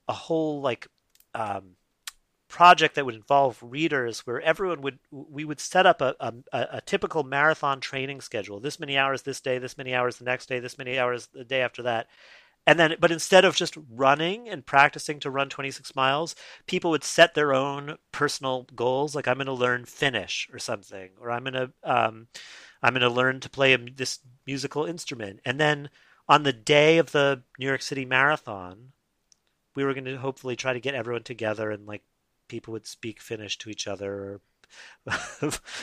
a 0.08 0.14
whole 0.14 0.62
like 0.62 0.88
um, 1.34 1.76
project 2.48 2.96
that 2.96 3.06
would 3.06 3.16
involve 3.16 3.58
readers 3.62 4.20
where 4.26 4.40
everyone 4.42 4.82
would 4.82 5.00
we 5.12 5.44
would 5.44 5.60
set 5.60 5.86
up 5.86 6.02
a, 6.02 6.16
a, 6.20 6.34
a, 6.54 6.82
typical 6.82 7.24
marathon 7.24 7.80
training 7.80 8.22
schedule 8.22 8.60
this 8.60 8.80
many 8.80 8.98
hours 8.98 9.24
this 9.24 9.42
day 9.42 9.58
this 9.58 9.78
many 9.78 9.94
hours 9.94 10.18
the 10.18 10.26
next 10.26 10.48
day 10.48 10.60
this 10.60 10.78
many 10.78 10.98
hours 10.98 11.28
the 11.34 11.44
day 11.44 11.62
after 11.62 11.82
that 11.82 12.08
and 12.68 12.80
then 12.80 12.96
but 13.00 13.12
instead 13.12 13.44
of 13.46 13.56
just 13.56 13.76
running 13.92 14.48
and 14.48 14.66
practicing 14.66 15.20
to 15.20 15.30
run 15.30 15.50
26 15.50 15.96
miles 15.96 16.36
people 16.68 16.92
would 16.92 17.04
set 17.04 17.34
their 17.34 17.54
own 17.54 17.98
personal 18.12 18.68
goals 18.76 19.16
like 19.16 19.28
i'm 19.28 19.38
going 19.38 19.48
to 19.48 19.54
learn 19.54 19.84
finnish 19.84 20.48
or 20.54 20.60
something 20.60 21.10
or 21.20 21.32
i'm 21.32 21.44
going 21.44 21.54
to 21.54 21.72
um, 21.84 22.28
I'm 22.86 22.94
going 22.94 23.02
to 23.02 23.10
learn 23.10 23.40
to 23.40 23.50
play 23.50 23.74
a, 23.74 23.80
this 23.80 24.20
musical 24.46 24.86
instrument. 24.86 25.40
And 25.44 25.60
then 25.60 25.90
on 26.30 26.44
the 26.44 26.54
day 26.54 27.00
of 27.00 27.12
the 27.14 27.42
New 27.58 27.66
York 27.66 27.82
City 27.82 28.06
Marathon, 28.06 28.92
we 29.76 29.84
were 29.84 29.96
going 29.96 30.06
to 30.06 30.18
hopefully 30.18 30.56
try 30.56 30.72
to 30.72 30.80
get 30.80 30.94
everyone 30.94 31.24
together 31.24 31.72
and 31.72 31.88
like 31.88 32.04
people 32.48 32.74
would 32.74 32.86
speak 32.86 33.20
Finnish 33.20 33.58
to 33.58 33.72
each 33.72 33.88
other 33.88 34.40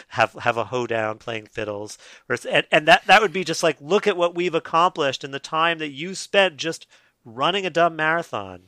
have 0.08 0.34
have 0.40 0.56
a 0.56 0.64
hoedown 0.64 1.18
playing 1.18 1.46
fiddles 1.46 1.98
or 2.28 2.36
and, 2.50 2.66
and 2.70 2.86
that 2.88 3.04
that 3.06 3.22
would 3.22 3.32
be 3.32 3.44
just 3.44 3.62
like 3.62 3.80
look 3.80 4.06
at 4.06 4.16
what 4.16 4.34
we've 4.34 4.56
accomplished 4.56 5.22
in 5.22 5.30
the 5.30 5.38
time 5.38 5.78
that 5.78 5.92
you 5.92 6.14
spent 6.14 6.56
just 6.56 6.86
running 7.24 7.64
a 7.66 7.70
dumb 7.70 7.96
marathon. 7.96 8.62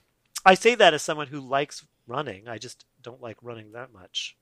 I 0.45 0.55
say 0.55 0.75
that 0.77 0.95
as 0.95 1.03
someone 1.03 1.29
who 1.29 1.41
likes 1.41 1.87
running. 2.07 2.49
I 2.49 2.59
just 2.59 2.85
don't 3.01 3.23
like 3.23 3.37
running 3.43 3.73
that 3.73 3.93
much. 3.93 4.37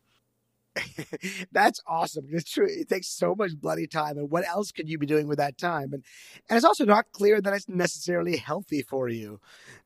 That's 1.53 1.81
awesome. 1.87 2.27
It's 2.31 2.51
true. 2.51 2.67
It 2.69 2.89
takes 2.89 3.09
so 3.09 3.35
much 3.35 3.53
bloody 3.61 3.87
time. 3.87 4.17
And 4.17 4.31
what 4.31 4.47
else 4.47 4.73
could 4.73 4.89
you 4.89 4.99
be 4.99 5.07
doing 5.07 5.29
with 5.29 5.39
that 5.39 5.59
time? 5.59 5.93
And 5.93 6.05
and 6.49 6.57
it's 6.57 6.65
also 6.65 6.85
not 6.85 7.13
clear 7.13 7.41
that 7.41 7.53
it's 7.53 7.69
necessarily 7.69 8.37
healthy 8.37 8.83
for 8.83 9.09
you 9.09 9.41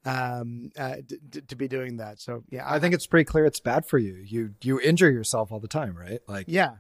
um, 0.05 0.70
uh, 0.78 0.97
to, 1.32 1.41
to 1.43 1.57
be 1.57 1.68
doing 1.68 1.97
that. 1.97 2.20
So 2.20 2.45
yeah, 2.51 2.66
I, 2.66 2.76
I 2.76 2.80
think 2.80 2.95
it's 2.95 3.07
pretty 3.07 3.24
clear 3.24 3.45
it's 3.45 3.61
bad 3.61 3.87
for 3.87 3.99
you. 3.99 4.14
You 4.14 4.55
you 4.62 4.80
injure 4.80 5.11
yourself 5.11 5.51
all 5.51 5.61
the 5.61 5.68
time, 5.68 5.97
right? 5.97 6.20
Like 6.28 6.47
yeah. 6.49 6.76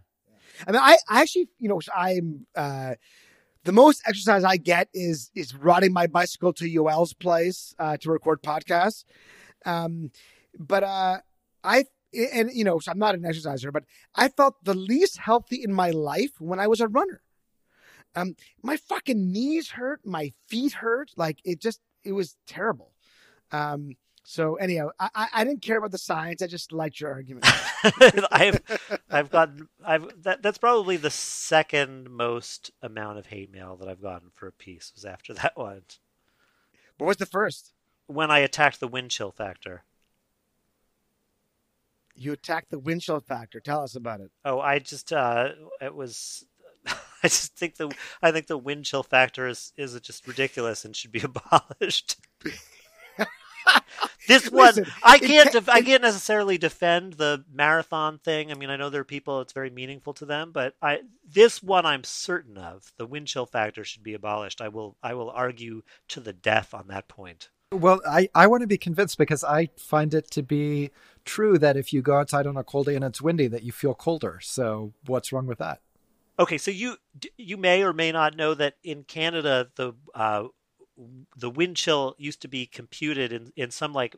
I 0.66 0.72
mean, 0.72 0.80
I, 0.82 0.96
I 1.08 1.20
actually, 1.20 1.48
you 1.58 1.68
know, 1.68 1.80
I'm 1.94 2.46
uh, 2.54 2.94
the 3.64 3.72
most 3.72 4.02
exercise 4.06 4.44
I 4.44 4.56
get 4.56 4.88
is 4.94 5.30
is 5.34 5.54
riding 5.54 5.92
my 5.92 6.06
bicycle 6.06 6.52
to 6.54 6.64
Yoel's 6.64 7.12
place 7.12 7.74
uh, 7.78 7.96
to 7.98 8.10
record 8.10 8.42
podcasts. 8.42 9.04
Um, 9.64 10.12
but 10.58 10.84
uh, 10.84 11.18
I 11.64 11.84
and 12.14 12.50
you 12.52 12.64
know, 12.64 12.78
so 12.78 12.90
I'm 12.92 12.98
not 12.98 13.14
an 13.14 13.24
exerciser, 13.24 13.72
but 13.72 13.84
I 14.14 14.28
felt 14.28 14.62
the 14.64 14.74
least 14.74 15.18
healthy 15.18 15.62
in 15.62 15.72
my 15.72 15.90
life 15.90 16.40
when 16.40 16.60
I 16.60 16.66
was 16.66 16.80
a 16.80 16.88
runner. 16.88 17.22
Um, 18.14 18.34
my 18.62 18.76
fucking 18.76 19.30
knees 19.30 19.70
hurt, 19.70 20.00
my 20.04 20.32
feet 20.46 20.72
hurt, 20.72 21.10
like 21.16 21.38
it 21.44 21.60
just, 21.60 21.80
it 22.02 22.12
was 22.12 22.36
terrible. 22.46 22.92
Um, 23.52 23.96
so 24.24 24.56
anyhow, 24.56 24.88
I, 24.98 25.28
I 25.32 25.44
didn't 25.44 25.62
care 25.62 25.78
about 25.78 25.92
the 25.92 25.98
science. 25.98 26.42
I 26.42 26.48
just 26.48 26.72
liked 26.72 26.98
your 26.98 27.12
argument. 27.12 27.46
I've 28.32 28.60
I've 29.08 29.30
gotten 29.30 29.68
I've 29.84 30.22
that, 30.24 30.42
that's 30.42 30.58
probably 30.58 30.96
the 30.96 31.10
second 31.10 32.10
most 32.10 32.72
amount 32.82 33.18
of 33.18 33.26
hate 33.26 33.52
mail 33.52 33.76
that 33.76 33.88
I've 33.88 34.02
gotten 34.02 34.30
for 34.34 34.48
a 34.48 34.52
piece 34.52 34.90
was 34.96 35.04
after 35.04 35.32
that 35.34 35.56
one. 35.56 35.82
What 36.98 37.06
was 37.06 37.18
the 37.18 37.26
first? 37.26 37.72
When 38.08 38.32
I 38.32 38.40
attacked 38.40 38.80
the 38.80 38.88
wind 38.88 39.12
chill 39.12 39.30
factor 39.30 39.84
you 42.16 42.32
attacked 42.32 42.70
the 42.70 42.78
wind 42.78 43.02
chill 43.02 43.20
factor. 43.20 43.60
Tell 43.60 43.82
us 43.82 43.94
about 43.94 44.20
it. 44.20 44.30
Oh, 44.44 44.60
I 44.60 44.78
just 44.78 45.12
uh, 45.12 45.50
it 45.80 45.94
was. 45.94 46.44
I 46.86 47.28
just 47.28 47.56
think 47.56 47.76
the 47.76 47.92
I 48.22 48.32
think 48.32 48.46
the 48.46 48.58
wind 48.58 48.84
chill 48.84 49.02
factor 49.02 49.46
is 49.46 49.72
is 49.76 49.98
just 50.00 50.26
ridiculous 50.26 50.84
and 50.84 50.94
should 50.94 51.12
be 51.12 51.20
abolished. 51.24 52.16
this 54.28 54.50
one, 54.50 54.66
Listen, 54.66 54.86
I 55.02 55.18
can't. 55.18 55.48
ca- 55.48 55.60
Def- 55.60 55.68
I 55.68 55.82
can't 55.82 56.02
necessarily 56.02 56.58
defend 56.58 57.14
the 57.14 57.44
marathon 57.52 58.18
thing. 58.18 58.50
I 58.50 58.54
mean, 58.54 58.70
I 58.70 58.76
know 58.76 58.90
there 58.90 59.00
are 59.00 59.04
people 59.04 59.40
it's 59.40 59.52
very 59.52 59.70
meaningful 59.70 60.14
to 60.14 60.26
them, 60.26 60.52
but 60.52 60.74
I 60.82 61.00
this 61.28 61.62
one 61.62 61.86
I'm 61.86 62.04
certain 62.04 62.58
of. 62.58 62.92
The 62.96 63.06
wind 63.06 63.26
chill 63.28 63.46
factor 63.46 63.84
should 63.84 64.02
be 64.02 64.14
abolished. 64.14 64.60
I 64.60 64.68
will. 64.68 64.96
I 65.02 65.14
will 65.14 65.30
argue 65.30 65.82
to 66.08 66.20
the 66.20 66.32
death 66.32 66.74
on 66.74 66.88
that 66.88 67.08
point. 67.08 67.50
Well, 67.72 68.00
I, 68.08 68.28
I 68.32 68.46
want 68.46 68.60
to 68.60 68.68
be 68.68 68.78
convinced 68.78 69.18
because 69.18 69.42
I 69.42 69.70
find 69.76 70.14
it 70.14 70.30
to 70.30 70.42
be 70.42 70.92
true 71.26 71.58
that 71.58 71.76
if 71.76 71.92
you 71.92 72.00
go 72.00 72.16
outside 72.16 72.46
on 72.46 72.56
a 72.56 72.64
cold 72.64 72.86
day 72.86 72.94
and 72.94 73.04
it's 73.04 73.20
windy, 73.20 73.48
that 73.48 73.62
you 73.62 73.72
feel 73.72 73.94
colder. 73.94 74.38
So 74.40 74.94
what's 75.06 75.32
wrong 75.32 75.46
with 75.46 75.58
that? 75.58 75.80
Okay, 76.38 76.58
so 76.58 76.70
you 76.70 76.96
you 77.36 77.56
may 77.56 77.82
or 77.82 77.92
may 77.92 78.12
not 78.12 78.36
know 78.36 78.54
that 78.54 78.74
in 78.82 79.04
Canada 79.04 79.68
the 79.76 79.94
uh, 80.14 80.44
the 81.36 81.50
wind 81.50 81.76
chill 81.76 82.14
used 82.18 82.42
to 82.42 82.48
be 82.48 82.66
computed 82.66 83.32
in 83.32 83.52
in 83.56 83.70
some 83.70 83.92
like 83.92 84.16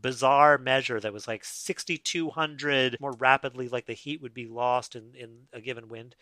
bizarre 0.00 0.58
measure 0.58 1.00
that 1.00 1.12
was 1.12 1.28
like 1.28 1.44
6200 1.44 2.96
more 3.00 3.12
rapidly 3.12 3.68
like 3.68 3.86
the 3.86 3.92
heat 3.92 4.20
would 4.20 4.34
be 4.34 4.46
lost 4.46 4.94
in 4.94 5.14
in 5.14 5.46
a 5.52 5.60
given 5.60 5.88
wind 5.88 6.14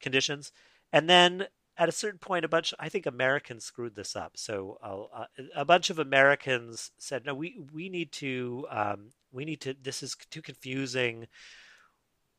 conditions 0.00 0.52
and 0.92 1.08
then 1.08 1.46
at 1.76 1.88
a 1.88 1.92
certain 1.92 2.18
point 2.18 2.44
a 2.44 2.48
bunch 2.48 2.72
i 2.78 2.88
think 2.88 3.06
americans 3.06 3.64
screwed 3.64 3.94
this 3.94 4.16
up 4.16 4.36
so 4.36 4.78
uh, 4.82 5.24
a 5.54 5.64
bunch 5.64 5.90
of 5.90 5.98
americans 5.98 6.92
said 6.98 7.24
no 7.24 7.34
we 7.34 7.60
we 7.72 7.88
need 7.88 8.10
to 8.12 8.66
um, 8.70 9.10
we 9.32 9.44
need 9.44 9.60
to 9.62 9.74
this 9.80 10.02
is 10.02 10.16
too 10.30 10.42
confusing. 10.42 11.26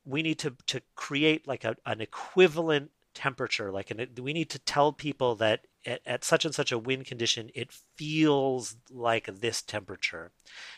We 0.06 0.22
need 0.22 0.40
to 0.40 0.56
to 0.68 0.82
create 0.96 1.48
like 1.48 1.64
a, 1.64 1.76
an 1.86 2.02
equivalent 2.02 2.92
temperature 3.14 3.72
like 3.72 3.92
an, 3.92 4.08
we 4.22 4.32
need 4.32 4.50
to 4.50 4.60
tell 4.60 4.94
people 4.94 5.36
that 5.36 5.68
at, 5.86 6.00
at, 6.06 6.24
such 6.24 6.46
and 6.46 6.56
such 6.56 6.72
a 6.72 6.78
wind 6.78 7.06
condition 7.06 7.50
it 7.54 7.72
feels 7.96 8.78
like 8.90 9.26
this 9.26 9.62
temperature. 9.62 10.32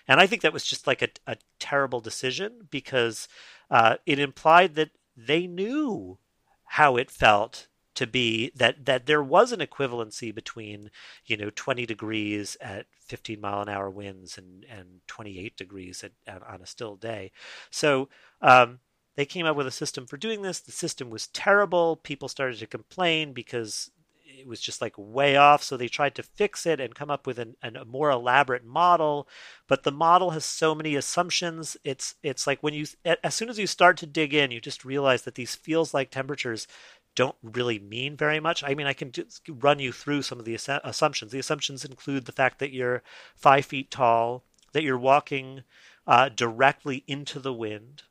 And 0.07 0.19
i 0.19 0.27
think 0.27 0.41
that 0.41 0.53
was 0.53 0.65
just 0.65 0.87
like 0.87 1.01
a, 1.01 1.09
a 1.27 1.37
terrible 1.59 1.99
decision 1.99 2.67
because 2.69 3.27
uh, 3.69 3.97
it 4.05 4.19
implied 4.19 4.75
that 4.75 4.91
they 5.15 5.47
knew 5.47 6.17
how 6.63 6.97
it 6.97 7.11
felt 7.11 7.67
to 7.95 8.07
be 8.07 8.51
that 8.55 8.85
that 8.85 9.05
there 9.05 9.23
was 9.23 9.51
an 9.51 9.59
equivalency 9.59 10.33
between 10.33 10.89
you 11.25 11.37
know 11.37 11.49
20 11.55 11.85
degrees 11.85 12.57
at 12.61 12.85
15 12.99 13.39
mile 13.39 13.61
an 13.61 13.69
hour 13.69 13.89
winds 13.89 14.37
and 14.37 14.65
and 14.69 15.01
28 15.07 15.55
degrees 15.57 16.03
at, 16.03 16.11
at, 16.27 16.41
on 16.43 16.61
a 16.61 16.65
still 16.65 16.95
day 16.95 17.31
so 17.69 18.09
um, 18.41 18.79
they 19.15 19.25
came 19.25 19.45
up 19.45 19.55
with 19.55 19.67
a 19.67 19.71
system 19.71 20.05
for 20.05 20.17
doing 20.17 20.41
this. 20.41 20.59
The 20.59 20.71
system 20.71 21.09
was 21.09 21.27
terrible. 21.27 21.97
People 21.97 22.27
started 22.27 22.59
to 22.59 22.67
complain 22.67 23.33
because 23.33 23.91
it 24.25 24.47
was 24.47 24.59
just 24.59 24.81
like 24.81 24.93
way 24.97 25.35
off. 25.35 25.61
So 25.61 25.77
they 25.77 25.87
tried 25.87 26.15
to 26.15 26.23
fix 26.23 26.65
it 26.65 26.79
and 26.79 26.95
come 26.95 27.11
up 27.11 27.27
with 27.27 27.37
an, 27.37 27.55
an, 27.61 27.75
a 27.75 27.85
more 27.85 28.09
elaborate 28.09 28.65
model. 28.65 29.27
But 29.67 29.83
the 29.83 29.91
model 29.91 30.31
has 30.31 30.45
so 30.45 30.73
many 30.73 30.95
assumptions. 30.95 31.77
It's 31.83 32.15
it's 32.23 32.47
like 32.47 32.63
when 32.63 32.73
you 32.73 32.85
as 33.23 33.35
soon 33.35 33.49
as 33.49 33.59
you 33.59 33.67
start 33.67 33.97
to 33.97 34.07
dig 34.07 34.33
in, 34.33 34.51
you 34.51 34.59
just 34.59 34.83
realize 34.83 35.21
that 35.23 35.35
these 35.35 35.55
feels 35.55 35.93
like 35.93 36.09
temperatures 36.09 36.67
don't 37.15 37.35
really 37.43 37.79
mean 37.79 38.17
very 38.17 38.39
much. 38.39 38.63
I 38.63 38.73
mean, 38.73 38.87
I 38.87 38.93
can 38.93 39.11
just 39.11 39.41
run 39.47 39.79
you 39.79 39.91
through 39.91 40.23
some 40.23 40.39
of 40.39 40.45
the 40.45 40.55
assumptions. 40.55 41.31
The 41.31 41.39
assumptions 41.39 41.85
include 41.85 42.25
the 42.25 42.31
fact 42.31 42.59
that 42.59 42.73
you're 42.73 43.03
five 43.35 43.65
feet 43.65 43.91
tall, 43.91 44.43
that 44.71 44.83
you're 44.83 44.97
walking 44.97 45.63
uh, 46.07 46.29
directly 46.29 47.03
into 47.07 47.39
the 47.39 47.53
wind 47.53 48.03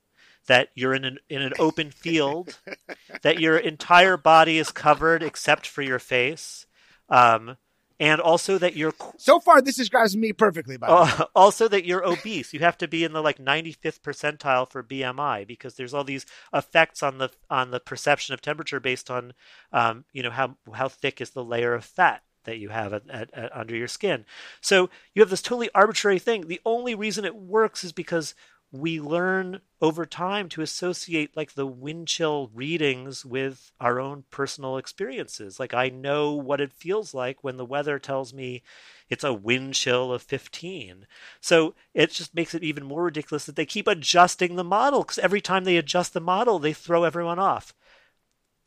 that 0.47 0.69
you're 0.75 0.95
in 0.95 1.05
an 1.05 1.19
in 1.29 1.43
an 1.43 1.53
open 1.59 1.91
field, 1.91 2.59
that 3.23 3.41
your 3.41 3.57
entire 3.57 4.17
body 4.17 4.59
is 4.59 4.71
covered 4.71 5.23
except 5.23 5.67
for 5.67 5.83
your 5.83 5.99
face, 5.99 6.67
um, 7.09 7.57
and 8.03 8.21
also 8.21 8.59
that 8.59 8.75
you're 8.75 8.95
so 9.17 9.39
far 9.39 9.63
this 9.63 9.77
describes 9.77 10.17
me 10.17 10.33
perfectly. 10.33 10.77
By 10.77 10.89
uh, 10.89 11.27
also 11.37 11.69
that 11.69 11.85
you're 11.85 12.05
obese. 12.05 12.53
You 12.53 12.59
have 12.59 12.77
to 12.79 12.89
be 12.89 13.05
in 13.05 13.13
the 13.13 13.23
like 13.23 13.39
95th 13.39 14.01
percentile 14.01 14.69
for 14.69 14.83
BMI 14.83 15.47
because 15.47 15.77
there's 15.77 15.95
all 15.95 16.03
these 16.03 16.27
effects 16.53 17.05
on 17.05 17.19
the 17.19 17.31
on 17.49 17.71
the 17.71 17.79
perception 17.79 18.35
of 18.35 18.41
temperature 18.41 18.81
based 18.81 19.09
on 19.09 19.35
um, 19.73 20.05
you 20.13 20.25
know 20.25 20.33
how 20.33 20.57
how 20.75 20.89
thick 20.89 21.21
is 21.21 21.31
the 21.31 21.45
layer 21.45 21.75
of 21.75 21.85
fat 21.85 22.23
that 22.45 22.59
you 22.59 22.71
have 22.71 22.93
at, 22.93 23.09
at, 23.09 23.33
at, 23.35 23.57
under 23.57 23.77
your 23.77 23.87
skin. 23.87 24.25
So 24.61 24.91
you 25.15 25.23
have 25.23 25.31
this 25.31 25.41
totally 25.41 25.71
arbitrary 25.73 26.19
thing. 26.19 26.49
The 26.49 26.61
only 26.67 26.97
reason 26.97 27.25
it 27.25 27.37
works 27.37 27.85
is 27.85 27.93
because 27.93 28.35
we 28.73 28.99
learn 28.99 29.61
over 29.83 30.07
time 30.07 30.49
to 30.49 30.62
associate 30.62 31.37
like 31.37 31.53
the 31.53 31.66
wind 31.66 32.09
chill 32.09 32.51
readings 32.55 33.25
with 33.25 33.70
our 33.79 34.01
own 34.01 34.25
personal 34.31 34.79
experiences. 34.79 35.61
Like 35.61 35.75
I 35.75 35.91
know 35.91 36.33
what 36.33 36.61
it 36.61 36.73
feels 36.73 37.12
like 37.12 37.45
when 37.45 37.59
the 37.59 37.66
weather 37.66 37.99
tells 37.99 38.33
me 38.33 38.62
it's 39.11 39.25
a 39.25 39.35
wind 39.35 39.75
chill 39.75 40.11
of 40.11 40.23
15. 40.23 41.07
So 41.41 41.75
it 41.93 42.11
just 42.11 42.35
makes 42.35 42.55
it 42.55 42.64
even 42.64 42.85
more 42.85 43.05
ridiculous 43.05 43.45
that 43.45 43.57
they 43.57 43.66
keep 43.66 43.87
adjusting 43.87 44.57
the 44.57 44.64
model 44.64 45.03
because 45.03 45.18
every 45.18 45.43
time 45.43 45.64
they 45.64 45.77
adjust 45.77 46.14
the 46.14 46.20
model, 46.20 46.59
they 46.59 46.73
throw 46.73 47.05
everyone 47.05 47.39
off. 47.39 47.75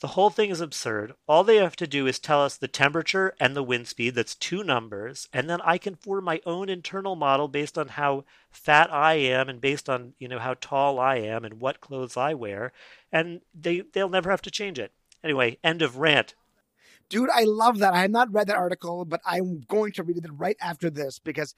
The 0.01 0.07
whole 0.07 0.29
thing 0.29 0.49
is 0.49 0.59
absurd. 0.59 1.13
All 1.27 1.45
they 1.45 1.55
have 1.55 1.77
to 1.77 1.87
do 1.87 2.05
is 2.05 2.19
tell 2.19 2.43
us 2.43 2.57
the 2.57 2.67
temperature 2.67 3.33
and 3.39 3.55
the 3.55 3.63
wind 3.63 3.87
speed. 3.87 4.15
That's 4.15 4.35
two 4.35 4.61
numbers. 4.61 5.29
And 5.31 5.49
then 5.49 5.61
I 5.61 5.77
can 5.77 5.95
form 5.95 6.25
my 6.25 6.41
own 6.45 6.67
internal 6.67 7.15
model 7.15 7.47
based 7.47 7.77
on 7.77 7.87
how 7.87 8.25
fat 8.51 8.91
I 8.91 9.13
am 9.13 9.47
and 9.47 9.61
based 9.61 9.89
on, 9.89 10.13
you 10.19 10.27
know, 10.27 10.39
how 10.39 10.55
tall 10.59 10.99
I 10.99 11.17
am 11.17 11.45
and 11.45 11.61
what 11.61 11.79
clothes 11.79 12.17
I 12.17 12.33
wear. 12.33 12.73
And 13.11 13.41
they, 13.53 13.83
they'll 13.93 14.09
never 14.09 14.29
have 14.29 14.41
to 14.43 14.51
change 14.51 14.79
it. 14.79 14.91
Anyway, 15.23 15.59
end 15.63 15.81
of 15.81 15.97
rant. 15.97 16.35
Dude, 17.07 17.29
I 17.33 17.43
love 17.43 17.79
that. 17.79 17.93
I 17.93 18.01
have 18.01 18.11
not 18.11 18.33
read 18.33 18.47
that 18.47 18.57
article, 18.57 19.05
but 19.05 19.21
I'm 19.25 19.61
going 19.67 19.93
to 19.93 20.03
read 20.03 20.25
it 20.25 20.31
right 20.33 20.57
after 20.59 20.89
this 20.89 21.19
because 21.19 21.55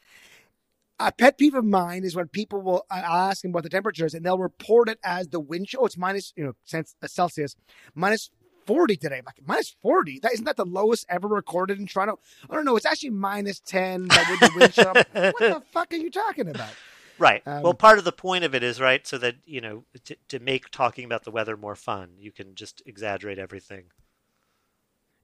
a 0.99 1.11
pet 1.11 1.37
peeve 1.37 1.53
of 1.53 1.65
mine 1.65 2.03
is 2.03 2.15
when 2.15 2.27
people 2.27 2.61
will 2.61 2.85
I'll 2.89 3.29
ask 3.29 3.41
them 3.41 3.51
about 3.51 3.63
the 3.63 3.69
temperatures 3.69 4.13
and 4.13 4.25
they'll 4.25 4.37
report 4.37 4.89
it 4.89 4.99
as 5.03 5.27
the 5.27 5.39
wind 5.39 5.67
chill. 5.67 5.81
Oh, 5.83 5.85
it's 5.85 5.97
minus, 5.97 6.33
you 6.35 6.43
know, 6.43 6.83
Celsius, 7.05 7.55
minus 7.93 8.31
40 8.65 8.97
today. 8.97 9.19
I'm 9.19 9.25
like, 9.25 9.39
minus 9.45 9.75
40? 9.81 10.19
That 10.19 10.33
isn't 10.33 10.45
that 10.45 10.57
the 10.57 10.65
lowest 10.65 11.05
ever 11.09 11.27
recorded 11.27 11.79
in 11.79 11.85
Toronto? 11.85 12.19
I 12.49 12.55
don't 12.55 12.65
know. 12.65 12.75
It's 12.75 12.85
actually 12.85 13.11
minus 13.11 13.59
10 13.59 14.07
but 14.07 14.29
with 14.29 14.39
the 14.39 14.51
wind 14.55 14.73
chill. 14.73 14.93
what 14.93 15.05
the 15.13 15.63
fuck 15.71 15.93
are 15.93 15.97
you 15.97 16.09
talking 16.09 16.49
about? 16.49 16.71
Right. 17.19 17.41
Um, 17.45 17.63
well, 17.63 17.73
part 17.73 17.97
of 17.99 18.05
the 18.05 18.11
point 18.11 18.43
of 18.43 18.53
it 18.53 18.63
is 18.63 18.79
right, 18.79 19.05
so 19.05 19.17
that 19.17 19.37
you 19.45 19.59
know 19.59 19.85
to, 20.05 20.15
to 20.27 20.39
make 20.39 20.69
talking 20.69 21.03
about 21.03 21.23
the 21.23 21.31
weather 21.31 21.57
more 21.57 21.75
fun, 21.75 22.11
you 22.19 22.31
can 22.31 22.53
just 22.55 22.81
exaggerate 22.85 23.39
everything. 23.39 23.85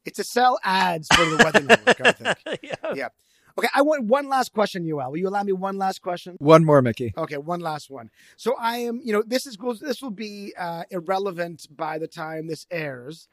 It's 0.06 0.18
to 0.18 0.24
sell 0.24 0.60
ads 0.64 1.08
for 1.14 1.24
the 1.24 1.38
weather 1.38 1.62
network, 1.62 2.02
I 2.02 2.12
think. 2.12 2.60
yeah. 2.64 2.94
Yeah. 2.96 3.08
Okay, 3.56 3.68
I 3.76 3.84
want 3.84 4.06
one 4.06 4.28
last 4.28 4.52
question, 4.52 4.84
Yoel. 4.84 5.12
Will 5.12 5.18
you 5.18 5.28
allow 5.28 5.44
me 5.44 5.52
one 5.52 5.78
last 5.78 6.02
question? 6.02 6.36
One 6.40 6.66
more, 6.66 6.82
Mickey. 6.82 7.14
Okay, 7.16 7.38
one 7.38 7.60
last 7.60 7.90
one. 7.92 8.10
So 8.36 8.56
I 8.60 8.78
am, 8.78 9.00
you 9.04 9.14
know, 9.14 9.24
this 9.26 9.46
is 9.46 9.58
this 9.80 10.02
will 10.02 10.10
be 10.10 10.54
uh, 10.58 10.84
irrelevant 10.90 11.68
by 11.70 12.00
the 12.00 12.08
time 12.08 12.48
this 12.48 12.66
airs, 12.72 13.28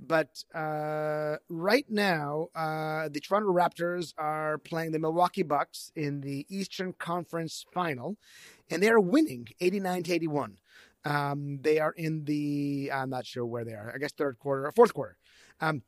but 0.00 0.44
uh, 0.54 1.36
right 1.50 1.84
now 1.90 2.48
uh, 2.54 3.10
the 3.10 3.20
Toronto 3.20 3.52
Raptors 3.52 4.14
are 4.16 4.56
playing 4.56 4.92
the 4.92 4.98
Milwaukee 4.98 5.42
Bucks 5.42 5.92
in 5.94 6.22
the 6.22 6.46
Eastern 6.48 6.94
Conference 6.94 7.66
Final, 7.74 8.16
and 8.70 8.82
they 8.82 8.88
are 8.88 9.00
winning 9.00 9.48
eighty 9.60 9.78
nine 9.78 10.02
to 10.04 10.12
eighty 10.14 10.28
one. 10.28 10.56
Um, 11.04 11.58
they 11.60 11.80
are 11.80 11.92
in 11.92 12.24
the 12.24 12.90
I'm 12.94 13.10
not 13.10 13.26
sure 13.26 13.44
where 13.44 13.64
they 13.64 13.74
are. 13.74 13.92
I 13.94 13.98
guess 13.98 14.12
third 14.12 14.38
quarter 14.38 14.66
or 14.66 14.72
fourth 14.72 14.94
quarter. 14.94 15.18
Um, 15.60 15.82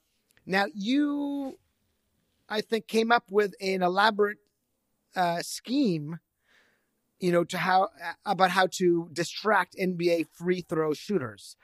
now 0.45 0.67
you 0.75 1.59
I 2.49 2.61
think, 2.61 2.87
came 2.87 3.13
up 3.13 3.25
with 3.31 3.55
an 3.61 3.83
elaborate 3.83 4.39
uh, 5.15 5.43
scheme, 5.43 6.19
you 7.21 7.33
know, 7.33 7.45
to 7.45 7.59
how 7.59 7.89
about 8.25 8.51
how 8.51 8.67
to 8.73 9.09
distract 9.13 9.77
NBA 9.77 10.27
free 10.33 10.61
throw 10.61 10.95
shooters. 10.95 11.57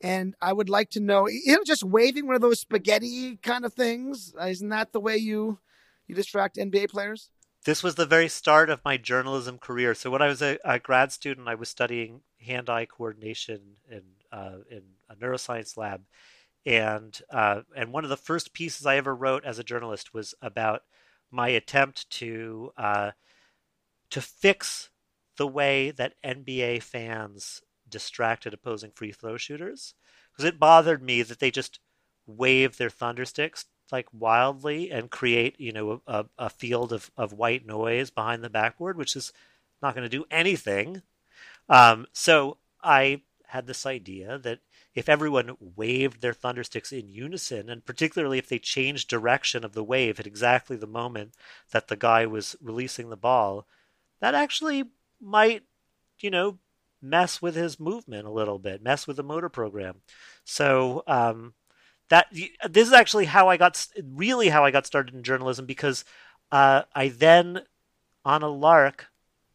And 0.00 0.34
I 0.40 0.52
would 0.52 0.68
like 0.68 0.90
to 0.90 1.00
know, 1.00 1.28
you 1.28 1.54
know, 1.54 1.62
just 1.64 1.84
waving 1.84 2.26
one 2.26 2.34
of 2.34 2.42
those 2.42 2.60
spaghetti 2.60 3.36
kind 3.36 3.64
of 3.64 3.72
things. 3.72 4.34
Isn't 4.44 4.70
that 4.70 4.92
the 4.92 5.00
way 5.00 5.16
you 5.16 5.58
you 6.06 6.14
distract 6.14 6.56
NBA 6.56 6.90
players? 6.90 7.30
This 7.64 7.82
was 7.82 7.94
the 7.94 8.06
very 8.06 8.28
start 8.28 8.70
of 8.70 8.84
my 8.84 8.96
journalism 8.96 9.58
career. 9.58 9.94
So 9.94 10.10
when 10.10 10.20
I 10.20 10.26
was 10.26 10.42
a, 10.42 10.58
a 10.64 10.80
grad 10.80 11.12
student, 11.12 11.46
I 11.46 11.54
was 11.54 11.68
studying 11.68 12.22
hand-eye 12.44 12.86
coordination 12.86 13.76
in 13.88 14.02
uh, 14.32 14.58
in 14.68 14.82
a 15.08 15.14
neuroscience 15.14 15.76
lab, 15.76 16.02
and 16.64 17.20
uh, 17.30 17.62
and 17.74 17.92
one 17.92 18.04
of 18.04 18.10
the 18.10 18.16
first 18.16 18.52
pieces 18.52 18.86
I 18.86 18.96
ever 18.96 19.14
wrote 19.14 19.44
as 19.44 19.58
a 19.58 19.64
journalist 19.64 20.14
was 20.14 20.34
about 20.40 20.82
my 21.30 21.48
attempt 21.48 22.08
to 22.10 22.72
uh, 22.76 23.10
to 24.10 24.20
fix 24.20 24.90
the 25.36 25.46
way 25.46 25.90
that 25.90 26.14
NBA 26.24 26.82
fans 26.82 27.62
distracted 27.88 28.54
opposing 28.54 28.90
free 28.90 29.12
throw 29.12 29.36
shooters 29.36 29.94
because 30.32 30.44
it 30.44 30.58
bothered 30.60 31.02
me 31.02 31.22
that 31.22 31.40
they 31.40 31.50
just 31.50 31.80
wave 32.26 32.76
their 32.76 32.90
thunder 32.90 33.24
sticks 33.24 33.66
like 33.90 34.06
wildly 34.12 34.90
and 34.90 35.10
create 35.10 35.58
you 35.58 35.72
know 35.72 36.00
a, 36.06 36.24
a 36.38 36.48
field 36.48 36.92
of, 36.92 37.10
of 37.16 37.32
white 37.32 37.66
noise 37.66 38.10
behind 38.10 38.42
the 38.42 38.50
backboard 38.50 38.96
which 38.96 39.16
is 39.16 39.32
not 39.82 39.94
going 39.94 40.08
to 40.08 40.16
do 40.16 40.24
anything. 40.30 41.02
Um, 41.68 42.06
so 42.12 42.58
i 42.82 43.22
had 43.46 43.66
this 43.66 43.84
idea 43.84 44.38
that 44.38 44.60
if 44.94 45.08
everyone 45.08 45.56
waved 45.58 46.20
their 46.20 46.34
thundersticks 46.34 46.92
in 46.92 47.08
unison, 47.08 47.70
and 47.70 47.84
particularly 47.84 48.38
if 48.38 48.48
they 48.48 48.58
changed 48.58 49.08
direction 49.08 49.64
of 49.64 49.72
the 49.72 49.84
wave 49.84 50.20
at 50.20 50.26
exactly 50.26 50.76
the 50.76 50.86
moment 50.86 51.34
that 51.70 51.88
the 51.88 51.96
guy 51.96 52.26
was 52.26 52.56
releasing 52.60 53.08
the 53.08 53.16
ball, 53.16 53.66
that 54.20 54.34
actually 54.34 54.84
might, 55.20 55.62
you 56.20 56.30
know, 56.30 56.58
mess 57.00 57.40
with 57.40 57.54
his 57.54 57.80
movement 57.80 58.26
a 58.26 58.30
little 58.30 58.58
bit, 58.58 58.82
mess 58.82 59.06
with 59.06 59.16
the 59.16 59.22
motor 59.22 59.48
program. 59.48 60.02
So 60.44 61.02
um, 61.06 61.54
that 62.08 62.26
this 62.68 62.86
is 62.86 62.92
actually 62.92 63.24
how 63.24 63.48
I 63.48 63.56
got 63.56 63.86
really 64.04 64.48
how 64.48 64.64
I 64.64 64.70
got 64.70 64.86
started 64.86 65.14
in 65.14 65.22
journalism 65.22 65.66
because 65.66 66.04
uh, 66.50 66.82
I 66.94 67.08
then 67.08 67.62
on 68.24 68.42
a 68.42 68.48
lark 68.48 69.06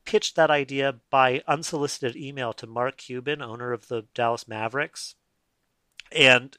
pitched 0.04 0.36
that 0.36 0.50
idea 0.50 0.96
by 1.10 1.44
unsolicited 1.48 2.16
email 2.16 2.54
to 2.54 2.66
Mark 2.66 2.98
Cuban, 2.98 3.42
owner 3.42 3.74
of 3.74 3.88
the 3.88 4.06
Dallas 4.16 4.48
Mavericks, 4.48 5.16
and 6.12 6.58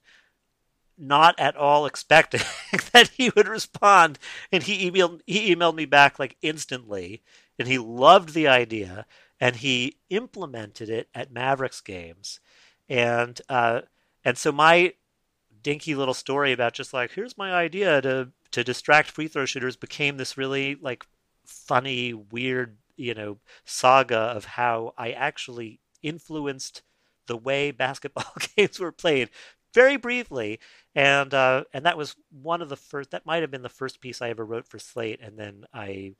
not 0.99 1.39
at 1.39 1.57
all 1.57 1.87
expecting 1.87 2.41
that 2.93 3.11
he 3.17 3.31
would 3.37 3.49
respond. 3.49 4.19
And 4.51 4.63
he 4.63 4.91
emailed 4.91 5.21
he 5.27 5.55
emailed 5.55 5.75
me 5.75 5.85
back 5.85 6.19
like 6.19 6.37
instantly, 6.43 7.23
and 7.59 7.69
he 7.69 7.79
loved 7.79 8.35
the 8.35 8.49
idea, 8.49 9.07
and 9.41 9.57
he 9.57 9.99
implemented 10.11 10.91
it 10.91 11.09
at 11.15 11.33
Mavericks 11.33 11.81
games, 11.81 12.41
and 12.89 13.41
uh, 13.49 13.83
and 14.25 14.37
so 14.37 14.53
my 14.53 14.95
dinky 15.63 15.95
little 15.95 16.15
story 16.15 16.53
about 16.53 16.73
just 16.73 16.93
like 16.93 17.13
here's 17.13 17.37
my 17.37 17.53
idea 17.53 18.01
to 18.01 18.29
to 18.51 18.65
distract 18.65 19.11
free 19.11 19.29
throw 19.29 19.45
shooters 19.45 19.77
became 19.77 20.17
this 20.17 20.39
really 20.39 20.77
like 20.81 21.07
funny 21.45 22.13
weird 22.15 22.77
you 22.97 23.15
know 23.15 23.39
saga 23.65 24.17
of 24.17 24.45
how 24.45 24.95
I 24.97 25.11
actually 25.11 25.81
influenced 26.03 26.83
the 27.29 27.37
way 27.37 27.71
basketball 27.71 28.33
games 28.57 28.81
were 28.81 28.93
played 28.93 29.31
very 29.73 29.97
briefly 29.97 30.59
and 30.95 31.33
uh, 31.33 31.63
and 31.73 31.87
that 31.87 31.97
was 31.97 32.17
one 32.31 32.61
of 32.63 32.69
the 32.69 32.77
first 32.77 33.13
that 33.13 33.27
might 33.27 33.43
have 33.43 33.51
been 33.51 33.63
the 33.63 33.69
first 33.69 34.01
piece 34.01 34.21
I 34.21 34.31
ever 34.31 34.45
wrote 34.45 34.67
for 34.67 34.79
Slate 34.81 35.21
and 35.23 35.39
then 35.39 35.65
I 35.73 36.15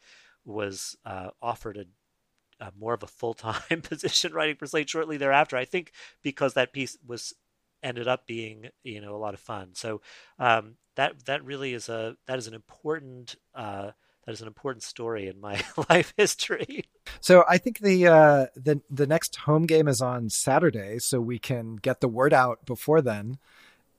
was 0.45 0.97
uh, 1.05 1.31
offered 1.43 1.77
a, 1.77 2.65
a, 2.65 2.73
more 2.79 2.95
of 2.95 3.03
a 3.03 3.09
full-time 3.09 3.81
position 3.83 4.33
writing 4.33 4.57
for 4.57 4.67
Slate 4.67 4.89
shortly 4.89 5.17
thereafter 5.17 5.57
I 5.57 5.65
think 5.65 5.93
because 6.23 6.55
that 6.55 6.73
piece 6.73 6.97
was 7.05 7.35
ended 7.83 8.09
up 8.09 8.27
being 8.27 8.69
you 8.83 9.01
know 9.01 9.15
a 9.15 9.19
lot 9.19 9.35
of 9.35 9.41
fun. 9.41 9.71
So 9.75 10.01
um, 10.39 10.77
that 10.97 11.25
that 11.27 11.45
really 11.45 11.75
is 11.75 11.89
a 11.89 12.17
that 12.27 12.39
is 12.39 12.47
an 12.47 12.55
important 12.55 13.37
uh, 13.55 13.93
that 14.29 14.35
is 14.35 14.43
an 14.43 14.47
important 14.47 14.83
story 14.83 15.27
in 15.27 15.41
my 15.41 15.59
life 15.89 16.13
history. 16.19 16.85
So 17.19 17.45
I 17.49 17.57
think 17.57 17.79
the 17.79 18.09
uh, 18.09 18.47
the 18.55 18.83
the 18.91 19.07
next 19.07 19.37
home 19.37 19.65
game 19.65 19.89
is 19.89 20.03
on 20.03 20.29
Saturday, 20.29 20.99
so 20.99 21.19
we 21.19 21.39
can 21.39 21.77
get 21.77 22.03
the 22.03 22.09
word 22.09 22.35
out 22.35 22.67
before 22.67 23.01
then 23.01 23.39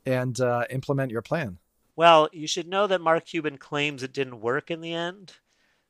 and 0.05 0.39
uh, 0.39 0.65
implement 0.69 1.11
your 1.11 1.23
plan. 1.23 1.57
Well, 1.95 2.29
you 2.31 2.45
should 2.45 2.67
know 2.67 2.85
that 2.85 3.01
Mark 3.01 3.25
Cuban 3.25 3.57
claims 3.57 4.03
it 4.03 4.13
didn't 4.13 4.39
work 4.39 4.69
in 4.69 4.81
the 4.81 4.93
end, 4.93 5.33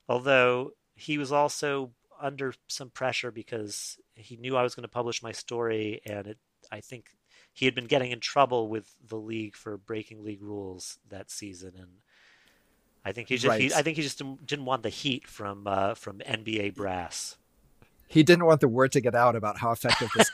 although 0.07 0.71
he 0.95 1.17
was 1.17 1.33
also 1.33 1.91
under 2.21 2.53
some 2.69 2.91
pressure 2.91 3.31
because 3.31 3.97
he 4.15 4.37
knew 4.37 4.55
I 4.55 4.63
was 4.63 4.73
going 4.73 4.83
to 4.83 4.87
publish 4.87 5.21
my 5.21 5.33
story, 5.33 5.99
and 6.05 6.27
it, 6.27 6.37
I 6.71 6.79
think 6.79 7.09
he 7.51 7.65
had 7.65 7.75
been 7.75 7.87
getting 7.87 8.11
in 8.11 8.21
trouble 8.21 8.69
with 8.69 8.89
the 9.05 9.17
league 9.17 9.57
for 9.57 9.75
breaking 9.75 10.23
league 10.23 10.41
rules 10.41 10.97
that 11.09 11.29
season, 11.29 11.73
and 11.77 11.89
I 13.05 13.11
think 13.11 13.29
he 13.29 13.37
just 13.37 13.47
right. 13.47 13.61
he, 13.61 13.73
I 13.73 13.81
think 13.81 13.97
he 13.97 14.03
just 14.03 14.21
didn't 14.45 14.65
want 14.65 14.83
the 14.83 14.89
heat 14.89 15.27
from 15.27 15.67
uh, 15.67 15.95
from 15.95 16.19
NBA 16.19 16.75
brass. 16.75 17.37
He 18.07 18.23
didn't 18.23 18.45
want 18.45 18.59
the 18.59 18.67
word 18.67 18.91
to 18.93 19.01
get 19.01 19.13
out 19.13 19.35
about 19.35 19.59
how 19.59 19.71
effective 19.71 20.09
this. 20.15 20.31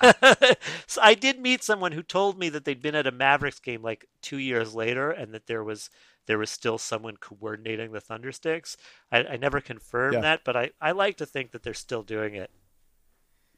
so 0.88 1.02
I 1.04 1.14
did 1.14 1.42
meet 1.42 1.62
someone 1.62 1.92
who 1.92 2.04
told 2.04 2.40
me 2.40 2.48
that 2.48 2.64
they'd 2.64 2.82
been 2.82 2.96
at 2.96 3.06
a 3.06 3.12
Mavericks 3.12 3.60
game 3.60 3.82
like 3.82 4.08
two 4.22 4.38
years 4.38 4.74
later, 4.74 5.12
and 5.12 5.34
that 5.34 5.48
there 5.48 5.64
was 5.64 5.90
there 6.26 6.38
was 6.38 6.50
still 6.50 6.78
someone 6.78 7.18
coordinating 7.18 7.92
the 7.92 8.00
Thundersticks. 8.00 8.78
I, 9.12 9.26
I 9.26 9.38
never 9.38 9.62
confirmed 9.62 10.16
yeah. 10.16 10.22
that, 10.22 10.42
but 10.44 10.56
I, 10.56 10.72
I 10.82 10.92
like 10.92 11.18
to 11.18 11.26
think 11.26 11.52
that 11.52 11.64
they're 11.64 11.74
still 11.74 12.02
doing 12.02 12.36
it. 12.36 12.50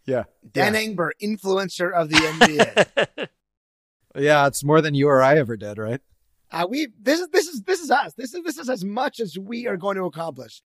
Yeah, 0.05 0.23
Dan 0.51 0.73
yeah. 0.73 0.81
Engber, 0.81 1.11
influencer 1.21 1.93
of 1.93 2.09
the 2.09 2.15
NBA. 2.15 3.27
yeah, 4.15 4.47
it's 4.47 4.63
more 4.63 4.81
than 4.81 4.95
you 4.95 5.07
or 5.09 5.21
I 5.21 5.37
ever 5.37 5.57
did, 5.57 5.77
right? 5.77 6.01
Uh, 6.51 6.65
we 6.69 6.87
this 7.01 7.19
is 7.19 7.27
this 7.29 7.47
is 7.47 7.61
this 7.63 7.79
is 7.79 7.91
us. 7.91 8.13
This 8.13 8.33
is 8.33 8.43
this 8.43 8.57
is 8.57 8.69
as 8.69 8.83
much 8.83 9.19
as 9.19 9.37
we 9.37 9.67
are 9.67 9.77
going 9.77 9.97
to 9.97 10.05
accomplish. 10.05 10.61